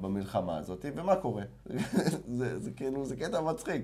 במלחמה 0.00 0.58
הזאת, 0.58 0.84
ומה 0.96 1.16
קורה? 1.16 1.42
זה, 2.38 2.58
זה 2.58 2.70
כאילו, 2.70 3.04
זה 3.04 3.16
קטע 3.16 3.40
מצחיק. 3.40 3.82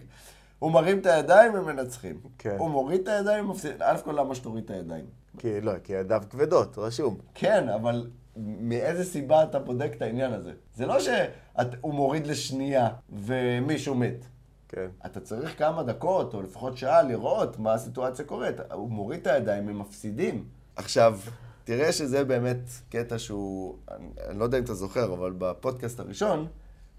הוא 0.59 0.73
מרים 0.73 0.99
את 0.99 1.07
הידיים, 1.07 1.57
הם 1.57 1.67
מנצחים. 1.67 2.21
כן. 2.39 2.57
הוא 2.59 2.71
מוריד 2.71 3.01
את 3.01 3.09
הידיים, 3.09 3.45
הם 3.45 3.51
מפסידים. 3.51 3.77
א' 3.81 3.97
כל 4.05 4.13
למה 4.13 4.35
שתוריד 4.35 4.65
את 4.65 4.71
הידיים? 4.71 5.05
כי 5.39 5.61
לא, 5.61 5.73
כי 5.85 5.93
ידיו 5.93 6.23
כבדות, 6.31 6.79
רשום. 6.79 7.19
כן, 7.35 7.69
אבל 7.69 8.11
מאיזה 8.37 9.05
סיבה 9.05 9.43
אתה 9.43 9.59
בודק 9.59 9.91
את 9.97 10.03
העניין 10.03 10.33
הזה? 10.33 10.53
זה 10.75 10.87
לא 10.87 10.97
שהוא 11.01 11.95
מוריד 11.95 12.27
לשנייה 12.27 12.89
ומישהו 13.11 13.95
מת. 13.95 14.25
כן. 14.69 14.87
אתה 15.07 15.21
צריך 15.21 15.59
כמה 15.59 15.83
דקות, 15.83 16.35
או 16.35 16.43
לפחות 16.43 16.77
שעה, 16.77 17.03
לראות 17.03 17.59
מה 17.59 17.75
הסיטואציה 17.75 18.25
קורית. 18.25 18.57
הוא 18.73 18.91
מוריד 18.91 19.21
את 19.21 19.27
הידיים, 19.27 19.69
הם 19.69 19.79
מפסידים. 19.79 20.45
עכשיו, 20.77 21.19
תראה 21.65 21.93
שזה 21.93 22.25
באמת 22.25 22.71
קטע 22.89 23.19
שהוא, 23.19 23.77
אני, 23.91 24.07
אני 24.29 24.39
לא 24.39 24.45
יודע 24.45 24.59
אם 24.59 24.65
אתה 24.65 24.75
זוכר, 24.75 25.13
אבל 25.13 25.33
בפודקאסט 25.39 26.01
הראשון 26.01 26.47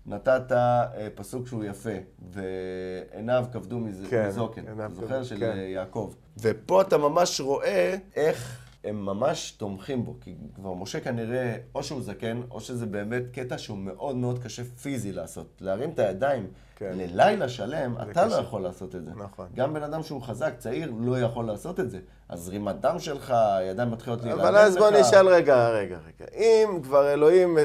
נתת 0.06 0.52
אה, 0.52 1.08
פסוק 1.16 1.48
שהוא 1.48 1.64
יפה, 1.64 1.90
ועיניו 2.32 3.46
כבדו 3.52 3.80
מזה, 3.80 4.08
כן, 4.10 4.28
מזוקן. 4.28 4.68
עיניו 4.68 4.86
אתה 4.86 4.96
זוכר? 4.96 5.24
של 5.24 5.40
כן. 5.40 5.58
אה, 5.58 5.62
יעקב. 5.62 6.14
ופה 6.42 6.82
אתה 6.82 6.98
ממש 6.98 7.42
רואה 7.42 7.96
איך 8.16 8.69
הם 8.84 9.06
ממש 9.06 9.52
תומכים 9.52 10.06
בו, 10.06 10.16
כי 10.22 10.36
כבר 10.56 10.74
משה 10.74 11.00
כנראה, 11.00 11.56
או 11.76 11.84
שהוא 11.84 12.02
זקן, 12.02 12.42
או 12.52 12.60
שזה 12.60 12.86
באמת 12.86 13.24
קטע 13.32 13.58
שהוא 13.58 13.78
מאוד 13.78 14.16
מאוד 14.16 14.44
קשה 14.44 14.64
פיזי 14.64 15.12
לעשות. 15.12 15.48
להרים 15.62 15.90
את 15.90 16.00
הידיים 16.00 16.48
כן. 16.76 16.92
ללילה 16.96 17.50
שלם, 17.50 17.96
אתה 18.12 18.26
לא 18.26 18.32
קשה. 18.32 18.42
יכול 18.42 18.62
לעשות 18.62 18.96
את 18.96 19.06
זה. 19.06 19.12
נכון. 19.16 19.48
גם 19.56 19.74
בן 19.74 19.84
אדם 19.84 20.04
שהוא 20.04 20.22
חזק, 20.22 20.54
צעיר, 20.58 20.92
לא 21.00 21.20
יכול 21.20 21.46
לעשות 21.46 21.80
את 21.80 21.90
זה. 21.90 22.00
הזרימת 22.30 22.76
דם 22.82 23.00
שלך, 23.00 23.32
הידיים 23.32 23.92
מתחילות 23.92 24.22
להירדם 24.22 24.42
לך. 24.42 24.48
אבל 24.48 24.58
אז 24.58 24.78
בוא 24.78 24.90
נשאל 24.90 25.28
רגע, 25.28 25.70
רגע, 25.70 25.98
רגע. 26.08 26.26
אם 26.38 26.80
כבר 26.84 27.14
אלוהים 27.14 27.58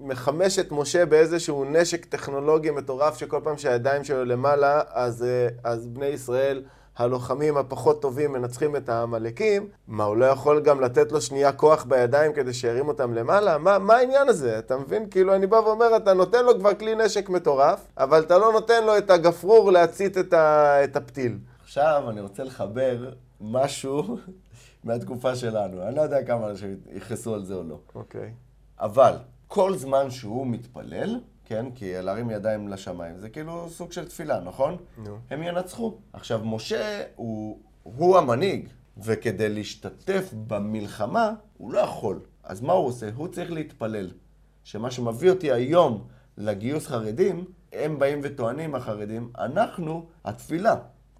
מחמש 0.00 0.58
את 0.58 0.72
משה 0.72 1.06
באיזשהו 1.06 1.64
נשק 1.64 2.04
טכנולוגי 2.04 2.70
מטורף, 2.70 3.18
שכל 3.18 3.40
פעם 3.44 3.58
שהידיים 3.58 4.04
שלו 4.04 4.24
למעלה, 4.24 4.80
אז, 4.88 5.22
אה, 5.22 5.48
אז 5.64 5.86
בני 5.86 6.06
ישראל, 6.06 6.62
הלוחמים 6.98 7.56
הפחות 7.56 8.02
טובים, 8.02 8.32
מנצחים 8.32 8.76
את 8.76 8.88
העמלקים, 8.88 9.68
מה, 9.88 10.04
הוא 10.04 10.16
לא 10.16 10.24
יכול 10.24 10.60
גם 10.60 10.80
לתת 10.80 11.12
לו 11.12 11.20
שנייה 11.20 11.52
כוח 11.52 11.84
בידיים 11.84 12.32
כדי 12.32 12.52
שירים 12.52 12.88
אותם 12.88 13.14
למעלה? 13.14 13.58
מה, 13.58 13.78
מה 13.78 13.94
העניין 13.94 14.28
הזה? 14.28 14.58
אתה 14.58 14.76
מבין? 14.76 15.10
כאילו, 15.10 15.34
אני 15.34 15.46
בא 15.46 15.56
ואומר, 15.56 15.96
אתה 15.96 16.14
נותן 16.14 16.44
לו 16.44 16.58
כבר 16.58 16.74
כלי 16.74 16.94
נשק 16.94 17.28
מטורף, 17.28 17.86
אבל 17.98 18.20
אתה 18.20 18.38
לא 18.38 18.52
נותן 18.52 18.84
לו 18.84 18.98
את 18.98 19.10
הגפרור 19.10 19.72
להצית 19.72 20.18
את, 20.18 20.32
ה, 20.32 20.84
את 20.84 20.96
הפתיל. 20.96 21.38
עכשיו 21.62 22.04
אני 22.10 22.20
רוצה 22.20 22.44
לחבר 22.44 23.10
משהו 23.40 24.16
מהתקופה 24.84 25.36
שלנו. 25.36 25.82
אני 25.82 25.96
לא 25.96 26.02
יודע 26.02 26.22
כמה 26.22 26.50
אנשים 26.50 26.76
יכעסו 26.92 27.34
על 27.34 27.44
זה 27.44 27.54
או 27.54 27.62
לא. 27.62 27.78
אוקיי. 27.94 28.32
אבל 28.80 29.12
כל 29.48 29.74
זמן 29.74 30.10
שהוא 30.10 30.46
מתפלל, 30.46 31.20
כן, 31.48 31.66
כי 31.74 32.02
להרים 32.02 32.30
ידיים 32.30 32.68
לשמיים, 32.68 33.18
זה 33.18 33.28
כאילו 33.28 33.68
סוג 33.70 33.92
של 33.92 34.08
תפילה, 34.08 34.40
נכון? 34.40 34.76
נו. 34.98 35.18
הם 35.30 35.42
ינצחו. 35.42 35.98
עכשיו, 36.12 36.40
משה 36.44 37.02
הוא, 37.16 37.58
הוא 37.82 38.18
המנהיג, 38.18 38.68
וכדי 38.98 39.48
להשתתף 39.48 40.30
במלחמה, 40.46 41.32
הוא 41.56 41.72
לא 41.72 41.78
יכול. 41.78 42.20
אז 42.42 42.60
מה 42.60 42.72
הוא 42.72 42.86
עושה? 42.86 43.08
הוא 43.14 43.28
צריך 43.28 43.52
להתפלל. 43.52 44.10
שמה 44.64 44.90
שמביא 44.90 45.30
אותי 45.30 45.52
היום 45.52 46.06
לגיוס 46.38 46.86
חרדים, 46.86 47.44
הם 47.72 47.98
באים 47.98 48.20
וטוענים, 48.22 48.74
החרדים, 48.74 49.32
אנחנו 49.38 50.06
התפילה. 50.24 50.76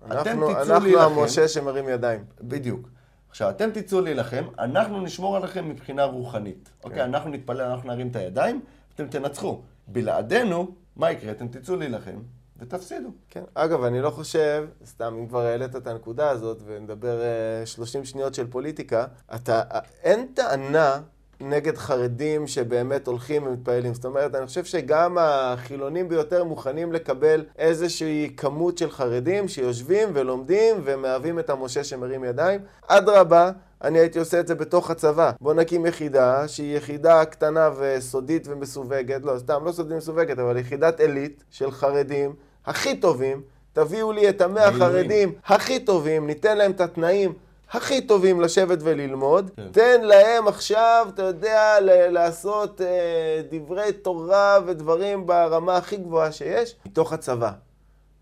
אנחנו, 0.06 0.20
אתם 0.20 0.36
תצאו 0.36 0.74
אנחנו 0.74 0.86
להילחם. 0.86 1.18
המשה 1.18 1.48
שמרים 1.48 1.88
ידיים. 1.88 2.24
בדיוק. 2.40 2.88
עכשיו, 3.30 3.50
אתם 3.50 3.70
תצאו 3.70 4.00
להילחם, 4.00 4.44
אנחנו 4.58 5.00
נשמור 5.00 5.36
עליכם 5.36 5.68
מבחינה 5.68 6.04
רוחנית. 6.04 6.70
אוקיי, 6.84 7.04
אנחנו 7.04 7.30
נתפלל, 7.30 7.60
אנחנו 7.60 7.88
נרים 7.88 8.08
את 8.08 8.16
הידיים, 8.16 8.60
אתם 8.94 9.06
תנצחו. 9.06 9.62
בלעדינו, 9.88 10.74
מה 10.96 11.12
יקרה? 11.12 11.30
אתם 11.30 11.48
תצאו 11.48 11.76
להילחם 11.76 12.18
ותפסידו. 12.58 13.08
כן. 13.30 13.42
אגב, 13.54 13.84
אני 13.84 14.00
לא 14.00 14.10
חושב, 14.10 14.66
סתם, 14.86 15.14
אם 15.18 15.26
כבר 15.26 15.40
העלית 15.40 15.76
את 15.76 15.86
הנקודה 15.86 16.30
הזאת, 16.30 16.62
ונדבר 16.66 17.20
אה, 17.20 17.66
30 17.66 18.04
שניות 18.04 18.34
של 18.34 18.46
פוליטיקה, 18.46 19.06
אתה, 19.34 19.62
אה, 19.72 19.80
אין 20.02 20.26
טענה 20.34 21.00
נגד 21.40 21.76
חרדים 21.76 22.46
שבאמת 22.46 23.06
הולכים 23.06 23.46
ומתפללים. 23.46 23.94
זאת 23.94 24.04
אומרת, 24.04 24.34
אני 24.34 24.46
חושב 24.46 24.64
שגם 24.64 25.18
החילונים 25.20 26.08
ביותר 26.08 26.44
מוכנים 26.44 26.92
לקבל 26.92 27.44
איזושהי 27.58 28.34
כמות 28.36 28.78
של 28.78 28.90
חרדים 28.90 29.48
שיושבים 29.48 30.08
ולומדים 30.14 30.76
ומהווים 30.84 31.38
את 31.38 31.50
המשה 31.50 31.84
שמרים 31.84 32.24
ידיים. 32.24 32.60
אדרבה, 32.86 33.50
אני 33.84 33.98
הייתי 33.98 34.18
עושה 34.18 34.40
את 34.40 34.46
זה 34.46 34.54
בתוך 34.54 34.90
הצבא. 34.90 35.30
בוא 35.40 35.54
נקים 35.54 35.86
יחידה 35.86 36.48
שהיא 36.48 36.76
יחידה 36.76 37.24
קטנה 37.24 37.70
וסודית 37.78 38.48
ומסווגת, 38.48 39.20
לא, 39.24 39.38
סתם, 39.38 39.64
לא 39.64 39.72
סודית 39.72 39.92
ומסווגת, 39.92 40.38
אבל 40.38 40.56
יחידת 40.56 41.00
עילית 41.00 41.44
של 41.50 41.70
חרדים 41.70 42.34
הכי 42.66 42.96
טובים. 42.96 43.42
תביאו 43.72 44.12
לי 44.12 44.28
את 44.28 44.40
המאה 44.40 44.64
ראויים. 44.68 44.78
חרדים 44.82 45.32
הכי 45.46 45.80
טובים, 45.80 46.26
ניתן 46.26 46.58
להם 46.58 46.70
את 46.70 46.80
התנאים 46.80 47.32
הכי 47.70 48.00
טובים 48.00 48.40
לשבת 48.40 48.78
וללמוד. 48.82 49.50
כן. 49.56 49.68
תן 49.72 50.00
להם 50.04 50.48
עכשיו, 50.48 51.06
אתה 51.14 51.22
יודע, 51.22 51.80
ל- 51.80 52.10
לעשות 52.10 52.80
אה, 52.80 53.40
דברי 53.50 53.92
תורה 53.92 54.58
ודברים 54.66 55.26
ברמה 55.26 55.76
הכי 55.76 55.96
גבוהה 55.96 56.32
שיש, 56.32 56.76
מתוך 56.86 57.12
הצבא. 57.12 57.50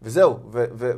וזהו, 0.02 0.36
ו- 0.52 0.64
ו- 0.74 0.90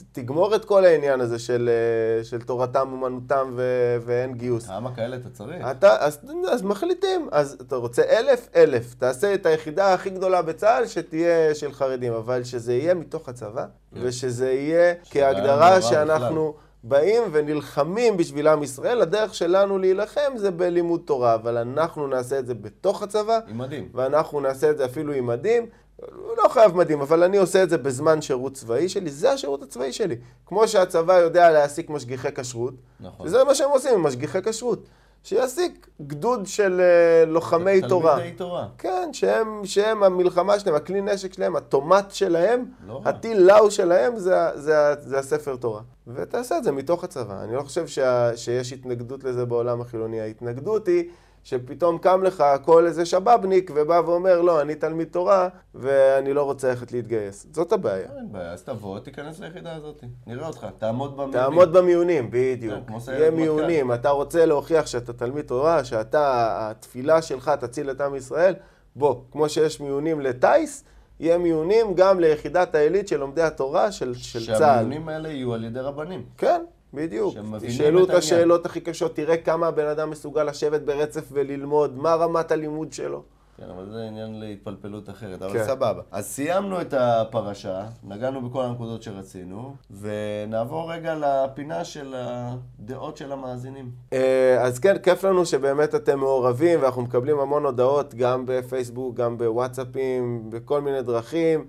ותגמור 0.00 0.54
את 0.54 0.64
כל 0.64 0.84
העניין 0.84 1.20
הזה 1.20 1.38
של, 1.38 1.70
אה, 1.72 2.24
של 2.24 2.42
תורתם 2.42 2.88
אומנותם 2.92 3.52
ו- 3.56 3.96
ואין 4.06 4.34
גיוס. 4.34 4.66
כמה 4.66 4.94
כאלה 4.94 5.16
אתה 5.16 5.28
צריך? 5.30 5.66
אתה, 5.70 5.96
אז, 5.98 6.18
אז 6.52 6.62
מחליטים, 6.62 7.28
אז 7.32 7.56
אתה 7.60 7.76
רוצה 7.76 8.02
אלף, 8.02 8.48
אלף. 8.56 8.94
תעשה 8.94 9.34
את 9.34 9.46
היחידה 9.46 9.94
הכי 9.94 10.10
גדולה 10.10 10.42
בצה"ל 10.42 10.86
שתהיה 10.86 11.54
של 11.54 11.72
חרדים, 11.72 12.12
אבל 12.12 12.44
שזה 12.44 12.74
יהיה 12.74 12.94
מתוך 12.94 13.28
הצבא, 13.28 13.64
כן. 13.94 14.00
ושזה 14.02 14.52
יהיה 14.52 14.94
כהגדרה 15.10 15.82
שאנחנו 15.82 16.54
באים 16.84 17.22
ונלחמים 17.32 18.16
בשביל 18.16 18.48
עם 18.48 18.62
ישראל. 18.62 19.00
הדרך 19.02 19.34
שלנו 19.34 19.78
להילחם 19.78 20.32
זה 20.36 20.50
בלימוד 20.50 21.00
תורה, 21.04 21.34
אבל 21.34 21.56
אנחנו 21.56 22.06
נעשה 22.06 22.38
את 22.38 22.46
זה 22.46 22.54
בתוך 22.54 23.02
הצבא, 23.02 23.38
עם 23.48 23.58
מדים. 23.58 23.88
ואנחנו 23.94 24.40
נעשה 24.40 24.70
את 24.70 24.78
זה 24.78 24.84
אפילו 24.84 25.12
עם 25.12 25.26
מדים. 25.26 25.66
הוא 25.98 26.36
לא 26.44 26.48
חייב 26.48 26.76
מדים, 26.76 27.00
אבל 27.00 27.22
אני 27.22 27.36
עושה 27.36 27.62
את 27.62 27.70
זה 27.70 27.78
בזמן 27.78 28.22
שירות 28.22 28.54
צבאי 28.54 28.88
שלי, 28.88 29.10
זה 29.10 29.32
השירות 29.32 29.62
הצבאי 29.62 29.92
שלי. 29.92 30.16
כמו 30.46 30.68
שהצבא 30.68 31.14
יודע 31.14 31.50
להעסיק 31.50 31.90
משגיחי 31.90 32.28
כשרות, 32.34 32.74
נכון. 33.00 33.26
וזה 33.26 33.44
מה 33.44 33.54
שהם 33.54 33.70
עושים 33.70 33.94
עם 33.94 34.02
משגיחי 34.02 34.38
כשרות. 34.42 34.88
שיעסיק 35.24 35.88
גדוד 36.06 36.46
של 36.46 36.80
אה, 36.80 37.24
לוחמי 37.24 37.80
תורה. 37.88 38.16
תלמידי 38.16 38.36
תורה. 38.36 38.68
כן, 38.78 39.10
שהם, 39.12 39.60
שהם 39.64 40.02
המלחמה 40.02 40.58
שלהם, 40.58 40.74
הכלי 40.74 41.00
נשק 41.00 41.32
שלהם, 41.32 41.56
הטומט 41.56 42.10
שלהם, 42.10 42.64
לא. 42.86 43.00
הטיל 43.04 43.38
לאו 43.38 43.70
שלהם, 43.70 44.18
זה, 44.18 44.34
זה, 44.54 44.94
זה 45.00 45.18
הספר 45.18 45.56
תורה. 45.56 45.80
ותעשה 46.06 46.58
את 46.58 46.64
זה 46.64 46.72
מתוך 46.72 47.04
הצבא. 47.04 47.42
אני 47.44 47.54
לא 47.54 47.62
חושב 47.62 47.86
שה, 47.86 48.36
שיש 48.36 48.72
התנגדות 48.72 49.24
לזה 49.24 49.44
בעולם 49.44 49.80
החילוני. 49.80 50.20
ההתנגדות 50.20 50.88
היא 50.88 51.04
שפתאום 51.44 51.98
קם 51.98 52.22
לך 52.22 52.44
כל 52.64 52.86
איזה 52.86 53.06
שבאבניק 53.06 53.70
ובא 53.74 54.00
ואומר, 54.06 54.40
לא, 54.40 54.60
אני 54.60 54.74
תלמיד 54.74 55.08
תורה 55.10 55.48
ואני 55.74 56.32
לא 56.32 56.42
רוצה 56.42 56.68
ללכת 56.68 56.92
להתגייס. 56.92 57.46
זאת 57.52 57.72
הבעיה. 57.72 58.08
אין 58.16 58.32
בעיה, 58.32 58.52
אז 58.52 58.62
תבוא, 58.62 58.98
תיכנס 58.98 59.40
ליחידה 59.40 59.74
הזאת. 59.74 60.04
נראה 60.26 60.46
אותך, 60.46 60.66
תעמוד 60.78 61.12
במיונים. 61.12 61.32
תעמוד 61.32 61.72
במיונים, 61.72 62.24
כן, 62.24 62.30
בדיוק. 62.30 62.74
סיירת 62.98 63.20
יהיה 63.20 63.30
מטכ"ל. 63.30 63.42
מיונים, 63.42 63.92
אתה 63.92 64.10
רוצה 64.10 64.46
להוכיח 64.46 64.86
שאתה 64.86 65.12
תלמיד 65.12 65.44
תורה, 65.44 65.84
שאתה, 65.84 66.56
התפילה 66.70 67.22
שלך 67.22 67.48
תציל 67.60 67.90
את 67.90 68.00
עם 68.00 68.14
ישראל, 68.14 68.54
בוא, 68.96 69.20
כמו 69.32 69.48
שיש 69.48 69.80
מיונים 69.80 70.20
לטיס, 70.20 70.84
יהיה 71.20 71.38
מיונים 71.38 71.94
גם 71.94 72.20
ליחידת 72.20 72.74
העילית 72.74 73.08
של 73.08 73.16
לומדי 73.16 73.42
התורה 73.42 73.92
של, 73.92 74.14
של 74.14 74.46
צה"ל. 74.46 74.58
שהמיונים 74.58 75.08
האלה 75.08 75.28
יהיו 75.28 75.54
על 75.54 75.64
ידי 75.64 75.80
רבנים. 75.80 76.24
כן, 76.38 76.62
בדיוק. 76.94 77.34
תשאלו 77.60 78.04
את. 78.04 78.10
השאלות 78.10 78.66
הכי 78.66 78.80
קשות, 78.80 79.16
תראה 79.16 79.36
כמה 79.36 79.66
הבן 79.66 79.86
אדם 79.86 80.10
מסוגל 80.10 80.44
לשבת 80.44 80.80
ברצף 80.80 81.28
וללמוד, 81.32 81.96
מה 81.96 82.14
רמת 82.14 82.52
הלימוד 82.52 82.92
שלו. 82.92 83.22
כן, 83.58 83.64
אבל 83.76 83.90
זה 83.90 84.04
עניין 84.04 84.40
להתפלפלות 84.40 85.10
אחרת, 85.10 85.42
אבל 85.42 85.52
כן. 85.52 85.64
סבבה. 85.64 86.02
אז 86.10 86.26
סיימנו 86.26 86.80
את 86.80 86.94
הפרשה, 86.94 87.86
נגענו 88.04 88.48
בכל 88.48 88.62
הנקודות 88.62 89.02
שרצינו, 89.02 89.74
ונעבור 90.00 90.92
רגע 90.92 91.14
לפינה 91.14 91.84
של 91.84 92.14
הדעות 92.16 93.16
של 93.16 93.32
המאזינים. 93.32 93.90
אה, 94.12 94.62
אז 94.62 94.78
כן, 94.78 94.98
כיף 94.98 95.24
לנו 95.24 95.46
שבאמת 95.46 95.94
אתם 95.94 96.18
מעורבים, 96.18 96.82
ואנחנו 96.82 97.02
מקבלים 97.02 97.38
המון 97.38 97.64
הודעות, 97.64 98.14
גם 98.14 98.46
בפייסבוק, 98.46 99.16
גם 99.16 99.38
בוואטסאפים, 99.38 100.50
בכל 100.50 100.80
מיני 100.80 101.02
דרכים, 101.02 101.66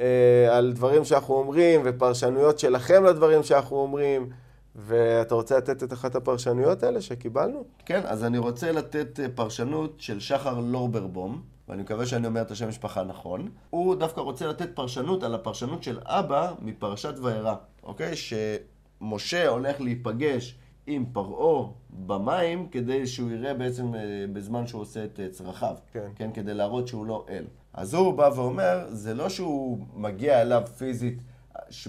אה, 0.00 0.56
על 0.56 0.72
דברים 0.72 1.04
שאנחנו 1.04 1.34
אומרים, 1.34 1.80
ופרשנויות 1.84 2.58
שלכם 2.58 3.04
לדברים 3.04 3.42
שאנחנו 3.42 3.76
אומרים. 3.76 4.41
ואתה 4.76 5.34
רוצה 5.34 5.56
לתת 5.56 5.82
את 5.82 5.92
אחת 5.92 6.14
הפרשנויות 6.14 6.82
האלה 6.82 7.00
שקיבלנו? 7.00 7.64
כן, 7.86 8.00
אז 8.04 8.24
אני 8.24 8.38
רוצה 8.38 8.72
לתת 8.72 9.20
אה, 9.20 9.26
פרשנות 9.34 10.00
של 10.00 10.20
שחר 10.20 10.60
לורברבום, 10.60 11.42
ואני 11.68 11.82
מקווה 11.82 12.06
שאני 12.06 12.26
אומר 12.26 12.42
את 12.42 12.50
השם 12.50 12.68
משפחה 12.68 13.04
נכון. 13.04 13.48
הוא 13.70 13.94
דווקא 13.94 14.20
רוצה 14.20 14.46
לתת 14.46 14.68
פרשנות 14.74 15.22
על 15.22 15.34
הפרשנות 15.34 15.82
של 15.82 15.98
אבא 16.04 16.52
מפרשת 16.62 17.14
וירא, 17.22 17.54
אוקיי? 17.82 18.12
שמשה 18.16 19.48
הולך 19.48 19.80
להיפגש 19.80 20.58
עם 20.86 21.04
פרעה 21.12 21.68
במים 21.90 22.68
כדי 22.68 23.06
שהוא 23.06 23.30
יראה 23.30 23.54
בעצם 23.54 23.94
אה, 23.94 24.00
בזמן 24.32 24.66
שהוא 24.66 24.82
עושה 24.82 25.04
את 25.04 25.20
אה, 25.20 25.28
צרכיו. 25.28 25.74
כן. 25.92 26.08
כן, 26.16 26.30
כדי 26.34 26.54
להראות 26.54 26.88
שהוא 26.88 27.06
לא 27.06 27.26
אל. 27.28 27.44
אז 27.74 27.94
הוא 27.94 28.14
בא 28.14 28.30
ואומר, 28.36 28.86
זה 28.88 29.14
לא 29.14 29.28
שהוא 29.28 29.78
מגיע 29.94 30.42
אליו 30.42 30.62
פיזית 30.78 31.18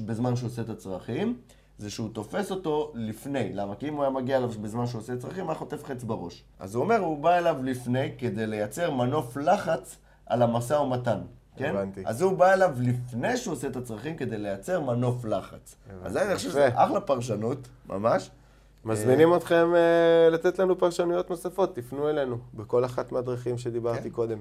בזמן 0.06 0.36
שהוא 0.36 0.48
עושה 0.48 0.62
את 0.62 0.70
הצרכים, 0.70 1.38
זה 1.78 1.90
שהוא 1.90 2.10
תופס 2.14 2.52
אותו 2.52 2.92
לפני. 2.96 3.54
למה? 3.54 3.76
כי 3.76 3.88
אם 3.88 3.94
הוא 3.94 4.04
היה 4.04 4.12
מגיע 4.12 4.38
אליו 4.38 4.50
בזמן 4.50 4.88
שהוא 4.88 5.02
עושה 5.02 5.18
צרכים, 5.18 5.50
היה 5.50 5.56
חוטף 5.56 5.84
חץ 5.84 6.04
בראש. 6.04 6.44
אז 6.60 6.76
הוא 6.76 6.84
אומר, 6.84 6.98
הוא 6.98 7.18
בא 7.18 7.38
אליו 7.38 7.58
לפני 7.64 8.12
כדי 8.18 8.48
לייצר 8.48 8.92
מנוף 8.92 9.38
לחץ 9.38 9.98
על 10.26 10.42
המשא 10.42 10.74
ומתן. 10.74 11.20
כן? 11.58 11.70
הבנתי. 11.70 12.04
אז 12.06 12.22
הוא 12.22 12.38
בא 12.38 12.54
אליו 12.54 12.76
לפני 12.80 13.38
שהוא 13.38 13.54
עושה 13.54 13.68
את 13.68 13.76
הצרכים 13.76 14.18
כדי 14.18 14.38
לייצר 14.38 14.80
מנוף 14.80 15.26
לחץ. 15.26 15.76
אז 16.04 16.18
אני 16.18 16.36
חושב 16.36 16.50
שזה. 16.50 16.70
אחלה 16.74 17.02
פרשנות, 17.02 17.68
ממש. 17.90 18.30
מזמינים 18.86 19.36
אתכם 19.36 19.76
אה, 19.76 20.30
לתת 20.30 20.60
לנו 20.60 20.78
פרשנויות 20.78 21.30
נוספות, 21.30 21.76
תפנו 21.76 22.10
אלינו 22.10 22.38
בכל 22.54 22.86
אחת 22.86 23.12
מהדרכים 23.12 23.58
שדיברתי 23.58 24.02
כן. 24.02 24.10
קודם. 24.10 24.38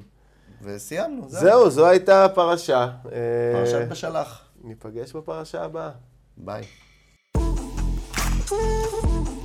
וסיימנו, 0.63 1.29
זהו. 1.29 1.41
זהו, 1.43 1.71
זו 1.71 1.87
הייתה 1.87 2.25
הפרשה. 2.25 2.89
אה, 3.13 3.53
פרשת 3.53 3.89
בשלח. 3.89 4.45
ניפגש 4.65 5.13
בפרשה 5.13 5.65
הבאה. 5.65 5.91
ביי. 6.37 6.63
Ooh. 8.53 9.42